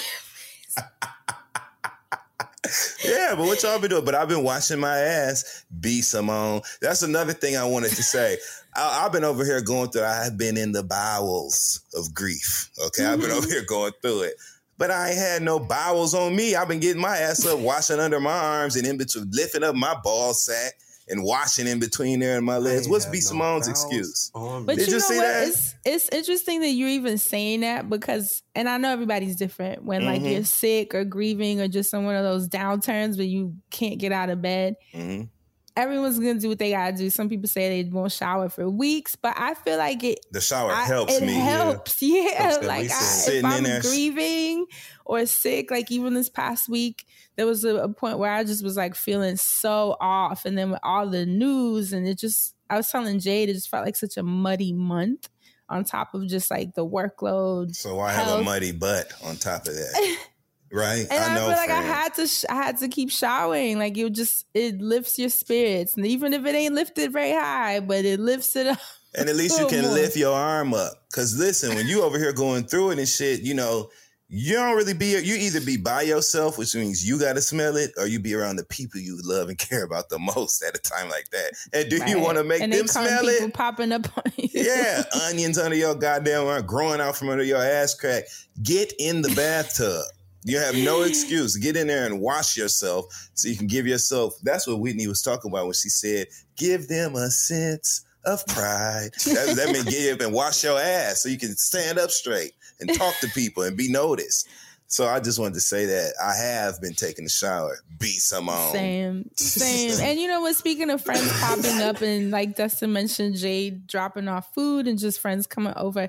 Yeah, 3.05 3.35
but 3.37 3.47
what 3.47 3.63
y'all 3.63 3.79
been 3.79 3.91
doing? 3.91 4.05
But 4.05 4.15
I've 4.15 4.29
been 4.29 4.43
washing 4.43 4.81
my 4.81 4.97
ass. 4.97 5.65
B 5.81 6.01
Simone. 6.01 6.63
That's 6.81 7.03
another 7.03 7.33
thing 7.33 7.57
I 7.57 7.65
wanted 7.65 7.91
to 7.91 8.03
say. 8.03 8.39
I, 8.77 9.05
I've 9.05 9.13
been 9.13 9.25
over 9.25 9.45
here 9.45 9.61
going 9.61 9.91
through. 9.91 10.05
I've 10.05 10.39
been 10.39 10.57
in 10.57 10.73
the 10.73 10.83
bowels 10.83 11.81
of 11.95 12.15
grief. 12.15 12.71
Okay, 12.87 13.05
I've 13.05 13.21
been 13.21 13.31
over 13.31 13.43
mm-hmm. 13.43 13.51
here 13.51 13.65
going 13.67 13.93
through 14.03 14.23
it. 14.23 14.35
But 14.77 14.91
I 14.91 15.11
ain't 15.11 15.19
had 15.19 15.43
no 15.43 15.61
bowels 15.61 16.15
on 16.15 16.35
me. 16.35 16.57
I've 16.57 16.69
been 16.69 16.81
getting 16.81 17.01
my 17.01 17.17
ass 17.17 17.47
up, 17.47 17.61
washing 17.61 18.01
under 18.01 18.19
my 18.19 18.37
arms 18.37 18.75
and 18.77 18.87
in 18.87 18.99
between, 18.99 19.31
lifting 19.31 19.63
up 19.63 19.77
my 19.77 19.95
ball 20.03 20.35
sack 20.35 20.75
and 21.09 21.23
washing 21.23 21.67
in 21.67 21.79
between 21.81 22.21
there 22.21 22.37
and 22.37 22.47
my 22.47 22.57
legs. 22.59 22.83
ain't 22.83 22.91
What's 22.91 23.05
had 23.05 23.13
B 23.13 23.19
no 23.19 23.23
Simone's 23.31 23.69
excuse? 23.69 24.31
But. 24.35 24.67
Did 24.67 24.79
you 24.79 24.85
you 24.87 24.93
know 24.93 24.99
see 25.01 25.17
what? 25.17 25.23
that? 25.27 25.49
It's 25.49 25.75
it's 25.85 26.09
interesting 26.11 26.61
that 26.61 26.71
you're 26.71 26.89
even 26.89 27.19
saying 27.19 27.61
that 27.61 27.91
because, 27.91 28.43
and 28.55 28.69
I 28.69 28.79
know 28.79 28.91
everybody's 28.91 29.37
different. 29.37 29.85
When 29.85 30.05
like 30.07 30.23
Mhm. 30.23 30.33
you're 30.33 30.45
sick 30.45 30.95
or 30.95 31.05
grieving 31.05 31.61
or 31.61 31.69
just 31.69 31.93
on 31.95 32.05
one 32.05 32.17
of 32.17 32.25
those 32.25 32.49
downturns 32.49 33.17
where 33.17 33.27
you 33.27 33.55
can't 33.71 33.99
get 33.99 34.13
out 34.13 34.31
of 34.31 34.41
bed, 34.41 34.77
Mhm. 34.95 35.29
everyone's 35.77 36.19
gonna 36.19 36.39
do 36.39 36.49
what 36.49 36.59
they 36.59 36.71
gotta 36.71 36.97
do. 36.97 37.11
Some 37.11 37.29
people 37.29 37.49
say 37.49 37.83
they 37.83 37.89
won't 37.91 38.13
shower 38.13 38.49
for 38.49 38.71
weeks, 38.71 39.17
but 39.17 39.35
I 39.37 39.55
feel 39.55 39.77
like 39.77 40.03
it. 40.05 40.21
The 40.31 40.41
shower 40.41 40.71
I- 40.71 40.85
helps 40.85 41.13
it 41.15 41.23
me. 41.23 41.35
helps, 41.35 42.01
yeah. 42.01 42.49
Helps 42.49 42.67
like 42.67 42.91
I, 42.91 43.25
if 43.27 43.45
I'm 43.45 43.63
there. 43.65 43.81
grieving 43.81 44.67
or 45.05 45.27
sick, 45.27 45.71
like 45.71 45.91
even 45.91 46.15
this 46.15 46.31
past 46.31 46.69
week, 46.69 47.07
there 47.37 47.47
was 47.47 47.65
a, 47.65 47.77
a 47.77 47.89
point 47.89 48.19
where 48.19 48.33
I 48.33 48.45
just 48.45 48.65
was 48.65 48.77
like 48.77 48.95
feeling 48.95 49.37
so 49.37 49.97
off, 50.01 50.45
and 50.45 50.57
then 50.57 50.71
with 50.71 50.81
all 50.83 51.09
the 51.09 51.27
news, 51.27 51.93
and 51.93 52.07
it 52.07 52.19
just, 52.19 52.55
I 52.71 52.77
was 52.77 52.91
telling 52.91 53.21
Jade, 53.21 53.49
it 53.49 53.55
just 53.55 53.69
felt 53.69 53.85
like 53.85 53.97
such 53.97 54.17
a 54.17 54.23
muddy 54.23 54.73
month 54.73 55.29
on 55.69 55.85
top 55.85 56.15
of 56.15 56.27
just 56.27 56.51
like 56.51 56.75
the 56.75 56.87
workload. 56.87 57.75
So 57.75 58.01
I 58.01 58.13
have 58.13 58.41
a 58.41 58.43
muddy 58.43 58.73
butt 58.73 59.13
on 59.23 59.37
top 59.37 59.67
of 59.67 59.75
that. 59.75 60.17
Right? 60.73 61.07
And 61.09 61.13
I, 61.13 61.35
know, 61.37 61.47
feel 61.47 61.57
like 61.57 61.71
I 61.71 61.83
had 61.83 62.15
to, 62.15 62.27
sh- 62.27 62.47
I 62.51 62.57
had 62.57 62.79
to 62.79 62.89
keep 62.89 63.09
showering. 63.09 63.79
Like 63.79 63.97
it 63.97 64.11
just, 64.11 64.45
it 64.55 64.81
lifts 64.81 65.17
your 65.21 65.29
spirits, 65.29 65.97
and 65.97 66.05
even 66.05 66.35
if 66.35 66.45
it 66.45 66.53
ain't 66.53 66.75
lifted 66.75 67.13
very 67.13 67.31
high, 67.31 67.79
but 67.79 68.05
it 68.05 68.19
lifts 68.19 68.57
it 68.57 68.67
up. 68.67 68.81
And 69.17 69.29
at 69.29 69.37
least 69.37 69.57
you 69.61 69.69
can 69.69 69.85
lift 69.85 70.17
your 70.17 70.35
arm 70.35 70.75
up. 70.75 70.95
Cause 71.13 71.39
listen, 71.39 71.77
when 71.77 71.87
you 71.87 72.03
over 72.03 72.19
here 72.19 72.33
going 72.33 72.65
through 72.65 72.91
it 72.91 72.99
and 72.99 73.09
shit, 73.09 73.43
you 73.43 73.55
know, 73.55 73.89
you 74.29 74.55
don't 74.55 74.77
really 74.77 74.95
be 74.95 75.19
you 75.23 75.37
either 75.37 75.61
be 75.61 75.77
by 75.77 76.03
yourself, 76.03 76.57
which 76.57 76.75
means 76.75 77.07
you 77.07 77.19
gotta 77.19 77.43
smell 77.43 77.77
it, 77.77 77.93
or 77.99 78.07
you 78.07 78.19
be 78.19 78.35
around 78.35 78.57
the 78.57 78.65
people 78.65 79.01
you 79.01 79.19
love 79.23 79.49
and 79.49 79.59
care 79.59 79.85
about 79.85 80.09
the 80.09 80.19
most 80.19 80.63
at 80.63 80.77
a 80.77 80.81
time 80.81 81.09
like 81.09 81.29
that. 81.31 81.53
And 81.73 81.91
do 81.91 82.03
you 82.07 82.19
want 82.19 82.39
to 82.39 82.45
make 82.45 82.63
and 82.63 82.73
them 82.73 82.87
smell 82.87 83.29
it? 83.29 83.53
popping 83.53 83.93
up 83.93 84.07
on 84.17 84.33
you. 84.37 84.49
Yeah, 84.53 85.03
onions 85.29 85.59
under 85.59 85.77
your 85.77 85.95
goddamn 85.95 86.47
arm, 86.47 86.65
growing 86.67 87.01
out 87.01 87.17
from 87.17 87.29
under 87.29 87.45
your 87.45 87.63
ass 87.63 87.95
crack. 87.95 88.25
Get 88.63 88.93
in 88.99 89.23
the 89.23 89.33
bathtub. 89.35 90.05
You 90.47 90.59
have 90.59 90.75
no 90.75 91.03
excuse. 91.03 91.57
Get 91.57 91.77
in 91.77 91.87
there 91.87 92.05
and 92.05 92.21
wash 92.21 92.57
yourself 92.57 93.31
so 93.35 93.49
you 93.49 93.57
can 93.57 93.67
give 93.67 93.87
yourself. 93.87 94.35
That's 94.43 94.67
what 94.67 94.79
Whitney 94.79 95.07
was 95.07 95.23
talking 95.23 95.51
about 95.51 95.65
when 95.65 95.75
she 95.75 95.89
said, 95.89 96.27
"Give 96.57 96.87
them 96.89 97.15
a 97.15 97.31
sense 97.31 98.05
of 98.25 98.47
pride." 98.47 99.11
That, 99.27 99.55
that 99.57 99.71
means 99.73 99.85
get 99.85 100.15
up 100.15 100.21
and 100.21 100.35
wash 100.35 100.65
your 100.65 100.79
ass 100.79 101.23
so 101.23 101.29
you 101.29 101.39
can 101.39 101.57
stand 101.57 101.99
up 101.99 102.11
straight 102.11 102.53
and 102.81 102.93
talk 102.95 103.15
to 103.21 103.29
people 103.29 103.63
and 103.63 103.77
be 103.77 103.91
noticed. 103.91 104.49
So 104.87 105.07
I 105.07 105.19
just 105.19 105.39
wanted 105.39 105.55
to 105.55 105.61
say 105.61 105.87
that 105.87 106.13
I 106.23 106.37
have 106.37 106.81
been 106.81 106.93
taking 106.93 107.25
a 107.25 107.29
shower. 107.29 107.79
B 107.99 108.07
Simone. 108.07 108.73
Same, 108.73 109.31
same. 109.35 110.01
and 110.01 110.21
you 110.21 110.29
know 110.29 110.41
what? 110.41 110.55
Speaking 110.57 110.91
of 110.91 111.03
friends 111.03 111.29
popping 111.41 111.81
up, 111.81 112.01
and 112.03 112.31
like 112.31 112.55
Dustin 112.55 112.93
mentioned, 112.93 113.37
Jade 113.37 113.87
dropping 113.87 114.29
off 114.29 114.53
food 114.55 114.87
and 114.87 114.99
just 114.99 115.21
friends 115.21 115.47
coming 115.47 115.73
over. 115.77 116.09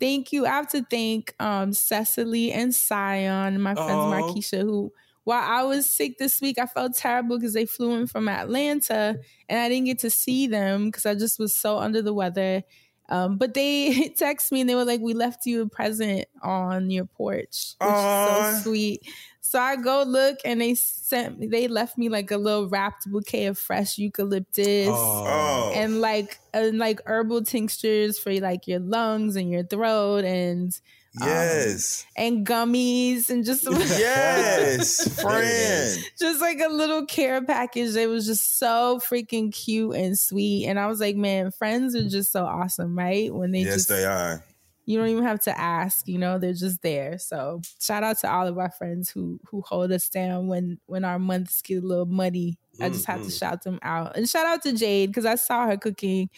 Thank 0.00 0.32
you. 0.32 0.44
I 0.44 0.50
have 0.50 0.68
to 0.70 0.82
thank 0.82 1.34
um, 1.40 1.72
Cecily 1.72 2.52
and 2.52 2.74
Sion, 2.74 3.60
my 3.60 3.74
friends 3.74 3.90
Aw. 3.92 4.12
Markeisha, 4.12 4.60
who 4.62 4.92
while 5.26 5.42
I 5.42 5.64
was 5.64 5.90
sick 5.90 6.18
this 6.18 6.40
week, 6.40 6.56
I 6.56 6.66
felt 6.66 6.94
terrible 6.94 7.36
because 7.36 7.52
they 7.52 7.66
flew 7.66 7.96
in 7.96 8.06
from 8.06 8.28
Atlanta 8.28 9.18
and 9.48 9.58
I 9.58 9.68
didn't 9.68 9.86
get 9.86 9.98
to 10.00 10.10
see 10.10 10.46
them 10.46 10.86
because 10.86 11.04
I 11.04 11.16
just 11.16 11.40
was 11.40 11.52
so 11.52 11.78
under 11.78 12.00
the 12.00 12.14
weather. 12.14 12.62
Um, 13.08 13.38
but 13.38 13.54
they 13.54 14.08
text 14.16 14.50
me 14.52 14.60
and 14.60 14.68
they 14.70 14.74
were 14.74 14.84
like, 14.84 15.00
"We 15.00 15.14
left 15.14 15.46
you 15.46 15.62
a 15.62 15.68
present 15.68 16.26
on 16.42 16.90
your 16.90 17.06
porch, 17.06 17.74
which 17.80 17.90
Aw. 17.90 18.52
is 18.52 18.64
so 18.64 18.70
sweet." 18.70 19.02
So 19.40 19.60
I 19.60 19.76
go 19.76 20.02
look 20.02 20.38
and 20.44 20.60
they 20.60 20.74
sent 20.74 21.38
me, 21.38 21.46
they 21.46 21.68
left 21.68 21.96
me 21.96 22.08
like 22.08 22.32
a 22.32 22.36
little 22.36 22.68
wrapped 22.68 23.08
bouquet 23.08 23.46
of 23.46 23.56
fresh 23.56 23.96
eucalyptus 23.96 24.88
Oh, 24.88 25.72
and 25.72 26.00
like 26.00 26.40
and 26.52 26.78
like 26.78 27.00
herbal 27.06 27.44
tinctures 27.44 28.18
for 28.18 28.32
like 28.40 28.66
your 28.66 28.80
lungs 28.80 29.36
and 29.36 29.48
your 29.48 29.62
throat 29.62 30.24
and 30.24 30.78
yes, 31.20 32.06
and 32.16 32.46
gummies 32.46 33.28
and 33.30 33.44
just 33.44 33.64
yes, 33.70 35.20
friend. 35.22 36.04
just 36.18 36.40
like 36.40 36.60
a 36.60 36.68
little 36.68 37.06
care 37.06 37.42
package. 37.44 37.94
It 37.96 38.08
was 38.08 38.26
just 38.26 38.58
so 38.58 39.00
freaking 39.08 39.52
cute 39.52 39.94
and 39.94 40.18
sweet. 40.18 40.66
And 40.66 40.78
I 40.78 40.86
was 40.86 41.00
like, 41.00 41.16
man, 41.16 41.50
friends 41.50 41.94
are 41.94 42.08
just 42.08 42.32
so 42.32 42.44
awesome, 42.44 42.96
right? 42.96 43.32
When 43.34 43.52
they 43.52 43.60
yes, 43.60 43.74
just 43.74 43.88
they 43.88 44.04
are. 44.04 44.44
you 44.84 44.98
don't 44.98 45.08
even 45.08 45.24
have 45.24 45.40
to 45.42 45.58
ask, 45.58 46.06
you 46.06 46.18
know, 46.18 46.38
they're 46.38 46.52
just 46.52 46.82
there. 46.82 47.18
So 47.18 47.60
shout 47.80 48.02
out 48.02 48.18
to 48.18 48.30
all 48.32 48.46
of 48.46 48.58
our 48.58 48.70
friends 48.70 49.10
who 49.10 49.40
who 49.50 49.62
hold 49.62 49.92
us 49.92 50.08
down 50.08 50.46
when 50.48 50.78
when 50.86 51.04
our 51.04 51.18
months 51.18 51.62
get 51.62 51.82
a 51.82 51.86
little 51.86 52.06
muddy. 52.06 52.58
I 52.78 52.90
just 52.90 53.06
have 53.06 53.22
to 53.22 53.28
Mhm. 53.28 53.38
shout 53.38 53.62
them 53.62 53.78
out. 53.80 54.16
And 54.18 54.28
shout 54.28 54.44
out 54.44 54.62
to 54.64 54.72
Jade 54.72 55.08
because 55.08 55.24
I 55.24 55.36
saw 55.36 55.66
her 55.66 55.78
cooking 55.78 56.28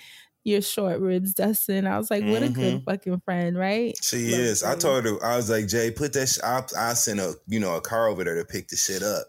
your 0.45 0.63
short 0.63 1.01
ribs, 1.01 1.35
Dustin. 1.35 1.87
I 1.87 1.99
was 1.99 2.11
like, 2.11 2.25
what 2.25 2.43
a 2.43 2.49
good 2.49 2.83
fucking 2.85 3.21
friend, 3.25 3.57
right? 3.59 3.95
She 4.03 4.31
Love 4.31 4.41
is. 4.41 4.63
I 4.63 4.77
told 4.77 5.05
her 5.05 5.23
I 5.25 5.37
was 5.37 5.51
like, 5.51 5.67
Jay, 5.69 5.91
put 5.91 6.13
that. 6.15 6.29
Sh- 6.29 6.39
I'll, 6.43 6.67
I'll 6.79 6.95
send 6.95 7.21
a 7.21 7.35
you 7.47 7.61
know 7.61 7.77
a 7.77 7.81
car 7.81 8.09
over 8.09 8.25
there 8.25 8.37
to 8.37 8.45
pick 8.45 8.69
the 8.69 8.77
shit 8.77 9.03
up, 9.03 9.27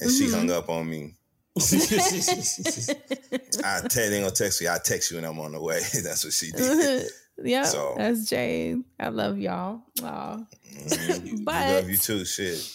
and 0.00 0.10
she 0.10 0.24
Mhm. 0.26 0.34
hung 0.34 0.50
up 0.50 0.68
on 0.68 0.88
me. 0.90 1.14
I 3.64 3.80
tell 3.88 4.04
you, 4.10 4.20
gonna 4.20 4.30
text 4.30 4.60
you. 4.60 4.68
I 4.68 4.78
text 4.82 5.10
you 5.10 5.16
when 5.16 5.24
I'm 5.24 5.38
on 5.38 5.52
the 5.52 5.60
way. 5.60 5.80
That's 6.02 6.24
what 6.24 6.32
she 6.32 6.52
did. 6.52 7.08
yeah, 7.44 7.64
So- 7.64 7.94
that's 7.96 8.28
Jane. 8.28 8.84
I 8.98 9.08
love 9.08 9.38
y'all. 9.38 9.82
Aw. 10.02 10.36
Mhm. 10.36 11.44
But- 11.44 11.66
we 11.68 11.74
love 11.74 11.90
you 11.90 11.96
too. 11.96 12.24
Shit. 12.24 12.72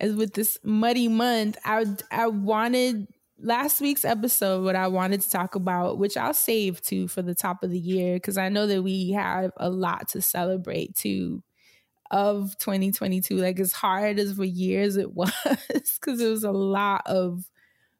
as 0.00 0.14
with 0.14 0.34
this 0.34 0.58
muddy 0.64 1.08
month, 1.08 1.56
I 1.64 1.84
I 2.10 2.26
wanted 2.28 3.06
last 3.38 3.80
week's 3.80 4.04
episode 4.04 4.64
what 4.64 4.76
I 4.76 4.86
wanted 4.88 5.20
to 5.22 5.30
talk 5.30 5.54
about, 5.54 5.98
which 5.98 6.16
I'll 6.16 6.34
save 6.34 6.80
too 6.80 7.08
for 7.08 7.22
the 7.22 7.34
top 7.34 7.62
of 7.62 7.70
the 7.70 7.78
year 7.78 8.14
because 8.14 8.38
I 8.38 8.48
know 8.48 8.66
that 8.66 8.82
we 8.82 9.10
have 9.12 9.52
a 9.56 9.70
lot 9.70 10.08
to 10.10 10.22
celebrate 10.22 10.94
too 10.94 11.42
of 12.10 12.56
2022. 12.58 13.36
Like 13.36 13.58
as 13.60 13.72
hard 13.72 14.18
as 14.18 14.34
for 14.34 14.44
years 14.44 14.96
it 14.96 15.12
was, 15.14 15.32
because 16.00 16.20
it 16.20 16.28
was 16.28 16.44
a 16.44 16.52
lot 16.52 17.02
of 17.06 17.44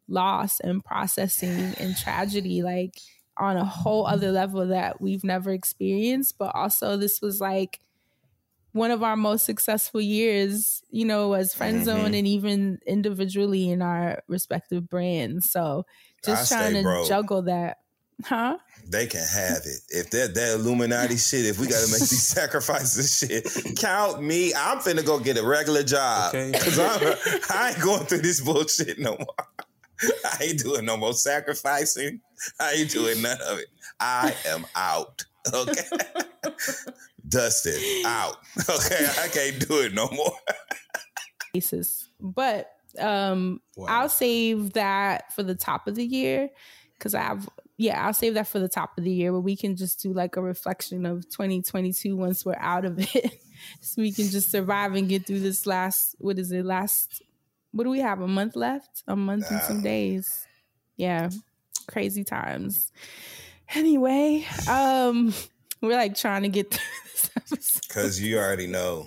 loss 0.08 0.60
and 0.60 0.84
processing 0.84 1.74
and 1.78 1.96
tragedy, 1.96 2.62
like 2.62 2.98
on 3.36 3.56
a 3.56 3.64
whole 3.64 4.06
other 4.06 4.30
level 4.30 4.68
that 4.68 5.00
we've 5.00 5.24
never 5.24 5.50
experienced. 5.50 6.38
But 6.38 6.54
also, 6.54 6.96
this 6.96 7.20
was 7.20 7.40
like 7.40 7.80
one 8.74 8.90
of 8.90 9.02
our 9.04 9.16
most 9.16 9.46
successful 9.46 10.00
years, 10.00 10.82
you 10.90 11.04
know, 11.04 11.32
as 11.32 11.54
friend 11.54 11.84
zone 11.84 12.10
Mhm. 12.12 12.18
and 12.18 12.26
even 12.26 12.78
individually 12.86 13.70
in 13.70 13.80
our 13.80 14.22
respective 14.28 14.88
brands. 14.88 15.50
So 15.50 15.86
just 16.24 16.52
I 16.52 16.56
trying 16.58 16.74
to 16.74 16.82
broke. 16.82 17.08
juggle 17.08 17.42
that. 17.42 17.78
Huh? 18.24 18.58
They 18.88 19.06
can 19.06 19.24
have 19.26 19.62
it. 19.64 19.80
If 19.90 20.10
that 20.10 20.34
that 20.34 20.54
Illuminati 20.54 21.16
shit, 21.28 21.46
if 21.46 21.58
we 21.60 21.66
gotta 21.68 21.86
make 21.86 22.00
these 22.00 22.26
sacrifices 22.26 23.16
shit, 23.18 23.76
count 23.78 24.22
me. 24.22 24.52
I'm 24.54 24.78
finna 24.78 25.04
go 25.06 25.18
get 25.20 25.36
a 25.38 25.46
regular 25.46 25.82
job. 25.84 26.34
Okay. 26.34 26.52
Cause 26.58 26.78
I'm 26.78 27.14
I 27.50 27.70
ain't 27.70 27.80
going 27.80 28.06
through 28.06 28.22
this 28.22 28.40
bullshit 28.40 28.98
no 28.98 29.16
more. 29.16 29.36
I 30.24 30.44
ain't 30.44 30.58
doing 30.58 30.84
no 30.84 30.96
more 30.96 31.12
sacrificing. 31.14 32.20
I 32.60 32.72
ain't 32.72 32.90
doing 32.90 33.22
none 33.22 33.38
of 33.48 33.58
it. 33.58 33.66
I 34.00 34.34
am 34.46 34.66
out. 34.74 35.24
Okay. 35.52 35.82
Dusted 37.28 37.80
out. 38.06 38.36
Okay. 38.68 39.06
I 39.20 39.28
can't 39.28 39.68
do 39.68 39.80
it 39.80 39.94
no 39.94 40.08
more. 40.10 40.32
basis. 41.54 42.08
But 42.20 42.70
um 42.98 43.60
Wow. 43.76 43.86
I'll 43.88 44.08
save 44.08 44.74
that 44.74 45.32
for 45.32 45.42
the 45.42 45.54
top 45.54 45.88
of 45.88 45.94
the 45.94 46.04
year 46.04 46.50
because 46.98 47.14
I 47.14 47.22
have 47.22 47.48
yeah, 47.76 48.06
I'll 48.06 48.14
save 48.14 48.34
that 48.34 48.46
for 48.46 48.60
the 48.60 48.68
top 48.68 48.96
of 48.98 49.02
the 49.04 49.10
year 49.10 49.32
where 49.32 49.40
we 49.40 49.56
can 49.56 49.74
just 49.74 50.00
do 50.00 50.12
like 50.12 50.36
a 50.36 50.42
reflection 50.42 51.04
of 51.06 51.28
2022 51.28 52.16
once 52.16 52.44
we're 52.44 52.54
out 52.58 52.84
of 52.84 52.98
it. 53.16 53.32
so 53.80 54.00
we 54.02 54.12
can 54.12 54.28
just 54.28 54.50
survive 54.50 54.94
and 54.94 55.08
get 55.08 55.26
through 55.26 55.40
this 55.40 55.66
last 55.66 56.14
what 56.18 56.38
is 56.38 56.52
it, 56.52 56.64
last 56.64 57.22
what 57.72 57.82
do 57.84 57.90
we 57.90 57.98
have? 58.00 58.20
A 58.20 58.28
month 58.28 58.54
left? 58.54 59.02
A 59.08 59.16
month 59.16 59.50
and 59.50 59.60
some 59.62 59.82
days. 59.82 60.46
Yeah. 60.96 61.30
Crazy 61.88 62.22
times. 62.22 62.92
Anyway, 63.74 64.46
um 64.68 65.32
we're 65.80 65.96
like 65.96 66.16
trying 66.16 66.42
to 66.42 66.48
get 66.48 66.78
through 67.40 67.56
this 67.56 67.76
episode. 67.76 67.94
Cause 67.94 68.20
you 68.20 68.38
already 68.38 68.66
know. 68.66 69.06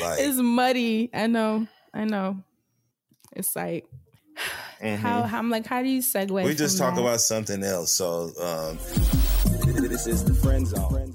Like 0.00 0.20
It's 0.20 0.38
muddy. 0.38 1.10
I 1.14 1.26
know. 1.26 1.66
I 1.94 2.04
know. 2.04 2.42
It's 3.32 3.54
like 3.54 3.86
mhm. 4.82 4.96
how, 4.96 5.22
how 5.22 5.38
I'm 5.38 5.50
like, 5.50 5.66
how 5.66 5.82
do 5.82 5.88
you 5.88 6.02
segue? 6.02 6.44
we 6.44 6.54
just 6.54 6.78
talk 6.78 6.94
that? 6.94 7.00
about 7.00 7.20
something 7.20 7.62
else. 7.62 7.92
So 7.92 8.32
um 8.40 8.78
This 9.88 10.06
is 10.06 10.24
the. 10.24 10.34
Friend 10.34 10.66
zone. 10.66 11.14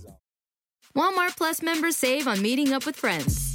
Walmart 0.95 1.35
Plus 1.35 1.61
members 1.61 1.97
save 1.97 2.27
on 2.27 2.41
meeting 2.41 2.71
up 2.71 2.85
with 2.85 2.95
friends. 2.95 3.54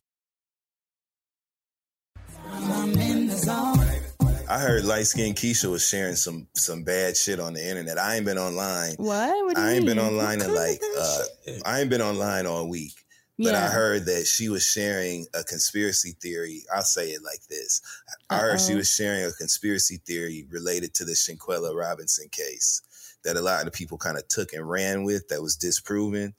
I 3.47 4.59
heard 4.59 4.83
light 4.85 5.07
skinned 5.07 5.35
Keisha 5.35 5.69
was 5.71 5.87
sharing 5.87 6.15
some 6.15 6.47
some 6.53 6.83
bad 6.83 7.15
shit 7.17 7.39
on 7.39 7.53
the 7.53 7.67
internet. 7.67 7.97
I 7.97 8.15
ain't 8.15 8.25
been 8.25 8.37
online. 8.37 8.95
What? 8.97 9.45
What 9.45 9.55
do 9.55 9.61
you 9.61 9.67
I 9.67 9.71
ain't 9.73 9.85
been 9.85 9.99
online 9.99 10.41
in 10.41 10.53
like 10.53 10.81
uh 10.99 11.23
I 11.65 11.81
ain't 11.81 11.89
been 11.89 12.01
online 12.01 12.45
all 12.45 12.67
week. 12.67 12.93
But 13.39 13.55
I 13.55 13.67
heard 13.69 14.05
that 14.05 14.27
she 14.27 14.49
was 14.49 14.63
sharing 14.63 15.25
a 15.33 15.43
conspiracy 15.43 16.11
theory. 16.21 16.61
I'll 16.75 16.83
say 16.83 17.09
it 17.09 17.23
like 17.23 17.43
this. 17.49 17.81
I 18.29 18.37
heard 18.37 18.61
she 18.61 18.75
was 18.75 18.93
sharing 18.93 19.25
a 19.25 19.31
conspiracy 19.31 19.97
theory 20.05 20.45
related 20.51 20.93
to 20.95 21.05
the 21.05 21.13
Shanquella 21.13 21.73
Robinson 21.75 22.29
case 22.29 22.83
that 23.23 23.37
a 23.37 23.41
lot 23.41 23.65
of 23.65 23.73
people 23.73 23.97
kind 23.97 24.17
of 24.17 24.27
took 24.27 24.53
and 24.53 24.69
ran 24.69 25.05
with 25.05 25.27
that 25.29 25.41
was 25.41 25.55
disproven. 25.55 26.35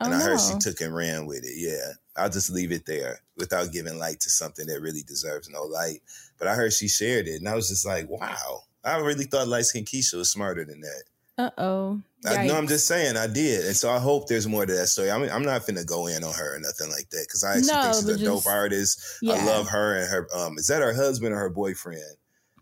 And 0.00 0.14
Oh, 0.14 0.16
I 0.16 0.20
heard 0.20 0.36
no. 0.36 0.48
she 0.52 0.58
took 0.58 0.80
and 0.80 0.94
ran 0.94 1.26
with 1.26 1.44
it. 1.44 1.56
Yeah. 1.56 1.92
I'll 2.16 2.30
just 2.30 2.48
leave 2.50 2.72
it 2.72 2.86
there 2.86 3.20
without 3.36 3.72
giving 3.72 3.98
light 3.98 4.20
to 4.20 4.30
something 4.30 4.66
that 4.66 4.80
really 4.80 5.02
deserves 5.02 5.50
no 5.50 5.62
light. 5.64 6.00
But 6.38 6.48
I 6.48 6.54
heard 6.54 6.72
she 6.72 6.88
shared 6.88 7.26
it. 7.28 7.36
And 7.36 7.48
I 7.48 7.54
was 7.54 7.68
just 7.68 7.86
like, 7.86 8.08
wow. 8.08 8.62
I 8.84 8.98
really 8.98 9.24
thought 9.24 9.48
light 9.48 9.64
skinned 9.64 9.86
Keisha 9.86 10.14
was 10.14 10.30
smarter 10.30 10.64
than 10.64 10.80
that. 10.80 11.02
Uh 11.38 11.50
oh. 11.58 12.00
I, 12.24 12.46
no, 12.46 12.56
I'm 12.56 12.66
just 12.66 12.88
saying 12.88 13.16
I 13.16 13.26
did, 13.28 13.66
and 13.66 13.76
so 13.76 13.88
I 13.90 13.98
hope 13.98 14.26
there's 14.26 14.48
more 14.48 14.64
to 14.66 14.72
that 14.72 14.86
story. 14.88 15.10
I 15.12 15.18
mean, 15.18 15.30
I'm 15.30 15.44
not 15.44 15.62
finna 15.62 15.86
go 15.86 16.06
in 16.08 16.24
on 16.24 16.32
her 16.32 16.56
or 16.56 16.58
nothing 16.58 16.90
like 16.90 17.08
that 17.10 17.24
because 17.28 17.44
I 17.44 17.58
actually 17.58 17.72
No, 17.72 17.82
think 17.82 17.94
she's 17.94 18.08
a 18.08 18.12
but 18.18 18.24
dope 18.24 18.46
artist. 18.46 19.00
yeah. 19.22 19.34
I 19.34 19.44
love 19.44 19.68
her 19.68 19.96
and 19.98 20.10
her. 20.10 20.26
Um, 20.34 20.58
is 20.58 20.66
that 20.68 20.82
her 20.82 20.92
husband 20.94 21.32
or 21.34 21.38
her 21.38 21.50
boyfriend? 21.50 22.00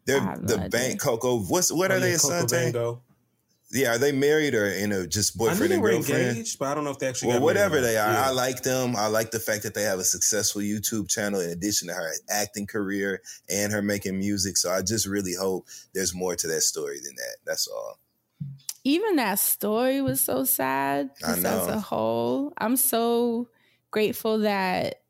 They're 0.06 0.20
I 0.20 0.24
have 0.24 0.42
no 0.42 0.46
the 0.48 0.54
idea. 0.56 0.68
bank 0.68 1.00
Coco. 1.00 1.38
What's 1.44 1.72
what 1.72 1.90
Oh, 1.92 1.94
are 1.96 2.00
they? 2.00 2.10
yeah, 2.10 2.16
Coco 2.18 2.34
Asante? 2.44 2.50
Bango. 2.50 3.02
Yeah, 3.74 3.94
are 3.94 3.98
they 3.98 4.12
married 4.12 4.54
or 4.54 4.66
in 4.66 4.92
a 4.92 5.06
just 5.06 5.34
I 5.34 5.44
knew 5.44 5.50
boyfriend 5.50 5.70
they 5.70 5.74
and 5.74 5.82
were 5.82 5.90
girlfriend? 5.90 6.28
engaged, 6.28 6.58
but 6.58 6.68
I 6.68 6.74
don't 6.74 6.84
know 6.84 6.90
if 6.90 6.98
they 7.00 7.08
actually 7.08 7.28
Well, 7.28 7.38
got 7.38 7.44
whatever 7.44 7.74
married. 7.74 7.84
they 7.86 7.96
are, 7.98 8.12
Yeah. 8.12 8.26
I 8.28 8.30
like 8.30 8.62
them. 8.62 8.94
I 8.96 9.08
like 9.08 9.30
the 9.32 9.40
fact 9.40 9.64
that 9.64 9.74
they 9.74 9.82
have 9.82 9.98
a 9.98 10.04
successful 10.04 10.62
YouTube 10.62 11.08
channel 11.10 11.40
in 11.40 11.50
addition 11.50 11.88
to 11.88 11.94
her 11.94 12.12
acting 12.30 12.66
career 12.66 13.20
and 13.50 13.72
her 13.72 13.82
making 13.82 14.18
music. 14.18 14.56
So 14.56 14.70
I 14.70 14.82
just 14.82 15.06
really 15.06 15.34
hope 15.34 15.66
there's 15.92 16.14
more 16.14 16.36
to 16.36 16.46
that 16.46 16.62
story 16.62 17.00
than 17.04 17.16
that. 17.16 17.36
That's 17.44 17.66
all. 17.68 17.98
Even 18.84 19.16
that 19.16 19.38
story 19.38 20.00
was 20.02 20.20
so 20.20 20.44
sad. 20.44 21.10
I 21.24 21.34
Just 21.34 21.44
as 21.46 21.66
a 21.68 21.80
whole, 21.80 22.52
I'm 22.58 22.76
so 22.76 23.48
grateful 23.90 24.38
that 24.40 25.00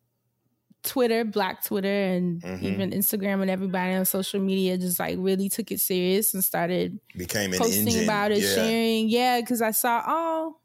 Twitter, 0.84 1.24
Black 1.24 1.64
Twitter, 1.64 1.88
and 1.88 2.40
Mhm. 2.42 2.62
even 2.62 2.90
Instagram 2.92 3.40
and 3.42 3.50
everybody 3.50 3.94
on 3.94 4.04
social 4.04 4.40
media 4.40 4.76
just 4.78 4.98
like 5.00 5.16
really 5.18 5.48
took 5.48 5.70
it 5.72 5.80
serious 5.80 6.34
and 6.34 6.44
started 6.44 6.98
Became 7.16 7.52
an 7.52 7.58
posting 7.58 7.86
engine. 7.88 8.04
about 8.04 8.30
it, 8.32 8.38
yeah. 8.42 8.54
sharing. 8.54 9.08
Yeah, 9.08 9.40
because 9.40 9.60
I 9.62 9.70
saw, 9.72 10.02
oh, 10.06 10.56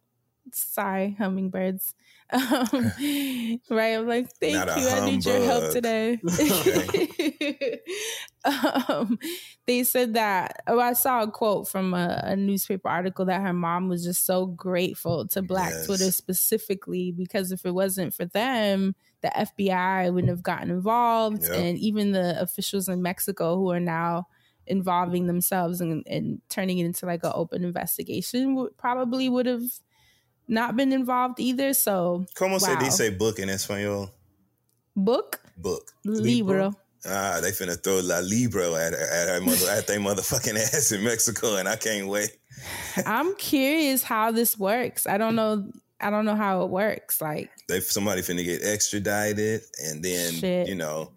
sorry, 0.52 1.16
hummingbirds. 1.18 1.94
Um, 2.32 2.38
right, 3.72 3.96
I'm 3.98 4.08
like, 4.08 4.30
thank 4.40 4.54
Not 4.54 4.80
you. 4.80 4.88
I 4.88 5.04
need 5.10 5.26
your 5.26 5.44
help 5.46 5.72
today. 5.74 6.20
um, 8.46 9.18
they 9.66 9.84
said 9.84 10.14
that. 10.14 10.62
Oh, 10.68 10.80
I 10.80 10.94
saw 10.94 11.24
a 11.24 11.32
quote 11.32 11.68
from 11.68 11.94
a, 11.96 12.22
a 12.24 12.36
newspaper 12.36 12.88
article 12.88 13.26
that 13.26 13.42
her 13.42 13.54
mom 13.54 13.90
was 13.90 14.04
just 14.04 14.26
so 14.28 14.46
grateful 14.46 15.28
to 15.30 15.42
Black 15.42 15.72
Yes. 15.72 15.86
Twitter 15.88 16.12
specifically 16.12 17.12
because 17.12 17.52
if 17.52 17.66
it 17.66 17.72
wasn't 17.74 18.14
for 18.14 18.26
them, 18.26 18.96
the 19.22 19.30
FBI 19.36 20.14
wouldn't 20.14 20.30
have 20.30 20.44
gotten 20.44 20.70
involved, 20.70 21.44
Yep. 21.44 21.52
and 21.54 21.78
even 21.78 22.12
the 22.12 22.40
officials 22.42 22.88
in 22.88 23.02
Mexico 23.02 23.56
who 23.58 23.70
are 23.72 23.80
now 23.80 24.28
involving 24.68 25.28
themselves 25.28 25.82
and, 25.82 26.04
and 26.08 26.42
turning 26.50 26.78
it 26.78 26.86
into 26.86 27.06
like 27.06 27.24
an 27.24 27.32
open 27.34 27.64
investigation 27.64 28.56
would 28.56 28.78
probably 28.78 29.28
would 29.28 29.46
have 29.48 29.64
not 30.48 30.76
been 30.76 30.94
involved 30.94 31.40
either. 31.40 31.74
So 31.74 32.26
¿Cómo 32.36 32.60
se 32.60 32.74
wow. 32.74 32.80
dice 32.80 33.10
book 33.18 33.40
in 33.40 33.50
español? 33.50 34.10
book 34.96 35.42
Book. 35.58 35.92
libro. 36.06 36.74
Ah, 37.06 37.40
they 37.42 37.52
finna 37.52 37.82
throw 37.82 38.00
La 38.02 38.20
Libro 38.20 38.76
at 38.76 38.92
her, 38.92 39.00
at 39.00 39.28
her 39.30 39.42
mother, 39.42 39.70
at 39.72 39.88
their 39.88 40.00
motherfucking 40.00 40.56
ass 40.74 40.92
in 40.92 41.04
Mexico, 41.04 41.56
and 41.56 41.68
I 41.68 41.78
can't 41.78 42.08
wait. 42.08 42.30
I'm 43.06 43.34
curious 43.38 44.04
how 44.04 44.32
this 44.32 44.58
works. 44.60 45.08
I 45.08 45.18
don't 45.18 45.36
know. 45.36 45.72
I 46.02 46.10
don't 46.10 46.26
know 46.26 46.36
how 46.36 46.64
it 46.64 46.70
works. 46.70 47.22
Like, 47.22 47.50
They 47.68 47.80
somebody 47.82 48.22
finna 48.22 48.44
get 48.44 48.64
extradited 48.64 49.62
and 49.84 50.04
then 50.04 50.34
Shit. 50.34 50.68
you 50.68 50.76
know 50.76 51.12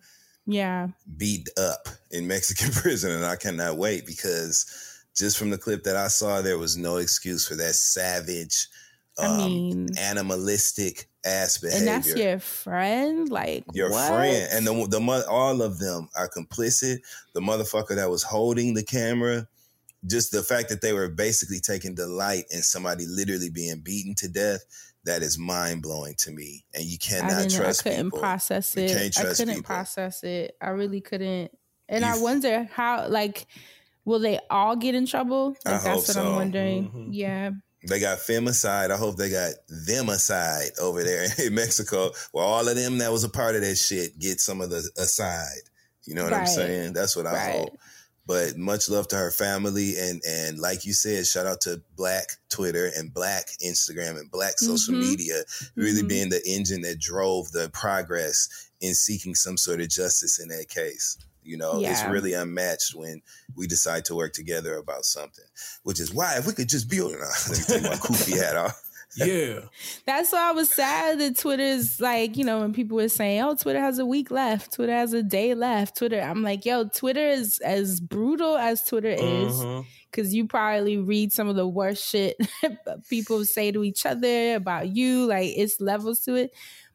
yeah, 0.46 0.88
beat 1.16 1.48
up 1.56 1.88
in 2.10 2.26
Mexican 2.26 2.70
prison, 2.72 3.12
and 3.12 3.24
I 3.24 3.36
cannot 3.36 3.76
wait 3.76 4.06
because 4.06 4.66
just 5.14 5.38
from 5.38 5.50
the 5.50 5.58
clip 5.58 5.84
that 5.84 5.96
I 5.96 6.08
saw, 6.08 6.40
there 6.42 6.58
was 6.58 6.76
no 6.76 6.96
excuse 6.96 7.46
for 7.46 7.54
that 7.56 7.74
savage, 7.74 8.68
I 9.18 9.26
um, 9.26 9.36
mean, 9.46 9.88
animalistic 9.98 11.08
ass 11.24 11.58
behavior. 11.58 11.78
and 11.78 11.88
that's 11.88 12.16
your 12.16 12.38
friend. 12.40 13.28
Like, 13.28 13.64
your 13.72 13.90
what? 13.90 14.08
friend 14.08 14.48
and 14.52 14.66
the 14.66 14.72
the 14.88 15.26
all 15.28 15.62
of 15.62 15.78
them 15.78 16.08
are 16.16 16.28
complicit. 16.28 16.98
The 17.34 17.40
motherfucker 17.40 17.94
that 17.94 18.10
was 18.10 18.22
holding 18.22 18.74
the 18.74 18.82
camera 18.82 19.46
just 20.06 20.32
the 20.32 20.42
fact 20.42 20.68
that 20.70 20.80
they 20.80 20.92
were 20.92 21.08
basically 21.08 21.60
taking 21.60 21.94
delight 21.94 22.44
in 22.50 22.62
somebody 22.62 23.06
literally 23.06 23.50
being 23.50 23.80
beaten 23.80 24.14
to 24.16 24.28
death. 24.28 24.64
That 25.04 25.22
is 25.22 25.36
mind 25.36 25.82
blowing 25.82 26.14
to 26.18 26.30
me, 26.30 26.64
and 26.74 26.84
you 26.84 26.96
cannot 26.96 27.30
didn't. 27.30 27.50
trust 27.60 27.80
I 27.84 27.90
couldn't 27.90 28.06
people. 28.06 28.20
process 28.20 28.76
You 28.76 28.82
it. 28.84 28.88
can't 29.12 29.18
I 29.18 29.34
couldn't 29.34 29.48
people. 29.48 29.62
process 29.64 30.22
it. 30.22 30.56
I 30.62 30.68
really 30.68 31.00
couldn't. 31.00 31.50
And 31.88 32.04
I 32.04 32.14
You- 32.16 32.22
wonder 32.22 32.68
how. 32.72 33.08
Like, 33.08 33.46
will 34.04 34.20
they 34.20 34.38
all 34.48 34.76
get 34.76 34.94
in 34.94 35.06
trouble? 35.06 35.56
I 35.66 35.72
Like, 35.72 35.80
hope 35.80 35.84
that's 36.04 36.08
what 36.08 36.14
so. 36.14 36.20
Mm-hmm. 36.20 36.28
I'm 36.28 36.34
wondering. 36.36 36.90
Mhm. 36.90 37.08
Yeah. 37.10 37.50
They 37.88 37.98
got 37.98 38.18
femicide. 38.18 38.92
I 38.92 38.96
hope 38.96 39.16
they 39.16 39.28
got 39.28 39.54
them 39.68 40.08
aside 40.08 40.70
over 40.80 41.02
there 41.02 41.26
in 41.44 41.52
Mexico, 41.56 42.12
where 42.30 42.44
all 42.44 42.68
of 42.68 42.76
them 42.76 42.98
that 42.98 43.10
was 43.10 43.24
a 43.24 43.28
part 43.28 43.56
of 43.56 43.62
that 43.62 43.74
shit 43.74 44.16
get 44.20 44.38
some 44.40 44.60
of 44.60 44.70
the 44.70 44.88
aside. 44.98 45.62
You 46.04 46.14
know 46.14 46.22
what 46.22 46.32
I'm 46.32 46.46
saying? 46.46 46.92
That's 46.92 47.16
what 47.16 47.26
I 47.26 47.32
Right. 47.32 47.58
hope. 47.58 47.76
But 48.24 48.56
much 48.56 48.88
love 48.88 49.08
to 49.08 49.16
her 49.16 49.32
family, 49.32 49.98
and 49.98 50.22
and 50.24 50.58
like 50.58 50.84
you 50.86 50.92
said, 50.92 51.26
shout 51.26 51.46
out 51.46 51.60
to 51.62 51.82
Black 51.96 52.26
Twitter 52.50 52.90
and 52.96 53.12
Black 53.12 53.48
Instagram 53.64 54.18
and 54.18 54.30
Black 54.30 54.58
social 54.60 54.94
Mhm. 54.94 55.00
media, 55.00 55.42
really 55.74 56.02
Mhm. 56.02 56.08
being 56.08 56.28
the 56.30 56.40
engine 56.46 56.82
that 56.82 57.00
drove 57.00 57.50
the 57.50 57.68
progress 57.70 58.48
in 58.80 58.94
seeking 58.94 59.34
some 59.34 59.56
sort 59.56 59.80
of 59.80 59.88
justice 59.88 60.38
in 60.38 60.48
that 60.48 60.68
case. 60.68 61.16
You 61.44 61.56
know, 61.56 61.80
it's 61.90 62.04
really 62.04 62.34
unmatched 62.34 62.94
when 62.94 63.20
we 63.56 63.66
decide 63.66 64.04
to 64.04 64.14
work 64.14 64.32
together 64.32 64.76
about 64.76 65.04
something. 65.04 65.44
Which 65.82 65.98
is 65.98 66.12
why 66.12 66.36
if 66.38 66.46
we 66.46 66.52
could 66.52 66.68
just 66.68 66.88
build 66.88 67.12
let 67.48 67.58
me 67.58 67.64
take 67.66 67.82
my 67.82 67.98
goofy 68.06 68.38
hat 68.38 68.54
off. 68.56 68.80
Yeah. 69.16 69.60
That's 70.06 70.32
why 70.32 70.48
I 70.50 70.52
was 70.52 70.70
sad 70.70 71.20
that 71.20 71.38
Twitter's 71.38 72.00
like, 72.00 72.36
you 72.36 72.44
know, 72.44 72.60
when 72.60 72.72
people 72.72 72.96
were 72.96 73.08
saying, 73.08 73.42
oh, 73.42 73.54
Twitter 73.54 73.80
has 73.80 73.98
a 73.98 74.06
week 74.06 74.30
left, 74.30 74.72
Twitter 74.72 74.92
has 74.92 75.12
a 75.12 75.22
day 75.22 75.54
left, 75.54 75.96
Twitter. 75.96 76.20
I'm 76.20 76.42
like, 76.42 76.64
yo, 76.64 76.84
Twitter 76.88 77.26
is 77.28 77.58
as 77.60 78.00
brutal 78.00 78.56
as 78.56 78.82
Twitter 78.84 79.10
is. 79.10 79.54
Mhm. 79.54 79.86
Cause 80.12 80.34
you 80.34 80.46
probably 80.46 80.98
read 80.98 81.32
some 81.32 81.48
of 81.48 81.56
the 81.56 81.66
worst 81.66 82.06
shit 82.06 82.36
people 83.08 83.46
say 83.46 83.72
to 83.72 83.82
each 83.82 84.04
other 84.04 84.56
about 84.56 84.94
you. 84.94 85.24
Like 85.26 85.52
it's 85.56 85.80
levels 85.80 86.20
to 86.20 86.34
it. 86.34 86.50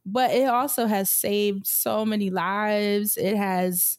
But 0.05 0.31
it 0.31 0.47
also 0.47 0.85
has 0.85 1.09
saved 1.09 1.65
so 1.67 2.05
many 2.05 2.29
lives. 2.29 3.17
It 3.17 3.35
has 3.35 3.97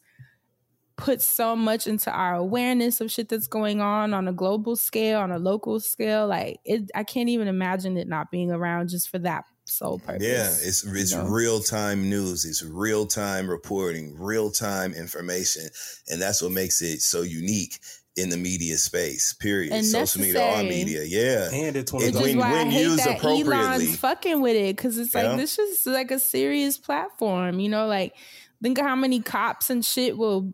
put 0.99 1.21
so 1.21 1.55
much 1.55 1.87
into 1.87 2.11
our 2.11 2.35
awareness 2.35 2.99
of 3.01 3.09
shit 3.09 3.29
that's 3.29 3.47
going 3.47 3.79
on 3.81 4.13
on 4.13 4.27
a 4.27 4.33
global 4.33 4.75
scale, 4.75 5.19
on 5.21 5.31
a 5.31 5.39
local 5.39 5.79
scale. 5.79 6.27
Like 6.27 6.59
it 6.65 6.89
I 6.93 7.03
can't 7.03 7.29
even 7.29 7.47
imagine 7.47 7.97
it 7.97 8.07
not 8.07 8.29
being 8.31 8.51
around 8.51 8.89
just 8.89 9.09
for 9.09 9.17
that 9.19 9.45
sole 9.65 9.99
purpose. 9.99 10.23
Yeah, 10.25 10.47
it's 10.49 10.83
it's 10.85 11.13
know? 11.13 11.25
real 11.25 11.59
time 11.61 12.09
news. 12.09 12.43
It's 12.45 12.63
real 12.63 13.05
time 13.05 13.49
reporting, 13.49 14.15
real 14.19 14.51
time 14.51 14.93
information, 14.93 15.69
and 16.09 16.21
that's 16.21 16.41
what 16.41 16.51
makes 16.51 16.81
it 16.81 17.01
so 17.01 17.21
unique 17.21 17.79
in 18.17 18.29
the 18.29 18.37
media 18.37 18.77
space. 18.77 19.31
Period. 19.33 19.71
And 19.71 19.85
Social 19.85 20.21
media, 20.21 20.41
all 20.41 20.63
media. 20.63 21.03
Yeah, 21.05 21.49
And 21.53 21.77
it's 21.77 21.93
Which 21.93 22.03
Which 22.07 22.15
when- 22.15 22.29
is 22.31 22.35
why 22.35 22.51
when 22.51 22.67
I 22.67 22.71
hate 22.71 22.81
used 22.81 23.05
that 23.05 23.17
appropriately. 23.19 23.53
Elon's 23.55 23.95
fucking 23.95 24.41
with 24.41 24.57
it 24.57 24.75
because 24.75 24.97
it's 24.97 25.15
like 25.15 25.23
Yeah. 25.23 25.37
this 25.37 25.57
is 25.57 25.85
like 25.85 26.11
a 26.11 26.19
serious 26.19 26.77
platform. 26.77 27.61
You 27.61 27.69
know, 27.69 27.87
like 27.87 28.13
think 28.61 28.77
of 28.77 28.85
how 28.85 28.95
many 28.95 29.21
cops 29.21 29.69
and 29.69 29.85
shit 29.85 30.17
will 30.17 30.53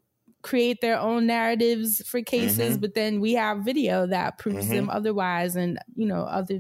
create 0.49 0.79
their 0.81 0.99
own 0.99 1.25
narratives 1.25 2.01
for 2.07 2.21
cases, 2.21 2.77
Mhm. 2.77 2.81
but 2.81 2.93
then 2.93 3.19
we 3.19 3.33
have 3.33 3.65
video 3.65 4.05
that 4.07 4.37
proves 4.37 4.67
Mhm. 4.67 4.73
them 4.75 4.89
otherwise, 4.89 5.55
and 5.55 5.79
you 5.95 6.05
know, 6.05 6.21
other 6.21 6.59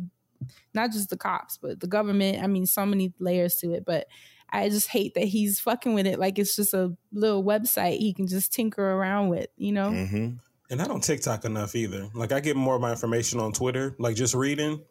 not 0.73 0.91
just 0.91 1.09
the 1.09 1.17
cops, 1.17 1.57
but 1.57 1.79
the 1.79 1.87
government. 1.87 2.43
I 2.43 2.47
mean, 2.47 2.65
so 2.65 2.85
many 2.85 3.13
layers 3.19 3.55
to 3.57 3.71
it, 3.73 3.85
but. 3.85 4.07
I 4.51 4.69
just 4.69 4.89
hate 4.89 5.15
that 5.15 5.25
he's 5.25 5.59
fucking 5.59 5.95
with 5.95 6.05
it 6.05 6.19
like 6.19 6.37
it's 6.37 6.55
just 6.55 6.73
a 6.73 6.95
little 7.11 7.43
website 7.43 7.97
he 7.97 8.13
can 8.13 8.27
just 8.27 8.53
tinker 8.53 8.83
around 8.93 9.29
with, 9.29 9.47
you 9.57 9.71
know? 9.71 9.89
hmm 9.89 10.29
And 10.69 10.81
I 10.81 10.85
don't 10.87 11.03
TikTok 11.03 11.45
enough 11.45 11.75
either. 11.75 12.09
Like 12.13 12.31
I 12.31 12.39
get 12.41 12.55
more 12.55 12.75
of 12.75 12.81
my 12.81 12.91
information 12.91 13.39
on 13.39 13.51
Twitter, 13.53 13.95
like 13.97 14.15
just 14.15 14.35
reading. 14.35 14.81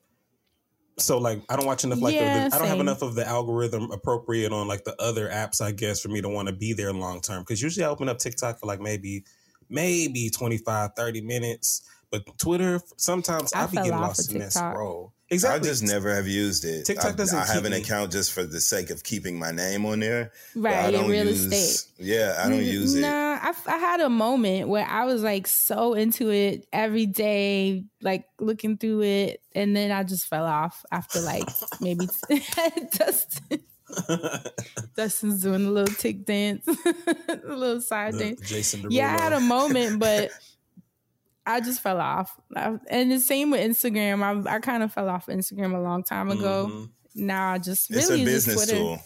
So 0.98 1.18
like 1.18 1.42
I 1.48 1.56
don't 1.56 1.66
watch 1.66 1.84
enough 1.84 2.00
like 2.00 2.14
Yeah, 2.14 2.48
the, 2.48 2.54
I 2.54 2.58
don't 2.58 2.68
have 2.68 2.80
enough 2.80 3.02
of 3.02 3.14
the 3.14 3.26
algorithm 3.26 3.90
appropriate 3.90 4.52
on 4.52 4.68
like 4.68 4.84
the 4.84 4.94
other 5.00 5.28
apps 5.28 5.60
I 5.60 5.72
guess 5.72 6.00
for 6.00 6.08
me 6.08 6.20
to 6.20 6.28
want 6.28 6.48
to 6.48 6.54
be 6.54 6.72
there 6.72 6.92
long 6.92 7.20
term. 7.20 7.42
Because 7.42 7.60
usually 7.60 7.84
I 7.84 7.88
open 7.88 8.08
up 8.08 8.18
TikTok 8.18 8.60
for 8.60 8.66
like 8.66 8.80
maybe 8.80 9.24
maybe 9.68 10.30
25 10.30 10.90
30 10.96 11.20
minutes. 11.22 11.88
But 12.10 12.22
Twitter 12.38 12.80
sometimes 12.96 13.52
I 13.52 13.64
I, 13.64 13.66
be 13.66 13.76
getting 13.76 13.92
lost 13.92 14.32
in 14.32 14.38
that 14.38 14.52
TikTok. 14.52 15.13
Scroll. 15.32 15.54
I 15.54 15.58
just 15.58 15.82
never 15.82 16.14
have 16.14 16.26
used 16.28 16.64
it. 16.64 16.84
TikTok 16.84 17.12
I, 17.12 17.16
doesn't 17.16 17.38
I 17.38 17.44
have 17.46 17.56
keep 17.56 17.64
an 17.64 17.72
me- 17.72 17.78
account 17.80 18.12
just 18.12 18.32
for 18.32 18.44
the 18.44 18.60
sake 18.60 18.90
of 18.90 19.02
keeping 19.02 19.38
my 19.38 19.50
name 19.50 19.84
on 19.86 20.00
there. 20.00 20.32
but 20.54 20.72
I 20.72 20.82
Right, 20.84 20.94
in 20.94 21.00
don't 21.00 21.10
real 21.10 21.26
use, 21.26 21.44
estate. 21.46 21.92
Yeah, 22.06 22.36
I 22.38 22.48
don't 22.48 22.58
N- 22.60 22.64
use 22.66 22.94
it. 22.94 23.00
Nah, 23.00 23.38
I, 23.40 23.52
I 23.66 23.78
had 23.78 24.00
a 24.00 24.10
moment 24.10 24.68
where 24.68 24.86
I 24.86 25.04
was 25.04 25.22
like 25.22 25.46
so 25.46 25.94
into 25.94 26.30
it 26.30 26.66
every 26.72 27.06
day, 27.06 27.84
like 28.02 28.26
looking 28.38 28.76
through 28.76 29.02
it, 29.02 29.40
and 29.54 29.74
then 29.74 29.90
I 29.90 30.02
just 30.04 30.26
fell 30.26 30.44
off 30.46 30.84
after 30.92 31.20
like 31.20 31.48
maybe 31.80 32.06
Dustin. 32.92 33.60
Dustin's 34.96 35.42
doing 35.42 35.66
a 35.66 35.70
little 35.70 35.94
tick 35.94 36.24
dance, 36.24 36.66
a 36.68 37.38
little 37.54 37.80
side 37.80 38.14
The 38.14 38.18
dance. 38.18 38.40
Jason 38.48 38.82
Derulo. 38.82 38.86
Yeah, 38.90 39.14
I 39.14 39.22
had 39.22 39.32
a 39.32 39.40
moment, 39.40 39.98
but 39.98 40.30
I 41.46 41.60
just 41.60 41.80
fell 41.80 42.00
off. 42.00 42.34
I- 42.56 42.78
And 42.88 43.10
the 43.12 43.20
same 43.20 43.50
with 43.50 43.60
Instagram. 43.60 44.22
I, 44.46 44.54
I 44.56 44.58
kind 44.60 44.82
of 44.82 44.92
fell 44.92 45.08
off 45.08 45.26
Instagram 45.26 45.74
a 45.74 45.80
long 45.80 46.02
time 46.02 46.30
ago. 46.30 46.68
Mhm. 46.70 46.90
Now 47.16 47.52
I 47.52 47.58
just 47.58 47.90
It's 47.90 48.08
really 48.08 48.22
a 48.22 48.24
use 48.24 48.46
business 48.46 48.56
Twitter. 48.66 48.78
tool. 48.80 48.98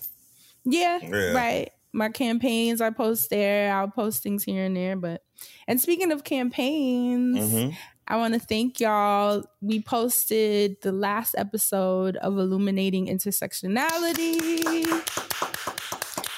Yeah, 0.65 0.99
Yeah. 1.03 1.33
right. 1.33 1.71
My 1.93 2.11
campaigns, 2.11 2.81
I 2.81 2.91
post 2.91 3.31
there. 3.31 3.73
I'll 3.75 3.89
post 3.91 4.23
things 4.23 4.45
here 4.45 4.65
and 4.65 4.77
there. 4.77 4.95
But 4.97 5.23
and 5.67 5.81
speaking 5.81 6.13
of 6.13 6.23
campaigns, 6.25 7.39
Mhm. 7.39 7.77
I 8.07 8.17
want 8.17 8.35
to 8.35 8.41
thank 8.41 8.79
y'all. 8.81 9.45
We 9.61 9.81
posted 9.83 10.77
the 10.83 10.93
last 10.93 11.35
episode 11.37 12.17
of 12.19 12.39
Illuminating 12.39 13.07
Intersectionality, 13.09 14.65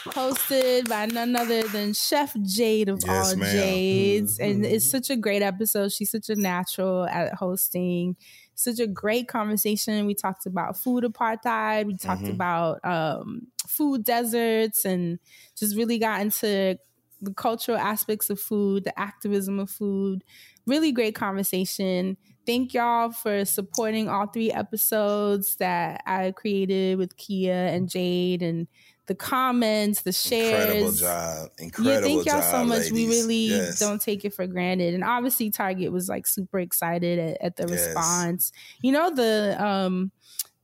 hosted 0.04 0.88
by 0.88 1.06
none 1.06 1.36
other 1.36 1.62
than 1.68 1.92
Chef 1.92 2.34
Jade 2.42 2.88
of 2.88 3.00
Yes, 3.06 3.32
all 3.32 3.36
ma'am. 3.38 3.52
Jades, 3.52 4.38
and 4.38 4.64
Mhm. 4.64 4.70
it's 4.72 4.90
such 4.90 5.10
a 5.10 5.16
great 5.16 5.42
episode. 5.42 5.92
She's 5.92 6.10
such 6.10 6.28
a 6.30 6.36
natural 6.36 7.04
at 7.06 7.34
hosting. 7.34 8.16
Such 8.54 8.78
a 8.78 8.86
great 8.86 9.28
conversation. 9.28 10.06
We 10.06 10.14
talked 10.14 10.46
about 10.46 10.76
food 10.76 11.04
apartheid. 11.04 11.86
We 11.86 11.96
talked 11.96 12.22
Mhm. 12.24 12.30
about 12.32 12.80
um, 12.84 13.46
food 13.66 14.04
deserts, 14.04 14.84
and 14.84 15.18
just 15.56 15.76
really 15.76 15.98
got 15.98 16.20
into 16.20 16.78
the 17.22 17.34
cultural 17.34 17.76
aspects 17.78 18.30
of 18.30 18.40
food, 18.40 18.84
the 18.84 18.98
activism 18.98 19.58
of 19.58 19.70
food. 19.70 20.24
Really 20.66 20.92
great 20.92 21.14
conversation. 21.14 22.16
Thank 22.46 22.72
y'all 22.72 23.10
for 23.12 23.44
supporting 23.44 24.08
all 24.08 24.26
three 24.26 24.50
episodes 24.50 25.56
that 25.56 26.02
I 26.06 26.32
created 26.32 26.96
with 26.98 27.16
Kia 27.18 27.52
and 27.66 27.88
Jade 27.88 28.42
and 28.42 28.66
the 29.10 29.14
comments, 29.16 30.02
the 30.02 30.12
shares. 30.12 30.62
Incredible 30.70 30.92
job. 30.92 31.48
Incredible 31.58 31.92
yeah, 31.92 32.00
thank 32.00 32.26
y'all 32.26 32.40
job, 32.42 32.50
so 32.52 32.64
much. 32.64 32.92
We 32.92 33.08
really 33.08 33.46
Yes. 33.48 33.80
don't 33.80 34.00
take 34.00 34.24
it 34.24 34.32
for 34.32 34.46
granted. 34.46 34.94
And 34.94 35.02
obviously 35.02 35.50
Target 35.50 35.90
was 35.90 36.08
like 36.08 36.28
super 36.28 36.60
excited 36.60 37.18
at, 37.18 37.42
at 37.42 37.56
the 37.56 37.64
Yes. 37.66 37.86
response. 37.86 38.52
You 38.82 38.92
know 38.92 39.12
the 39.12 39.56
um 39.58 40.12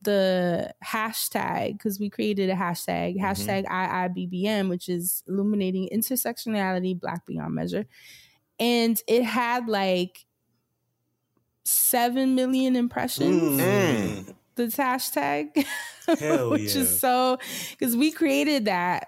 the 0.01 0.73
hashtag 0.81 1.73
because 1.73 1.99
we 1.99 2.09
created 2.09 2.49
a 2.49 2.53
hashtag 2.55 3.17
Mm-hmm. 3.17 3.25
hashtag 3.25 3.65
IIBBM, 3.65 4.69
which 4.69 4.87
is 4.87 5.23
illuminating 5.27 5.89
intersectionality, 5.93 6.97
Black 6.97 7.25
Beyond 7.25 7.53
Measure, 7.53 7.85
and 8.61 8.97
it 9.09 9.23
had 9.23 9.67
like 9.67 10.25
seven 11.65 12.33
million 12.35 12.77
impressions. 12.77 13.59
Mm. 13.59 14.35
This 14.55 14.77
hashtag, 14.77 15.65
Hell 16.19 16.51
which 16.51 16.75
yeah. 16.75 16.81
is 16.81 16.99
so 16.99 17.37
because 17.71 17.95
we 17.95 18.11
created 18.11 18.65
that 18.65 19.07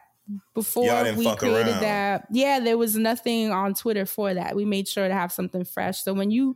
before 0.54 1.04
we 1.16 1.36
created 1.36 1.74
around. 1.74 1.82
that. 1.82 2.28
Yeah, 2.32 2.60
there 2.60 2.78
was 2.78 2.96
nothing 2.96 3.52
on 3.52 3.74
Twitter 3.74 4.06
for 4.06 4.34
that. 4.34 4.56
We 4.56 4.66
made 4.66 4.88
sure 4.88 5.08
to 5.08 5.14
have 5.14 5.32
something 5.32 5.64
fresh. 5.64 6.04
So 6.04 6.14
when 6.14 6.30
you 6.32 6.56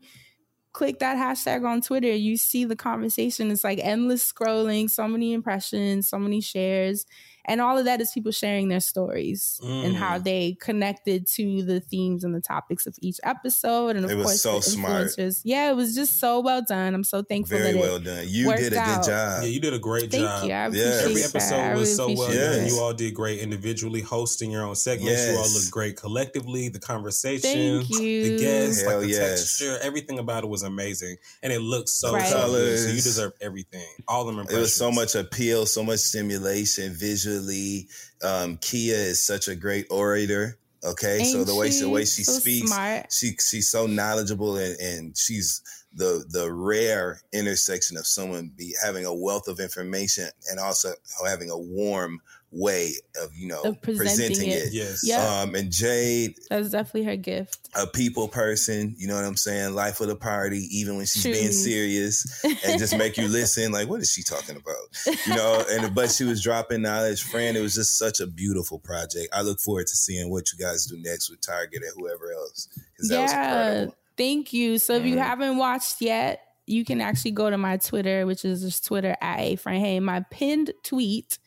click 0.73 0.99
that 0.99 1.17
hashtag 1.17 1.65
on 1.65 1.81
Twitter, 1.81 2.11
you 2.11 2.37
see 2.37 2.65
the 2.65 2.75
conversation. 2.75 3.51
It's 3.51 3.63
like 3.63 3.79
endless 3.81 4.31
scrolling, 4.31 4.89
so 4.89 5.07
many 5.07 5.33
impressions, 5.33 6.09
so 6.09 6.19
many 6.19 6.41
shares. 6.41 7.05
And 7.45 7.59
all 7.61 7.77
of 7.77 7.85
that 7.85 7.99
is 8.01 8.11
people 8.11 8.31
sharing 8.31 8.69
their 8.69 8.79
stories 8.79 9.59
and 9.63 9.93
Mm. 9.93 9.95
how 9.95 10.17
they 10.17 10.57
connected 10.61 11.27
to 11.35 11.61
the 11.63 11.79
themes 11.79 12.23
and 12.23 12.33
the 12.33 12.39
topics 12.41 12.85
of 12.85 12.95
each 13.01 13.17
episode. 13.23 13.95
And 13.95 14.05
of 14.05 14.11
It 14.11 14.15
was 14.15 14.25
course, 14.25 14.41
so 14.41 14.55
the 14.57 14.61
smart. 14.61 15.07
influencers. 15.07 15.41
Yeah, 15.43 15.69
it 15.69 15.75
was 15.75 15.93
just 15.95 16.19
so 16.19 16.39
well 16.39 16.61
done. 16.61 16.93
I'm 16.93 17.03
so 17.03 17.21
thankful 17.21 17.57
Very 17.57 17.73
that 17.73 17.79
well 17.79 17.95
it 17.97 18.03
done. 18.03 18.25
You 18.27 18.47
worked 18.47 18.59
did 18.59 18.67
a 18.73 18.75
good 18.75 18.79
out. 18.79 19.05
job. 19.05 19.43
Yeah, 19.43 19.49
you 19.49 19.59
did 19.59 19.73
a 19.73 19.79
great 19.79 20.11
Thank 20.11 20.23
job. 20.23 20.45
you. 20.45 20.53
I 20.53 20.67
Yeah. 20.69 21.01
Every 21.03 21.23
episode 21.23 21.55
I 21.55 21.73
was 21.75 21.89
really 21.89 21.95
so 21.95 22.07
well 22.19 22.23
appreciate 22.27 22.55
done. 22.57 22.67
You 22.67 22.79
all 22.79 22.93
did 22.93 23.13
great 23.13 23.39
individually, 23.39 24.01
hosting 24.01 24.51
your 24.51 24.63
own 24.63 24.75
segments. 24.75 25.21
You 25.25 25.31
all 25.37 25.43
Yes. 25.43 25.53
looked 25.55 25.71
great 25.71 25.97
collectively. 25.97 26.69
The 26.69 26.79
conversation, 26.79 27.79
Thank 27.85 27.89
you. 28.01 28.37
the 28.37 28.43
guests, 28.43 28.81
Hell 28.83 28.97
like 28.99 29.07
the 29.07 29.13
yes. 29.13 29.39
texture, 29.57 29.77
everything 29.81 30.19
about 30.19 30.43
it 30.43 30.47
was 30.47 30.63
amazing, 30.63 31.17
and 31.41 31.51
it 31.51 31.59
looked 31.59 31.89
so, 31.89 32.13
Right. 32.13 32.27
so 32.31 32.47
good. 32.51 32.79
So 32.79 32.87
you 32.89 33.01
deserve 33.01 33.33
everything. 33.41 33.85
All 34.07 34.25
them 34.25 34.39
It 34.39 34.51
was 34.51 34.73
so 34.73 34.91
much 34.91 35.15
appeal, 35.15 35.65
so 35.65 35.83
much 35.83 35.99
stimulation 35.99 36.93
visually. 37.33 37.87
Um, 38.23 38.57
Kia 38.57 38.95
is 38.95 39.23
such 39.23 39.47
a 39.47 39.55
great 39.55 39.87
orator. 39.89 40.57
Okay, 40.85 41.23
so 41.23 41.45
the 41.45 41.55
way 41.55 41.71
she 41.71 41.79
the 41.79 41.89
way 41.89 42.03
she 42.03 42.23
so 42.23 42.33
speaks, 42.33 42.69
smart? 42.69 43.11
she 43.11 43.37
she's 43.37 43.69
so 43.69 43.87
knowledgeable 43.87 44.57
and, 44.57 44.77
and 44.81 45.17
she's 45.17 45.61
the 45.95 46.25
the 46.29 46.51
rare 46.51 47.21
intersection 47.31 47.95
of 47.95 48.05
someone 48.05 48.51
be 48.57 48.75
having 48.83 49.05
a 49.05 49.13
wealth 49.13 49.47
of 49.47 49.61
information 49.61 50.27
and 50.51 50.59
also 50.59 50.91
having 51.25 51.49
a 51.49 51.57
warm 51.57 52.19
way 52.55 52.93
of 53.21 53.35
you 53.35 53.47
know 53.47 53.61
Of 53.63 53.81
presenting 53.81 54.49
it. 54.49 54.71
Yes. 54.71 55.01
Yeah. 55.03 55.41
Um, 55.41 55.55
and 55.55 55.71
Jade, 55.71 56.35
That's 56.49 56.69
definitely 56.69 57.03
her 57.05 57.15
gift. 57.15 57.69
a 57.75 57.87
people 57.87 58.27
person, 58.27 58.93
you 58.97 59.07
know 59.07 59.15
what 59.15 59.25
I'm 59.25 59.35
saying? 59.35 59.73
Life 59.73 59.99
of 60.01 60.07
the 60.07 60.15
party, 60.15 60.67
even 60.71 60.97
when 60.97 61.05
she's 61.07 61.23
being 61.23 61.51
serious 61.51 62.43
and 62.43 62.79
just 62.79 62.95
make 62.97 63.17
you 63.17 63.27
listen, 63.27 63.71
like, 63.71 63.89
what 63.89 64.01
is 64.01 64.11
she 64.11 64.21
talking 64.23 64.55
about? 64.55 65.17
You 65.27 65.35
know, 65.35 65.65
and 65.71 65.95
but 65.95 66.11
she 66.11 66.23
was 66.25 66.43
dropping 66.43 66.83
knowledge. 66.83 67.23
friend. 67.23 67.57
it 67.57 67.61
was 67.61 67.73
just 67.73 67.97
such 67.97 68.19
a 68.19 68.27
beautiful 68.27 68.77
project. 68.79 69.29
I 69.33 69.41
look 69.41 69.59
forward 69.59 69.87
to 69.87 69.95
seeing 69.95 70.29
what 70.29 70.51
you 70.53 70.59
guys 70.59 70.85
do 70.85 70.97
next 71.01 71.29
with 71.31 71.41
Target 71.41 71.81
and 71.83 71.91
whoever 71.97 72.31
else. 72.33 72.67
Because 72.95 73.09
that 73.09 73.21
was 73.21 73.31
Yeah. 73.31 73.57
incredible. 73.67 73.95
Thank 74.15 74.53
you. 74.53 74.77
So 74.77 74.93
if 74.93 75.05
you 75.05 75.15
Mhm. 75.15 75.23
haven't 75.23 75.57
watched 75.57 76.01
yet, 76.01 76.41
you 76.67 76.85
can 76.85 77.01
actually 77.01 77.31
go 77.31 77.49
to 77.49 77.57
my 77.57 77.77
Twitter, 77.77 78.25
which 78.27 78.45
is 78.45 78.61
just 78.61 78.85
Twitter 78.85 79.17
at 79.21 79.39
A 79.39 79.55
friend. 79.55 79.83
Hey. 79.83 79.99
My 79.99 80.23
pinned 80.29 80.71
tweet 80.83 81.39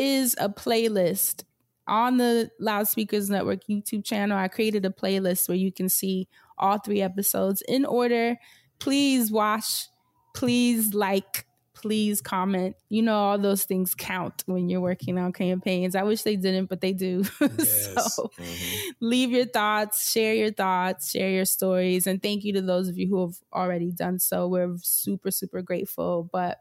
is 0.00 0.34
a 0.40 0.48
playlist 0.48 1.44
on 1.86 2.16
the 2.18 2.50
Loudspeakers 2.60 3.28
Network 3.28 3.60
YouTube 3.68 4.04
channel. 4.04 4.38
I 4.38 4.48
created 4.48 4.84
a 4.86 4.90
playlist 4.90 5.48
where 5.48 5.56
you 5.58 5.72
can 5.72 5.88
see 5.88 6.28
all 6.58 6.78
three 6.78 7.02
episodes 7.02 7.62
in 7.68 7.84
order. 7.84 8.36
Please 8.78 9.30
watch, 9.32 9.88
please 10.34 10.94
like, 10.94 11.46
please 11.74 12.20
comment. 12.20 12.76
You 12.90 13.02
know, 13.02 13.16
all 13.16 13.38
those 13.38 13.64
things 13.64 13.94
count 13.94 14.42
when 14.46 14.68
you're 14.68 14.80
working 14.80 15.18
on 15.18 15.32
campaigns. 15.32 15.94
I 15.96 16.02
wish 16.02 16.22
they 16.22 16.36
didn't, 16.36 16.66
but 16.66 16.80
they 16.80 16.92
do. 16.92 17.24
Yes. 17.40 18.14
so 18.14 18.30
Mhm. 18.38 18.92
leave 19.00 19.30
your 19.30 19.46
thoughts, 19.46 20.10
share 20.10 20.34
your 20.34 20.52
thoughts, 20.52 21.10
share 21.10 21.30
your 21.30 21.44
stories. 21.46 22.06
And 22.06 22.22
thank 22.22 22.44
you 22.44 22.52
to 22.54 22.62
those 22.62 22.88
of 22.88 22.96
you 22.98 23.08
who 23.08 23.20
have 23.26 23.36
already 23.52 23.90
done 23.92 24.18
so. 24.18 24.46
We're 24.46 24.76
super, 24.82 25.30
super 25.30 25.62
grateful. 25.62 26.28
But 26.32 26.58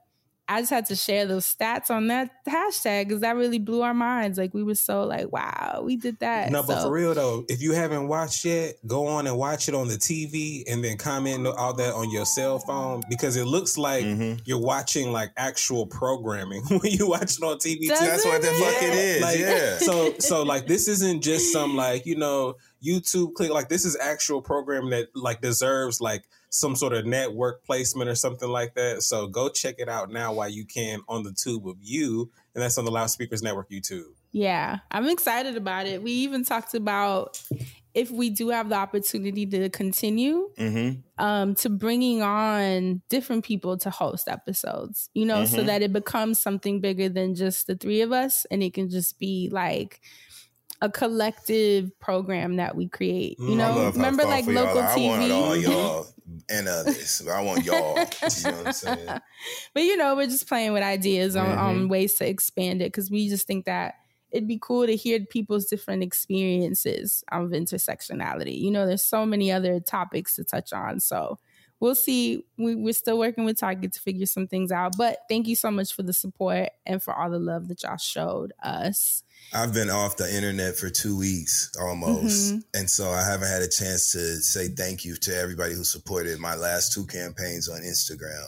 I 0.52 0.62
just 0.62 0.72
had 0.72 0.88
to 0.88 0.95
share 0.95 1.28
those 1.28 1.45
stats 1.45 1.91
on 1.91 2.08
that 2.08 2.32
hashtag 2.47 3.08
because 3.08 3.22
that 3.22 3.36
really 3.36 3.60
blew 3.60 3.84
our 3.84 3.93
minds. 3.93 4.38
Like 4.39 4.54
we 4.54 4.64
were 4.64 4.74
so 4.74 5.04
like, 5.04 5.32
wow, 5.32 5.82
we 5.84 5.95
did 5.95 6.20
that. 6.22 6.52
No, 6.52 6.64
but 6.64 6.82
for 6.82 6.91
real 6.91 7.14
though, 7.14 7.45
if 7.47 7.62
you 7.62 7.74
haven't 7.74 8.08
watched 8.08 8.43
yet, 8.45 8.74
go 8.88 9.06
on 9.06 9.28
and 9.28 9.38
watch 9.38 9.70
it 9.70 9.76
on 9.76 9.88
the 9.88 9.93
TV 9.97 10.64
and 10.68 10.84
then 10.84 10.97
comment 10.97 11.45
all 11.45 11.74
that 11.76 11.93
on 11.93 12.10
your 12.10 12.26
cell 12.26 12.58
phone 12.58 13.04
because 13.10 13.36
it 13.36 13.45
looks 13.45 13.78
like 13.78 14.04
Mhm. 14.04 14.41
you're 14.45 14.60
watching 14.60 15.12
like 15.12 15.30
actual 15.38 15.86
programming 15.86 16.64
when 16.68 16.82
you 16.91 17.08
watch 17.08 17.38
it 17.38 17.43
on 17.43 17.58
TV. 17.60 17.82
Too. 17.82 17.88
That's 17.89 18.26
what 18.26 18.41
the 18.41 18.50
Isn't 18.50 18.66
fuck 18.74 18.84
it 18.84 18.93
is. 18.95 19.22
Like, 19.22 19.38
yeah. 19.39 19.78
So 19.80 20.14
so 20.18 20.41
like 20.43 20.66
this 20.66 20.88
isn't 20.88 21.22
just 21.24 21.54
some 21.54 21.76
like, 21.76 22.08
you 22.08 22.16
know, 22.16 22.56
YouTube 22.84 23.36
click 23.36 23.52
like 23.52 23.70
this 23.70 23.86
is 23.86 23.95
actual 24.02 24.41
programming 24.41 24.89
that 24.89 25.10
like 25.14 25.41
deserves 25.41 26.02
like 26.02 26.24
some 26.50 26.76
sort 26.76 26.93
of 26.93 27.06
network 27.06 27.64
placement 27.64 28.10
or 28.10 28.16
something 28.16 28.50
like 28.50 28.74
that. 28.76 29.04
So 29.04 29.28
go 29.28 29.50
check 29.50 29.76
it 29.78 29.88
out 29.88 30.12
now 30.12 30.34
while 30.34 30.50
you 30.50 30.66
can 30.66 31.02
on 31.08 31.24
the 31.24 31.32
tube 31.32 31.68
of 31.68 31.78
you. 31.80 32.32
And 32.56 32.64
that's 32.64 32.78
on 32.78 32.86
the 32.86 32.91
Loudspeakers 32.91 33.43
Network 33.43 33.70
YouTube. 33.70 34.12
Yeah, 34.32 34.80
I'm 34.91 35.08
excited 35.08 35.58
about 35.58 35.86
it. 35.88 36.04
We 36.04 36.12
even 36.12 36.43
talked 36.43 36.74
about 36.74 37.41
if 37.95 38.12
we 38.12 38.30
do 38.30 38.50
have 38.50 38.70
the 38.70 38.76
opportunity 38.76 39.45
to 39.47 39.70
continue 39.70 40.50
mm-hmm. 40.58 41.00
um, 41.24 41.56
to 41.56 41.70
bringing 41.70 42.22
on 42.22 43.02
different 43.10 43.43
people 43.43 43.78
to 43.78 43.89
host 43.89 44.28
episodes, 44.28 45.10
you 45.16 45.26
know, 45.26 45.45
so 45.45 45.60
Mhm. 45.60 45.66
that 45.66 45.82
it 45.82 45.91
becomes 45.91 46.39
something 46.39 46.80
bigger 46.80 47.10
than 47.10 47.34
just 47.34 47.66
the 47.66 47.76
three 47.76 48.02
of 48.02 48.12
us 48.12 48.45
and 48.52 48.62
it 48.62 48.74
can 48.74 48.89
just 48.89 49.18
be 49.18 49.50
like 49.52 50.02
a 50.82 50.89
collective 50.89 51.97
program 51.99 52.55
that 52.55 52.75
we 52.75 52.88
create. 52.88 53.38
You 53.39 53.55
Mm, 53.55 53.57
know, 53.57 53.65
I 53.65 53.75
love 53.75 53.95
how 53.95 54.01
remember 54.01 54.23
like 54.25 54.45
local 54.47 54.82
are. 54.82 54.88
I 54.88 54.97
want 54.97 55.32
all 55.32 55.55
y'all 55.57 56.07
and 56.49 56.67
others. 56.67 57.27
I 57.27 57.41
want 57.41 57.65
y'all. 57.65 57.97
You 58.38 58.45
know 58.45 58.57
what 58.57 58.65
I'm 58.67 58.71
saying? 58.71 59.21
but 59.73 59.84
you 59.84 59.97
know, 59.97 60.15
we're 60.15 60.27
just 60.27 60.47
playing 60.47 60.73
with 60.73 60.84
ideas 60.84 61.36
on, 61.36 61.57
on 61.57 61.75
Mhm. 61.88 61.89
ways 61.89 62.15
to 62.15 62.27
expand 62.27 62.82
it 62.82 62.86
because 62.91 63.11
we 63.11 63.27
just 63.30 63.45
think 63.47 63.65
that 63.65 63.95
it'd 64.32 64.47
be 64.47 64.59
cool 64.61 64.86
to 64.86 64.95
hear 64.95 65.19
people's 65.25 65.65
different 65.65 66.03
experiences 66.03 67.23
of 67.32 67.49
intersectionality. 67.49 68.59
You 68.59 68.71
know, 68.71 68.86
there's 68.86 69.03
so 69.03 69.25
many 69.25 69.51
other 69.51 69.80
topics 69.80 70.36
to 70.36 70.43
touch 70.43 70.71
on. 70.71 70.99
So 70.99 71.39
we'll 71.80 71.95
see. 71.95 72.43
We, 72.57 72.75
we're 72.75 72.93
still 72.93 73.17
working 73.17 73.45
with 73.45 73.59
Target 73.59 73.93
to 73.93 73.99
figure 73.99 74.25
some 74.25 74.47
things 74.47 74.71
out. 74.71 74.97
But 74.97 75.19
thank 75.30 75.47
you 75.47 75.55
so 75.55 75.71
much 75.71 75.93
for 75.93 76.03
the 76.03 76.13
support 76.13 76.69
and 76.86 77.01
for 77.01 77.13
all 77.13 77.30
the 77.30 77.39
love 77.39 77.67
that 77.69 77.84
y'all 77.84 77.97
showed 77.97 78.53
us. 78.61 79.23
I've 79.53 79.73
been 79.73 79.89
off 79.89 80.17
the 80.17 80.34
internet 80.34 80.75
for 80.75 80.89
two 80.89 81.17
weeks 81.17 81.71
almost. 81.82 82.53
Mhm. 82.53 82.63
And 82.73 82.89
so 82.89 83.09
I 83.09 83.23
haven't 83.25 83.47
had 83.47 83.61
a 83.61 83.67
chance 83.69 84.11
to 84.11 84.38
say 84.41 84.67
thank 84.67 85.05
you 85.05 85.15
to 85.15 85.36
everybody 85.36 85.73
who 85.73 85.84
supported 85.84 86.39
my 86.39 86.55
last 86.55 86.93
two 86.93 87.05
campaigns 87.05 87.67
on 87.69 87.82
Instagram. 87.82 88.47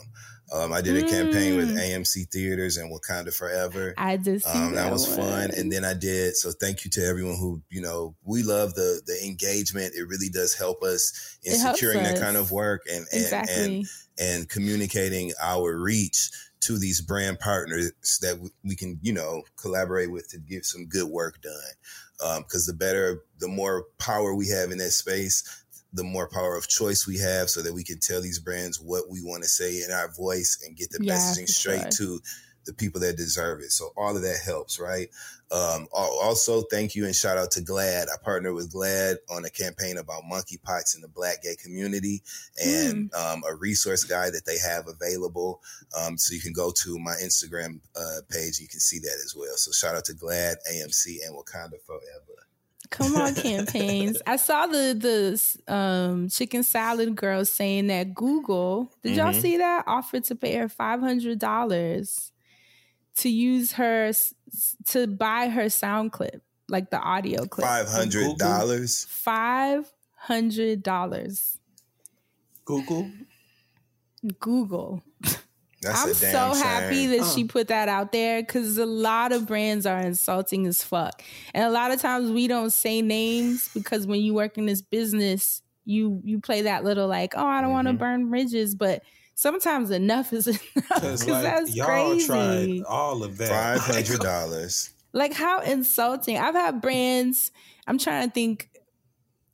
Um, 0.52 0.72
I 0.72 0.82
did 0.82 1.02
a 1.02 1.08
campaign 1.08 1.56
with 1.56 1.70
Mm. 1.70 1.78
AMC 1.80 2.24
Theaters 2.30 2.76
and 2.76 2.92
Wakanda 2.92 3.32
Forever. 3.34 3.94
I 3.96 4.18
did 4.18 4.42
see 4.42 4.50
Um, 4.50 4.74
that 4.74 4.92
was 4.92 5.08
one. 5.08 5.16
fun. 5.16 5.50
And 5.52 5.72
then 5.72 5.84
I 5.84 5.94
did. 5.94 6.36
So 6.36 6.52
thank 6.52 6.84
you 6.84 6.90
to 6.92 7.04
everyone 7.06 7.36
who, 7.38 7.62
you 7.70 7.80
know, 7.80 8.14
we 8.22 8.42
love 8.42 8.74
the 8.74 9.00
the 9.06 9.24
engagement. 9.24 9.94
It 9.94 10.02
really 10.08 10.28
does 10.28 10.52
help 10.54 10.82
us 10.82 11.12
in 11.42 11.54
It 11.54 11.58
securing 11.60 12.02
that 12.02 12.20
kind 12.20 12.36
of 12.36 12.50
work 12.52 12.82
and, 12.86 13.06
and, 13.12 13.22
exactly. 13.22 13.64
and 13.78 13.86
and 14.18 14.48
communicating 14.48 15.32
our 15.40 15.74
reach 15.78 16.30
to 16.60 16.78
these 16.78 17.00
brand 17.00 17.40
partners 17.40 17.90
that 18.20 18.38
we, 18.38 18.50
we 18.62 18.76
can, 18.76 18.98
you 19.02 19.12
know, 19.12 19.42
collaborate 19.56 20.10
with 20.12 20.28
to 20.28 20.38
get 20.38 20.64
some 20.66 20.86
good 20.86 21.08
work 21.08 21.40
done. 21.40 22.38
Because 22.42 22.66
the 22.66 22.72
better, 22.74 23.22
the 23.40 23.48
more 23.48 23.86
power 23.98 24.32
we 24.34 24.48
have 24.48 24.70
in 24.70 24.78
that 24.78 24.92
space, 24.92 25.42
the 25.92 26.04
more 26.04 26.28
power 26.28 26.56
of 26.56 26.68
choice 26.68 27.06
we 27.06 27.18
have, 27.18 27.50
so 27.50 27.62
that 27.62 27.74
we 27.74 27.84
can 27.84 27.98
tell 28.00 28.20
these 28.22 28.38
brands 28.38 28.80
what 28.80 29.10
we 29.10 29.22
want 29.22 29.42
to 29.42 29.48
say 29.48 29.82
in 29.82 29.90
our 29.92 30.08
voice 30.12 30.62
and 30.66 30.76
get 30.76 30.90
the 30.90 30.98
Yeah, 31.02 31.14
messaging 31.14 31.48
straight 31.48 31.92
sure. 31.94 32.18
to 32.18 32.20
the 32.64 32.72
people 32.72 33.00
that 33.00 33.16
deserve 33.16 33.58
it. 33.60 33.72
So 33.72 33.90
all 33.96 34.14
of 34.16 34.22
that 34.22 34.38
helps, 34.44 34.78
right? 34.78 35.08
Um, 35.50 35.88
also, 35.92 36.62
thank 36.70 36.94
you 36.94 37.04
and 37.04 37.14
shout 37.14 37.36
out 37.36 37.50
to 37.50 37.60
GLAAD. 37.60 38.04
I 38.08 38.16
partnered 38.22 38.54
with 38.54 38.72
GLAAD 38.72 39.16
on 39.28 39.44
a 39.44 39.50
campaign 39.50 39.98
about 39.98 40.22
monkeypox 40.30 40.94
in 40.94 41.02
the 41.02 41.08
Black 41.08 41.42
gay 41.42 41.56
community 41.56 42.22
and 42.64 43.10
Hmm. 43.12 43.20
um, 43.20 43.42
a 43.50 43.54
resource 43.56 44.04
guide 44.04 44.32
that 44.34 44.46
they 44.46 44.58
have 44.58 44.86
available. 44.86 45.60
Um, 45.94 46.16
so 46.16 46.34
you 46.34 46.40
can 46.40 46.52
go 46.52 46.70
to 46.84 46.98
my 47.00 47.14
Instagram 47.22 47.80
uh, 47.96 48.20
page. 48.30 48.60
You 48.60 48.68
can 48.68 48.80
see 48.80 49.00
that 49.00 49.18
as 49.24 49.34
well. 49.36 49.56
So 49.56 49.72
shout 49.72 49.96
out 49.96 50.04
to 50.06 50.14
GLAAD, 50.14 50.54
AMC, 50.72 51.18
and 51.26 51.34
Wakanda 51.36 51.82
Forever. 51.84 52.46
Come 52.92 53.16
on, 53.16 53.34
campaigns. 53.48 54.22
I 54.26 54.36
saw 54.36 54.66
the 54.66 54.94
the 55.66 55.72
um, 55.74 56.28
chicken 56.28 56.62
salad 56.62 57.16
girl 57.16 57.44
saying 57.44 57.88
that 57.88 58.14
Google, 58.14 58.92
did 59.02 59.16
y'all 59.16 59.32
Mhm. 59.32 59.40
see 59.40 59.56
that? 59.56 59.84
Offered 59.86 60.24
to 60.24 60.34
pay 60.36 60.54
her 60.56 60.68
$500 60.68 62.30
to 63.16 63.28
use 63.28 63.72
her, 63.72 64.12
to 64.86 65.06
buy 65.06 65.48
her 65.48 65.68
sound 65.68 66.12
clip, 66.12 66.42
like 66.68 66.90
the 66.90 66.98
audio 67.00 67.44
clip. 67.46 67.66
Five 67.66 67.88
hundred 67.88 68.36
dollars. 68.38 69.06
$500. 70.28 71.58
Google. 72.64 73.10
Google. 74.38 75.02
That's 75.82 76.00
I'm 76.00 76.14
so 76.14 76.30
damn 76.30 76.56
happy 76.56 77.06
shame. 77.06 77.10
that 77.10 77.32
she 77.34 77.44
oh. 77.44 77.48
put 77.48 77.68
that 77.68 77.88
out 77.88 78.12
there 78.12 78.40
because 78.40 78.78
a 78.78 78.86
lot 78.86 79.32
of 79.32 79.46
brands 79.46 79.84
are 79.84 79.98
insulting 79.98 80.66
as 80.66 80.82
fuck. 80.82 81.22
And 81.52 81.64
a 81.64 81.70
lot 81.70 81.90
of 81.90 82.00
times 82.00 82.30
we 82.30 82.46
don't 82.46 82.70
say 82.70 83.02
names 83.02 83.68
because 83.74 84.06
when 84.06 84.20
you 84.20 84.32
work 84.32 84.56
in 84.58 84.66
this 84.66 84.80
business, 84.80 85.60
you 85.84 86.20
you 86.24 86.40
play 86.40 86.62
that 86.62 86.84
little 86.84 87.08
like, 87.08 87.34
oh, 87.36 87.44
I 87.44 87.60
don't 87.60 87.72
want 87.72 87.88
to 87.88 87.92
mm-hmm. 87.92 87.98
burn 87.98 88.30
bridges, 88.30 88.76
but 88.76 89.02
sometimes 89.34 89.90
enough 89.90 90.32
is 90.32 90.46
enough 90.46 90.62
Because 90.72 91.20
because 91.20 91.28
like 91.28 91.42
that's 91.42 91.74
y'all 91.74 91.86
crazy. 91.86 92.26
tried 92.26 92.82
all 92.88 93.24
of 93.24 93.36
that. 93.38 93.48
Five 93.48 93.80
hundred 93.80 94.20
dollars. 94.20 94.90
Like 95.12 95.32
how 95.32 95.60
insulting. 95.60 96.38
I've 96.38 96.54
had 96.54 96.80
brands. 96.80 97.50
I'm 97.86 97.98
trying 97.98 98.28
to 98.28 98.32
think. 98.32 98.68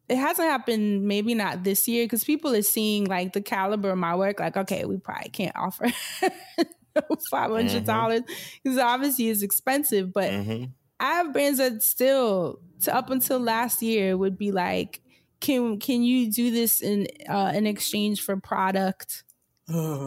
It 0.08 0.16
hasn't 0.16 0.48
happened. 0.48 1.06
Maybe 1.06 1.34
not 1.34 1.64
this 1.64 1.86
year 1.88 2.04
because 2.04 2.24
people 2.24 2.54
are 2.54 2.62
seeing 2.62 3.04
like 3.04 3.32
the 3.32 3.42
caliber 3.42 3.90
of 3.90 3.98
my 3.98 4.14
work. 4.16 4.40
Like, 4.40 4.56
okay, 4.56 4.84
we 4.84 4.96
probably 4.98 5.30
can't 5.30 5.56
offer 5.56 5.88
five 7.30 7.50
hundred 7.50 7.84
dollars 7.84 8.22
because 8.62 8.78
obviously 8.78 9.28
it's 9.28 9.42
expensive. 9.42 10.12
But 10.12 10.32
hmm 10.32 10.64
I 11.00 11.12
have 11.14 11.32
brands 11.32 11.58
that 11.58 11.82
still, 11.82 12.60
to 12.80 12.94
up 12.94 13.10
until 13.10 13.38
last 13.38 13.82
year, 13.82 14.16
would 14.16 14.36
be 14.36 14.50
like, 14.50 15.00
can 15.40 15.78
can 15.78 16.02
you 16.02 16.30
do 16.30 16.50
this 16.50 16.82
in 16.82 17.06
uh, 17.28 17.52
in 17.54 17.66
exchange 17.66 18.20
for 18.22 18.36
product? 18.36 19.24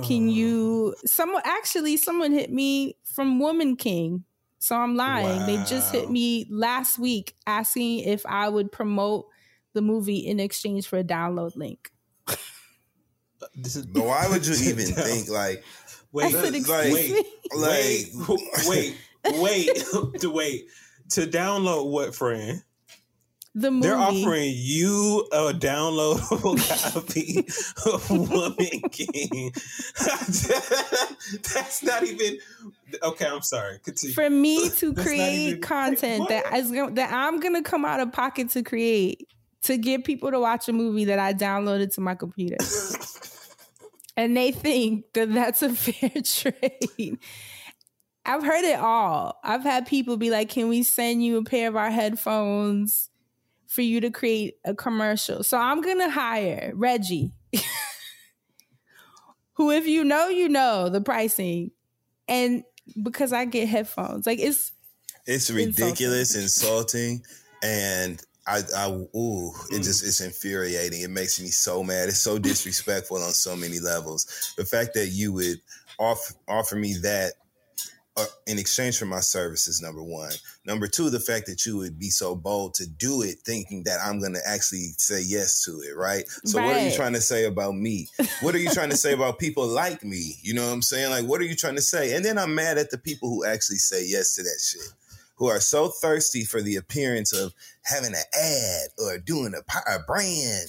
Can 0.01 0.29
you? 0.29 0.95
Someone 1.05 1.41
actually, 1.45 1.97
someone 1.97 2.31
hit 2.31 2.51
me 2.51 2.97
from 3.03 3.39
Woman 3.39 3.75
King. 3.75 4.25
So 4.59 4.75
I'm 4.75 4.95
lying. 4.95 5.45
They 5.45 5.57
just 5.57 5.91
hit 5.91 6.09
me 6.09 6.45
last 6.49 6.99
week 6.99 7.35
asking 7.47 7.99
if 7.99 8.25
I 8.27 8.47
would 8.47 8.71
promote 8.71 9.25
the 9.73 9.81
movie 9.81 10.17
in 10.17 10.39
exchange 10.39 10.87
for 10.87 10.97
a 10.99 11.03
download 11.03 11.55
link. 11.55 11.91
This 13.55 13.75
is, 13.75 13.85
But 13.87 14.05
why 14.05 14.27
would 14.29 14.45
you 14.45 14.53
even 14.69 14.85
think 14.85 15.29
like 15.29 15.63
Wait, 16.11 16.25
I 16.25 16.31
said, 16.31 16.53
like- 16.53 16.93
wait, 16.93 17.25
like 17.55 18.05
wait, 18.67 18.97
wait, 19.25 19.35
wait, 19.39 20.19
to 20.19 20.29
wait 20.33 20.65
to 21.11 21.21
download 21.27 21.89
what 21.89 22.13
friend? 22.15 22.63
the 23.53 23.69
movie. 23.69 23.85
They're 23.87 23.97
offering 23.97 24.53
you 24.55 25.27
a 25.33 25.51
downloadable 25.51 26.55
copy 26.93 27.45
of 27.91 28.09
Woman 28.09 28.81
King. 28.91 29.51
That's 31.53 31.83
not 31.83 32.03
even 32.03 32.37
okay. 33.03 33.27
I'm 33.27 33.41
sorry. 33.41 33.79
Continue. 33.83 34.13
for 34.13 34.29
me 34.29 34.69
to 34.69 34.93
That's 34.93 35.07
create 35.07 35.47
even- 35.49 35.61
content 35.61 36.29
that 36.29 36.45
What? 36.45 36.59
is 36.59 36.71
gonna, 36.71 36.91
that 36.95 37.11
I'm 37.13 37.39
gonna 37.39 37.61
come 37.63 37.83
out 37.85 37.99
of 37.99 38.11
pocket 38.13 38.49
to 38.51 38.63
create 38.63 39.27
to 39.63 39.77
get 39.77 40.03
people 40.05 40.31
to 40.31 40.39
watch 40.39 40.67
a 40.67 40.73
movie 40.73 41.05
that 41.05 41.19
I 41.19 41.33
downloaded 41.33 41.93
to 41.95 42.01
my 42.01 42.15
computer, 42.15 42.57
and 44.17 44.35
they 44.35 44.51
think 44.51 45.13
that 45.13 45.33
that's 45.33 45.61
a 45.61 45.69
fair 45.73 46.21
trade. 46.23 47.17
I've 48.25 48.43
heard 48.43 48.63
it 48.63 48.79
all. 48.79 49.39
I've 49.43 49.63
had 49.63 49.87
people 49.87 50.17
be 50.17 50.29
like, 50.29 50.49
"Can 50.49 50.69
we 50.69 50.83
send 50.83 51.23
you 51.23 51.37
a 51.37 51.43
pair 51.43 51.67
of 51.67 51.75
our 51.75 51.89
headphones 51.89 53.09
for 53.67 53.81
you 53.81 54.01
to 54.01 54.11
create 54.11 54.55
a 54.63 54.73
commercial?" 54.73 55.43
So 55.43 55.57
I'm 55.57 55.81
gonna 55.81 56.09
hire 56.09 56.71
Reggie, 56.75 57.31
who, 59.53 59.71
if 59.71 59.87
you 59.87 60.03
know, 60.03 60.27
you 60.27 60.49
know 60.49 60.89
the 60.89 61.01
pricing, 61.01 61.71
and 62.27 62.63
because 63.01 63.33
I 63.33 63.45
get 63.45 63.69
headphones, 63.69 64.25
like 64.25 64.39
it's 64.39 64.71
It's 65.25 65.49
ridiculous, 65.51 66.35
insulting, 66.35 67.23
and 67.63 68.21
I, 68.51 68.61
I, 68.75 68.89
ooh, 68.89 69.53
it 69.71 69.81
just 69.81 70.03
it's 70.03 70.19
infuriating. 70.19 71.01
It 71.01 71.09
makes 71.09 71.39
me 71.39 71.47
so 71.47 71.83
mad. 71.83 72.09
It's 72.09 72.19
so 72.19 72.37
disrespectful 72.37 73.17
on 73.17 73.31
so 73.31 73.55
many 73.55 73.79
levels. 73.79 74.53
The 74.57 74.65
fact 74.65 74.93
that 74.95 75.07
you 75.07 75.31
would 75.33 75.61
offer 75.97 76.33
offer 76.47 76.75
me 76.75 76.95
that 77.01 77.33
uh, 78.17 78.25
in 78.45 78.59
exchange 78.59 78.99
for 78.99 79.05
my 79.05 79.21
services, 79.21 79.81
number 79.81 80.03
one. 80.03 80.31
Number 80.65 80.87
two, 80.87 81.09
the 81.09 81.19
fact 81.19 81.45
that 81.45 81.65
you 81.65 81.77
would 81.77 81.97
be 81.97 82.09
so 82.09 82.35
bold 82.35 82.73
to 82.75 82.85
do 82.85 83.21
it, 83.21 83.37
thinking 83.45 83.83
that 83.83 83.99
I'm 84.05 84.19
going 84.19 84.33
to 84.33 84.41
actually 84.45 84.89
say 84.97 85.21
yes 85.21 85.63
to 85.63 85.79
it, 85.81 85.95
right? 85.95 86.27
So, 86.43 86.61
what 86.61 86.75
are 86.75 86.85
you 86.85 86.93
trying 86.93 87.13
to 87.13 87.21
say 87.21 87.45
about 87.45 87.73
me? 87.73 88.07
What 88.41 88.53
are 88.53 88.59
you 88.59 88.69
trying 88.69 88.89
to 88.89 88.97
say 88.97 89.13
about 89.13 89.39
people 89.39 89.65
like 89.65 90.03
me? 90.03 90.35
You 90.41 90.53
know 90.53 90.65
what 90.65 90.73
I'm 90.73 90.81
saying? 90.81 91.09
Like, 91.09 91.25
what 91.25 91.39
are 91.39 91.45
you 91.45 91.55
trying 91.55 91.75
to 91.75 91.81
say? 91.81 92.13
And 92.13 92.25
then 92.25 92.37
I'm 92.37 92.53
mad 92.53 92.77
at 92.77 92.91
the 92.91 92.97
people 92.97 93.29
who 93.29 93.45
actually 93.45 93.77
say 93.77 94.05
yes 94.05 94.35
to 94.35 94.43
that 94.43 94.59
shit, 94.61 94.93
who 95.41 95.47
are 95.47 95.59
so 95.59 95.87
thirsty 95.87 96.45
for 96.45 96.61
the 96.61 96.75
appearance 96.75 97.33
of 97.33 97.51
having 97.81 98.11
an 98.11 98.21
ad 98.39 98.89
or 98.99 99.17
doing 99.17 99.55
a, 99.55 99.91
a 99.91 99.97
brand. 100.05 100.67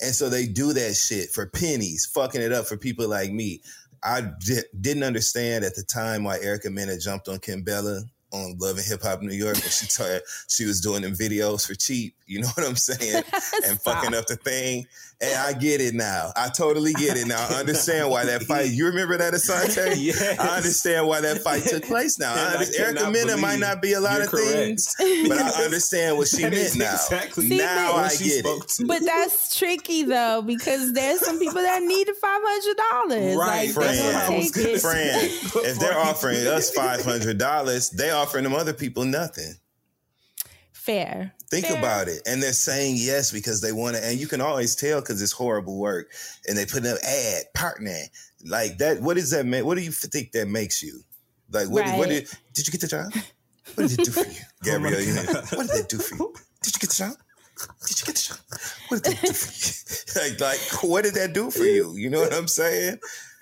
And 0.00 0.14
so 0.14 0.30
they 0.30 0.46
do 0.46 0.72
that 0.72 0.94
shit 0.94 1.28
for 1.28 1.44
pennies, 1.50 2.06
fucking 2.14 2.40
it 2.40 2.50
up 2.50 2.64
for 2.64 2.78
people 2.78 3.08
like 3.08 3.30
me. 3.30 3.60
I 4.02 4.22
di- 4.40 4.62
didn't 4.80 5.02
understand 5.02 5.66
at 5.66 5.74
the 5.74 5.82
time 5.82 6.24
why 6.24 6.38
Erica 6.40 6.70
Mena 6.70 6.98
jumped 6.98 7.28
on 7.28 7.40
Kimbella 7.40 8.04
on 8.32 8.56
Love 8.58 8.78
and 8.78 8.86
Hip 8.86 9.02
Hop 9.02 9.20
New 9.20 9.34
York 9.34 9.56
when 9.56 9.68
she 9.68 9.86
told 9.94 10.22
she 10.48 10.64
was 10.64 10.80
doing 10.80 11.02
them 11.02 11.12
videos 11.12 11.66
for 11.66 11.74
cheap. 11.74 12.14
You 12.26 12.40
know 12.40 12.48
what 12.54 12.66
I'm 12.66 12.76
saying? 12.76 13.22
and 13.66 13.78
fucking 13.82 14.14
up 14.14 14.28
the 14.28 14.36
thing. 14.36 14.86
And 15.20 15.34
I 15.38 15.54
get 15.54 15.80
it 15.80 15.94
now. 15.94 16.30
I 16.36 16.50
totally 16.50 16.92
get 16.92 17.16
it 17.16 17.26
now. 17.26 17.46
I 17.48 17.54
understand 17.60 18.10
why 18.10 18.26
that 18.26 18.42
fight. 18.42 18.70
You 18.70 18.86
remember 18.86 19.16
that, 19.16 19.32
Asante? 19.32 19.94
Yes. 20.06 20.38
I 20.38 20.56
understand 20.58 21.06
why 21.08 21.20
that 21.22 21.38
fight 21.42 21.62
took 21.64 21.84
place 21.84 22.18
now. 22.18 22.32
And 22.32 22.40
I 22.40 22.44
I 22.44 22.52
understand. 22.52 22.84
Erica 22.84 22.98
cannot 23.04 23.12
Mena 23.12 23.36
might 23.38 23.58
not 23.58 23.80
be 23.80 23.94
a 23.94 24.00
lot 24.00 24.20
of 24.20 24.28
correct. 24.28 24.46
things, 24.50 24.94
but 25.28 25.38
I 25.38 25.64
understand 25.64 26.16
what 26.18 26.28
she 26.28 26.42
meant 26.42 26.76
now. 26.76 26.92
exactly 26.94 27.48
now 27.48 27.94
what 27.94 28.12
I 28.12 28.16
get 28.16 28.44
it. 28.44 28.68
to. 28.68 28.86
But 28.86 29.02
that's 29.04 29.56
tricky 29.56 30.02
though, 30.04 30.42
because 30.42 30.92
there's 30.92 31.20
some 31.24 31.38
people 31.38 31.62
that 31.62 31.82
need 31.82 32.06
the 32.08 32.14
five 32.14 32.40
hundred 32.44 32.76
dollars. 32.76 33.36
Right, 33.36 33.66
like, 33.66 33.70
friend. 33.70 33.98
they 33.98 34.02
will 34.02 34.16
I 34.16 34.36
was 34.36 34.50
take 34.50 34.54
gonna 34.64 34.74
it. 34.76 34.80
Friend, 34.82 35.66
if 35.66 35.78
they're 35.78 35.98
offering 35.98 36.46
us 36.46 36.70
five 36.74 37.02
hundred 37.04 37.38
dollars, 37.38 37.90
they 37.90 38.10
offering 38.10 38.44
them 38.44 38.54
other 38.54 38.74
people 38.74 39.04
nothing. 39.04 39.54
Fair. 40.86 41.32
Think 41.50 41.66
Fair. 41.66 41.78
about 41.78 42.08
it. 42.08 42.22
And 42.26 42.42
they're 42.42 42.52
saying 42.52 42.94
yes 42.98 43.32
because 43.32 43.60
they 43.60 43.72
want 43.72 43.96
to, 43.96 44.04
and 44.04 44.18
you 44.18 44.26
can 44.28 44.40
always 44.40 44.74
tell 44.76 45.00
because 45.00 45.20
it's 45.20 45.32
horrible 45.32 45.78
work. 45.78 46.10
And 46.46 46.56
they 46.56 46.64
put 46.64 46.84
an 46.86 46.96
ad, 47.06 47.42
partner. 47.54 47.98
Like 48.44 48.78
that, 48.78 49.02
what 49.02 49.14
does 49.16 49.30
that 49.32 49.46
make? 49.46 49.64
What 49.64 49.76
do 49.76 49.82
you 49.82 49.90
think 49.90 50.32
that 50.32 50.46
makes 50.48 50.82
you? 50.82 51.00
Like, 51.50 51.68
what, 51.68 51.84
what 51.96 52.08
Right. 52.08 52.08
did, 52.08 52.28
did 52.54 52.66
you 52.66 52.70
get 52.72 52.80
the 52.80 52.86
job? 52.86 53.12
What 53.74 53.88
did 53.88 53.98
it 54.00 54.04
do 54.04 54.10
for 54.12 54.20
you? 54.28 54.36
Oh 54.62 54.64
Gabrielle, 54.64 55.00
you 55.00 55.14
know, 55.14 55.22
what 55.22 55.66
did 55.66 55.76
that 55.76 55.86
do 55.88 55.98
for 55.98 56.14
you? 56.16 56.34
Did 56.62 56.74
you 56.74 56.80
get 56.80 56.90
the 56.90 56.96
job? 56.96 57.12
Did 57.86 58.00
you 58.00 58.06
get 58.06 58.14
the 58.16 58.22
job? 58.22 58.38
What 58.88 59.02
did 59.02 59.12
that 59.16 59.22
do 59.26 59.32
for 59.32 60.18
you? 60.20 60.30
like, 60.30 60.40
like, 60.40 60.82
what 60.84 61.04
did 61.04 61.14
that 61.14 61.32
do 61.32 61.50
for 61.50 61.64
you? 61.64 61.94
You 61.96 62.10
know 62.10 62.20
what 62.20 62.32
I'm 62.32 62.48
saying? 62.48 62.98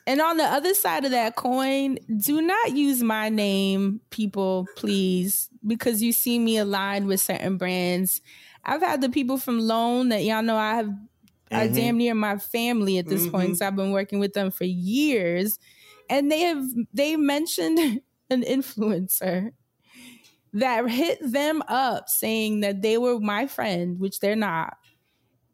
And 0.06 0.20
on 0.20 0.36
the 0.36 0.44
other 0.44 0.74
side 0.74 1.04
of 1.04 1.12
that 1.12 1.34
coin, 1.34 1.98
do 2.18 2.42
not 2.42 2.72
use 2.72 3.02
my 3.02 3.30
name, 3.30 4.00
people, 4.10 4.66
please, 4.76 5.48
because 5.66 6.02
you 6.02 6.12
see 6.12 6.38
me 6.38 6.58
aligned 6.58 7.06
with 7.06 7.20
certain 7.20 7.56
brands. 7.56 8.20
I've 8.64 8.82
had 8.82 9.00
the 9.00 9.08
people 9.08 9.38
from 9.38 9.58
Loan 9.60 10.10
that 10.10 10.24
y'all 10.24 10.42
know 10.42 10.56
I 10.56 10.74
have 10.76 10.88
are 11.52 11.64
Mm-hmm. 11.64 11.74
damn 11.74 11.98
near 11.98 12.14
my 12.14 12.38
family 12.38 12.98
at 12.98 13.06
this 13.06 13.28
point. 13.28 13.58
So 13.58 13.66
I've 13.66 13.76
been 13.76 13.92
working 13.92 14.18
with 14.18 14.32
them 14.32 14.50
for 14.50 14.64
years. 14.64 15.58
And 16.10 16.30
they 16.30 16.40
have 16.40 16.64
they 16.92 17.16
mentioned 17.16 17.78
an 18.30 18.42
influencer 18.42 19.52
that 20.52 20.88
hit 20.88 21.18
them 21.22 21.62
up 21.68 22.08
saying 22.08 22.60
that 22.60 22.82
they 22.82 22.98
were 22.98 23.20
my 23.20 23.46
friend, 23.46 23.98
which 23.98 24.20
they're 24.20 24.36
not, 24.36 24.76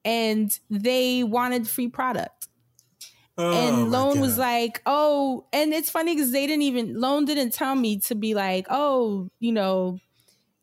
and 0.04 0.50
they 0.70 1.24
wanted 1.24 1.66
free 1.68 1.88
product 1.88 2.48
Oh, 3.40 3.52
and 3.52 3.90
my 3.90 3.98
Lone 3.98 4.20
was 4.20 4.38
like, 4.38 4.82
"Oh," 4.86 5.46
and 5.52 5.72
it's 5.72 5.90
funny 5.90 6.14
because 6.14 6.32
they 6.32 6.46
didn't 6.46 6.62
even 6.62 7.00
Lone 7.00 7.24
didn't 7.24 7.52
tell 7.52 7.74
me 7.74 7.98
to 8.00 8.14
be 8.14 8.34
like, 8.34 8.66
"Oh, 8.70 9.28
you 9.38 9.52
know, 9.52 9.98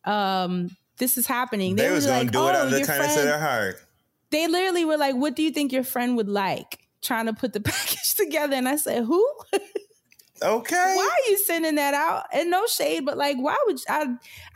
um, 0.06 0.70
this 0.98 1.18
is 1.18 1.28
happening." 1.28 1.76
They, 1.76 1.90
were 1.90 1.96
was 1.96 2.06
gonna 2.06 2.20
like, 2.20 2.32
do 2.32 2.40
it 2.40 2.42
"Oh, 2.42 2.48
out 2.48 2.66
of 2.66 2.72
the 2.72 2.78
your 2.80 2.88
kindness 2.88 3.08
of 3.08 3.14
friend-" 3.14 3.30
their 3.30 3.40
heart. 3.40 3.84
They 4.30 4.48
literally 4.48 4.86
were 4.86 4.98
like, 4.98 5.16
"What 5.16 5.36
do 5.36 5.44
you 5.44 5.52
think 5.52 5.72
your 5.72 5.84
friend 5.84 6.16
would 6.18 6.30
like?" 6.30 6.80
Trying 7.02 7.28
to 7.28 7.34
put 7.34 7.54
the 7.54 7.62
package 7.62 8.16
together, 8.16 8.56
and 8.56 8.68
I 8.68 8.76
said, 8.76 9.04
"Who? 9.06 9.28
Okay. 10.42 10.76
why 10.96 11.04
are 11.10 11.30
you 11.32 11.38
sending 11.46 11.76
that 11.76 11.94
out?" 11.94 12.26
And 12.34 12.50
no 12.52 12.66
shade, 12.68 13.06
but 13.06 13.18
like, 13.18 13.38
why 13.38 13.56
would 13.66 13.78
you, 13.80 13.86
I? 13.90 14.06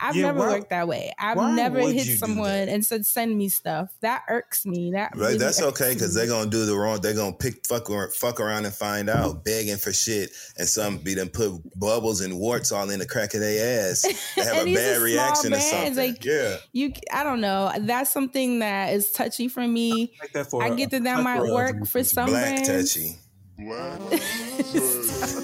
I've 0.00 0.16
Yeah, 0.16 0.22
never 0.26 0.38
why- 0.40 0.48
worked 0.50 0.70
that 0.70 0.86
way. 0.88 1.12
I've 1.18 1.36
never 1.54 1.80
hit 1.80 2.18
someone 2.18 2.50
and 2.68 2.84
said, 2.84 3.06
"Send 3.06 3.36
me 3.36 3.48
stuff." 3.48 3.90
That 4.00 4.22
irks 4.28 4.64
me. 4.66 4.92
That 4.92 5.12
Right, 5.16 5.26
really 5.28 5.38
that's 5.38 5.60
okay 5.62 5.94
because 5.94 6.14
they're 6.14 6.26
gonna 6.26 6.50
do 6.50 6.66
the 6.66 6.76
wrong. 6.76 7.00
They're 7.00 7.14
gonna 7.14 7.32
pick 7.34 7.66
fuck 7.66 7.88
ar- 7.90 8.10
fuck 8.10 8.40
around 8.40 8.64
and 8.64 8.74
find 8.74 9.08
out, 9.10 9.44
begging 9.44 9.76
for 9.76 9.92
shit, 9.92 10.30
and 10.58 10.68
some 10.68 10.98
be 10.98 11.14
them 11.14 11.28
put 11.28 11.52
bubbles 11.78 12.20
and 12.20 12.38
warts 12.38 12.72
all 12.72 12.88
in 12.90 12.98
the 12.98 13.06
crack 13.06 13.34
of 13.34 13.40
their 13.40 13.90
ass. 13.90 14.04
They 14.36 14.44
have 14.44 14.62
a 14.62 14.64
these 14.64 14.78
are 14.78 14.80
bad 14.80 14.94
small 14.96 15.04
reaction 15.04 15.42
to 15.52 15.56
brands, 15.56 15.70
something. 15.70 15.96
like, 15.96 16.24
yeah, 16.24 16.56
you 16.72 16.92
i 17.12 17.22
don't 17.24 17.40
know 17.40 17.70
that's 17.80 18.10
something 18.12 18.58
that 18.60 18.92
is 18.94 19.10
touchy 19.10 19.48
for 19.48 19.66
me 19.66 20.12
Like 20.20 20.32
that 20.32 20.50
for 20.50 20.62
i 20.62 20.68
a- 20.68 20.74
get 20.74 20.90
that 20.90 21.04
that 21.04 21.22
might 21.22 21.42
work 21.42 21.86
for 21.86 22.02
some 22.04 22.26
black 22.28 22.64
brands 22.64 22.94
touchy. 22.94 23.16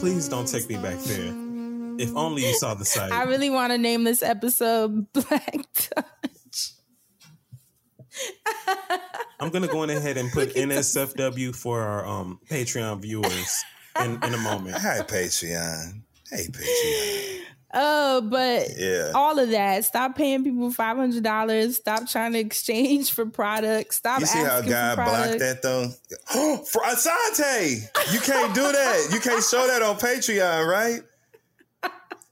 Please 0.00 0.28
don't 0.28 0.46
take 0.46 0.68
me 0.68 0.76
back 0.76 0.98
there. 1.00 1.34
If 1.98 2.14
only 2.14 2.46
you 2.46 2.54
saw 2.54 2.74
the 2.74 2.84
site. 2.84 3.10
i 3.10 3.24
really 3.24 3.50
want 3.50 3.72
to 3.72 3.78
name 3.78 4.04
this 4.04 4.22
episode 4.22 5.12
black 5.12 5.66
touch 5.74 6.72
I'm 9.40 9.50
gonna 9.50 9.66
go 9.66 9.80
on 9.80 9.90
ahead 9.90 10.16
and 10.16 10.30
put 10.30 10.54
NSFW 10.54 11.54
for 11.54 11.82
our 11.82 12.06
um, 12.06 12.38
Patreon 12.48 13.02
viewers 13.02 13.64
in, 14.00 14.22
in 14.22 14.34
a 14.34 14.38
moment. 14.38 14.76
Hi 14.78 15.00
Patreon. 15.00 16.02
Hey 16.30 16.46
Patreon. 16.46 17.40
Oh 17.74 18.20
but 18.22 18.68
Yeah. 18.78 19.12
all 19.14 19.38
of 19.38 19.50
that 19.50 19.84
stop 19.84 20.16
paying 20.16 20.42
people 20.44 20.70
$500 20.72 21.74
stop 21.74 22.08
trying 22.08 22.32
to 22.32 22.38
exchange 22.38 23.10
for 23.12 23.26
products 23.26 23.96
stop 23.96 24.20
You 24.20 24.26
see 24.26 24.38
how 24.38 24.60
God 24.62 24.96
blocked 24.96 25.38
that 25.40 25.60
though? 25.62 25.88
For 26.64 26.82
Asante, 26.82 27.82
you 28.12 28.20
can't 28.20 28.54
do 28.54 28.62
that. 28.72 29.08
You 29.12 29.20
can't 29.20 29.42
show 29.44 29.66
that 29.66 29.82
on 29.82 29.96
Patreon, 29.96 30.66
right? 30.66 31.00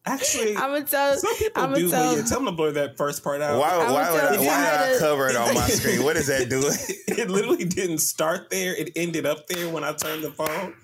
Actually, 0.08 0.50
i'm 0.56 0.70
gonna 0.72 0.84
tell 0.84 1.16
some 1.16 1.34
people 1.36 1.62
i'm 1.64 1.74
do. 1.74 1.90
gonna 1.90 1.90
but 1.90 1.96
tell 1.96 2.16
yeah, 2.16 2.22
tell 2.22 2.38
them 2.38 2.46
to 2.46 2.52
blur 2.52 2.70
that 2.72 2.96
first 2.96 3.24
part 3.24 3.42
out. 3.42 3.58
Why? 3.58 3.76
would 3.76 3.90
Why 3.92 4.12
would 4.12 4.20
tell 4.20 4.34
I, 4.34 4.38
why 4.38 4.54
how 4.54 4.86
did 4.86 4.96
I 4.96 4.98
cover 5.00 5.28
it 5.28 5.34
on 5.36 5.52
my 5.54 5.66
screen? 5.68 6.04
What 6.04 6.16
is 6.16 6.28
that 6.28 6.48
doing? 6.48 6.64
it 7.18 7.28
literally 7.28 7.64
didn't 7.64 7.98
start 7.98 8.48
there. 8.50 8.72
It 8.76 8.92
ended 8.94 9.26
up 9.26 9.48
there 9.48 9.68
when 9.68 9.82
I 9.82 9.92
turned 9.94 10.22
the 10.22 10.30
phone. 10.30 10.74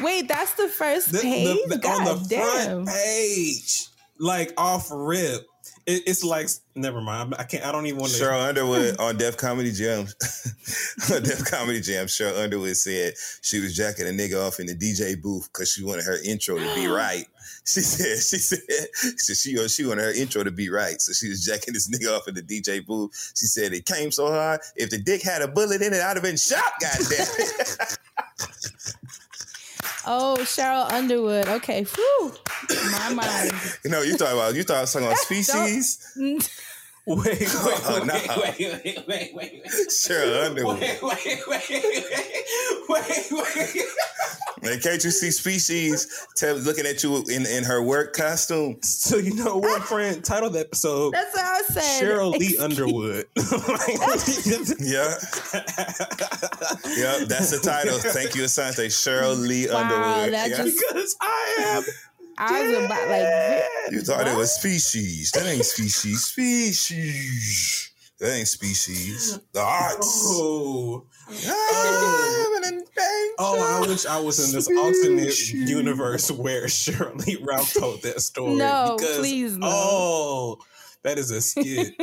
Wait 0.00 0.28
that's 0.28 0.54
the 0.54 0.68
first 0.68 1.12
The- 1.12 1.18
the- 1.18 1.22
page 1.22 1.58
the- 1.68 1.78
God 1.78 2.08
on 2.08 2.22
the 2.22 2.28
damn 2.28 2.84
front 2.84 2.88
page, 2.88 3.86
like 4.18 4.52
off 4.58 4.88
rip. 4.90 5.46
It, 5.86 6.02
it's 6.06 6.24
like 6.24 6.48
never 6.74 7.00
mind. 7.00 7.34
I 7.38 7.44
can't. 7.44 7.64
I 7.64 7.70
don't 7.70 7.86
even 7.86 8.00
want 8.00 8.12
to. 8.12 8.20
Sheryl 8.20 8.48
Underwood 8.48 8.98
on 8.98 9.16
Def 9.16 9.36
Comedy 9.36 9.70
Jam. 9.70 10.00
on 11.12 11.22
Def 11.22 11.44
Comedy 11.44 11.80
Jam, 11.80 12.06
Sheryl 12.06 12.42
Underwood 12.42 12.76
said 12.76 13.14
she 13.40 13.60
was 13.60 13.76
jacking 13.76 14.06
a 14.06 14.10
nigga 14.10 14.44
off 14.44 14.58
in 14.58 14.66
the 14.66 14.74
DJ 14.74 15.20
booth 15.20 15.48
because 15.52 15.70
she 15.72 15.84
wanted 15.84 16.04
her 16.04 16.18
intro 16.24 16.56
to 16.58 16.74
be 16.74 16.86
right. 16.88 17.24
She 17.64 17.80
said, 17.80 18.18
she 18.18 18.38
said, 18.38 18.58
she, 19.18 19.34
she, 19.34 19.68
she 19.68 19.84
wanted 19.86 20.02
her 20.02 20.12
intro 20.12 20.42
to 20.44 20.50
be 20.50 20.70
right. 20.70 21.00
So 21.00 21.12
she 21.12 21.28
was 21.28 21.44
jacking 21.44 21.74
this 21.74 21.88
nigga 21.88 22.16
off 22.16 22.26
in 22.28 22.34
the 22.34 22.42
DJ 22.42 22.84
booth. 22.84 23.32
She 23.36 23.46
said 23.46 23.72
it 23.72 23.86
came 23.86 24.10
so 24.10 24.28
hard. 24.28 24.60
If 24.76 24.90
the 24.90 24.98
dick 24.98 25.22
had 25.22 25.40
a 25.42 25.48
bullet 25.48 25.82
in 25.82 25.92
it, 25.92 26.00
I'd 26.00 26.16
have 26.16 26.22
been 26.22 26.36
shot, 26.36 26.62
goddamn 26.80 27.26
it. 27.38 27.98
Oh, 30.06 30.36
Sheryl 30.40 30.90
Underwood. 30.92 31.48
Okay, 31.48 31.84
whew. 31.84 32.32
My 32.92 33.12
mind. 33.12 33.52
you 33.84 33.90
know, 33.90 34.02
you 34.02 34.16
thought 34.16 34.32
about 34.32 34.54
you 34.54 34.62
thought 34.62 34.76
I 34.78 34.80
was 34.82 34.92
talking 34.92 35.08
about 35.08 35.18
species. 35.18 35.98
Wait, 37.08 37.24
wait, 37.24 37.38
wait, 37.40 37.40
Oh, 37.84 38.02
no. 38.04 38.14
wait, 38.42 38.58
wait, 38.58 38.82
wait, 38.84 39.06
wait, 39.06 39.34
wait. 39.36 39.64
Sheryl 39.88 40.44
Underwood. 40.46 40.80
Wait, 40.80 40.98
wait, 41.02 41.40
wait, 41.46 41.70
wait, 42.88 43.26
wait, 43.30 43.32
wait. 43.32 43.84
And 44.62 44.82
can't 44.82 45.04
you 45.04 45.10
see 45.12 45.30
Species 45.30 46.08
tell, 46.34 46.56
looking 46.56 46.84
at 46.86 47.04
you 47.04 47.22
in, 47.30 47.46
in 47.46 47.62
her 47.62 47.80
work 47.82 48.12
costume? 48.16 48.78
So 48.82 49.18
you 49.18 49.34
know 49.34 49.58
what, 49.58 49.82
friend? 49.82 50.24
Title 50.24 50.50
the 50.50 50.60
episode 50.60 51.12
That's 51.14 51.32
what 51.36 51.44
I 51.44 51.62
said. 51.68 52.02
Sheryl 52.02 52.32
Lee 52.36 52.56
Underwood. 52.58 53.26
Yeah. 54.80 55.14
yep, 56.96 57.28
that's 57.28 57.50
the 57.50 57.60
title. 57.62 57.98
Thank 57.98 58.34
you, 58.34 58.42
Asante. 58.42 58.86
Sheryl 58.86 59.38
Lee 59.38 59.68
Wow, 59.68 59.78
Underwood. 59.82 60.34
that 60.34 60.50
Yeah. 60.50 60.56
just- 60.56 60.78
because 60.88 61.16
I 61.20 61.56
am. 61.60 61.82
I 62.38 62.62
was 62.62 62.84
about 62.84 63.08
like 63.08 63.92
You 63.92 64.00
thought 64.02 64.26
it 64.26 64.36
was 64.36 64.52
species. 64.52 65.30
That 65.32 65.46
ain't 65.46 65.64
species. 65.64 66.24
Species. 66.24 67.92
That 68.18 68.34
ain't 68.34 68.48
species. 68.48 69.38
The 69.52 69.60
arts. 69.60 70.24
Oh, 70.30 71.06
Oh, 71.28 72.60
oh! 73.38 73.82
I 73.84 73.88
wish 73.88 74.06
I 74.06 74.20
was 74.20 74.38
in 74.38 74.54
this 74.54 74.68
alternate 74.68 75.52
universe 75.52 76.30
where 76.30 76.66
Sheryl 76.66 77.16
Lee 77.26 77.38
Ralph 77.42 77.74
told 77.74 78.02
that 78.02 78.20
story. 78.20 78.54
No, 78.54 78.96
because, 78.96 79.18
please, 79.18 79.56
no. 79.56 79.66
Oh, 79.68 80.58
that 81.02 81.18
is 81.18 81.30
a 81.30 81.40
skit. 81.40 81.94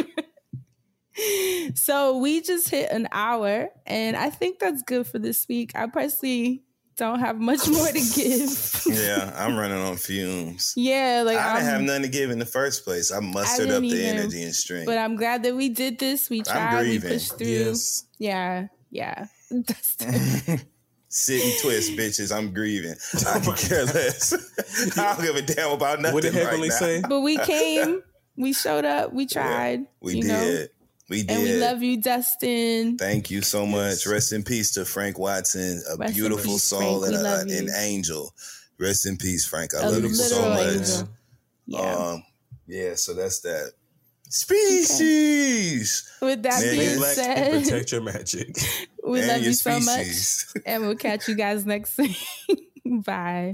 so 1.76 2.18
we 2.18 2.42
just 2.42 2.70
hit 2.70 2.92
an 2.92 3.08
hour, 3.12 3.70
and 3.86 4.18
I 4.18 4.30
think 4.30 4.60
that's 4.60 4.84
good 4.84 5.08
for 5.08 5.20
this 5.20 5.48
week. 5.48 5.72
I 5.74 5.88
personally 5.88 6.64
don't 6.98 7.20
have 7.20 7.40
much 7.40 7.68
more 7.68 7.88
to 7.88 7.94
give. 8.16 8.82
Yeah, 8.94 9.34
I'm 9.36 9.56
running 9.58 9.78
on 9.78 9.96
fumes. 9.98 10.74
yeah, 10.76 11.24
like 11.26 11.38
I 11.38 11.54
didn't 11.56 11.66
have 11.70 11.80
I'm, 11.80 11.86
nothing 11.86 12.02
to 12.04 12.10
give 12.10 12.30
in 12.32 12.40
the 12.40 12.46
first 12.46 12.84
place. 12.84 13.12
I 13.12 13.20
mustered 13.20 13.70
up 13.72 13.82
the 13.82 13.88
even, 13.88 14.18
energy 14.20 14.44
and 14.44 14.54
strength. 14.54 14.86
but 14.86 14.98
I'm 14.98 15.16
glad 15.16 15.44
that 15.44 15.56
we 15.56 15.70
did 15.70 15.98
this. 16.00 16.30
We 16.30 16.42
tried. 16.42 16.84
We 16.88 17.00
pushed 17.00 17.38
through. 17.38 17.48
yes. 17.48 18.06
Yeah, 18.20 18.68
yeah. 18.92 19.26
Sit 21.10 21.44
and 21.44 21.54
twist, 21.62 21.92
bitches. 21.94 22.36
I'm 22.36 22.54
grieving. 22.54 22.96
I 23.28 23.40
can 23.40 23.54
care 23.56 23.86
less. 23.86 24.34
I 24.98 25.16
don't 25.16 25.26
give 25.26 25.36
a 25.36 25.42
damn 25.42 25.72
about 25.72 26.00
nothing 26.02 26.14
What 26.14 26.24
did 26.24 26.34
right 26.34 26.44
Heavenly 26.46 26.70
now. 26.70 26.76
say? 26.76 27.02
but 27.08 27.22
we 27.22 27.38
came. 27.38 28.02
We 28.36 28.54
showed 28.54 28.86
up. 28.86 29.14
We 29.14 29.28
tried. 29.28 29.86
We 30.02 30.16
you 30.16 30.22
did. 30.24 30.30
know? 30.30 30.66
We 31.10 31.24
did. 31.24 31.32
And 31.32 31.44
we 31.44 31.54
love 31.58 31.84
you, 31.84 32.02
Dustin. 32.02 32.98
Thank 32.98 33.30
you 33.30 33.42
so 33.42 33.66
much. 33.66 34.08
Rest 34.08 34.32
in 34.34 34.44
peace 34.44 34.72
to 34.76 34.86
Frank 34.86 35.20
Watson, 35.20 35.84
a 35.94 35.98
Rest 35.98 36.16
beautiful 36.16 36.54
peace, 36.54 36.64
soul 36.64 37.02
Frank. 37.02 37.16
and 37.16 37.52
a, 37.52 37.58
an 37.58 37.70
angel. 37.78 38.34
Rest 38.80 39.06
in 39.06 39.18
peace, 39.18 39.46
Frank. 39.46 39.76
I 39.76 39.82
A 39.84 39.90
love 39.90 40.04
you 40.04 40.14
so 40.14 40.50
much. 40.50 40.68
angel. 40.76 41.10
Yeah. 41.68 41.80
Um, 41.96 42.24
yeah, 42.68 42.96
so 42.96 43.14
that's 43.14 43.42
that. 43.42 43.72
Species. 44.30 46.10
With 46.22 46.42
that 46.44 46.54
Man, 46.54 46.60
Stay 46.60 46.78
being 46.78 46.98
black 46.98 47.18
and 47.18 47.26
said, 47.26 47.64
protect 47.64 47.92
your 47.92 48.02
magic. 48.14 48.58
we 49.06 49.20
and 49.20 49.28
love 49.28 49.38
your 49.42 49.48
you 49.50 49.54
so 49.54 49.80
much. 49.82 50.46
And 50.66 50.84
we'll 50.84 50.96
catch 50.96 51.28
you 51.28 51.36
guys 51.36 51.66
next 51.66 51.98
week. 52.00 52.18
Bye. 52.86 53.54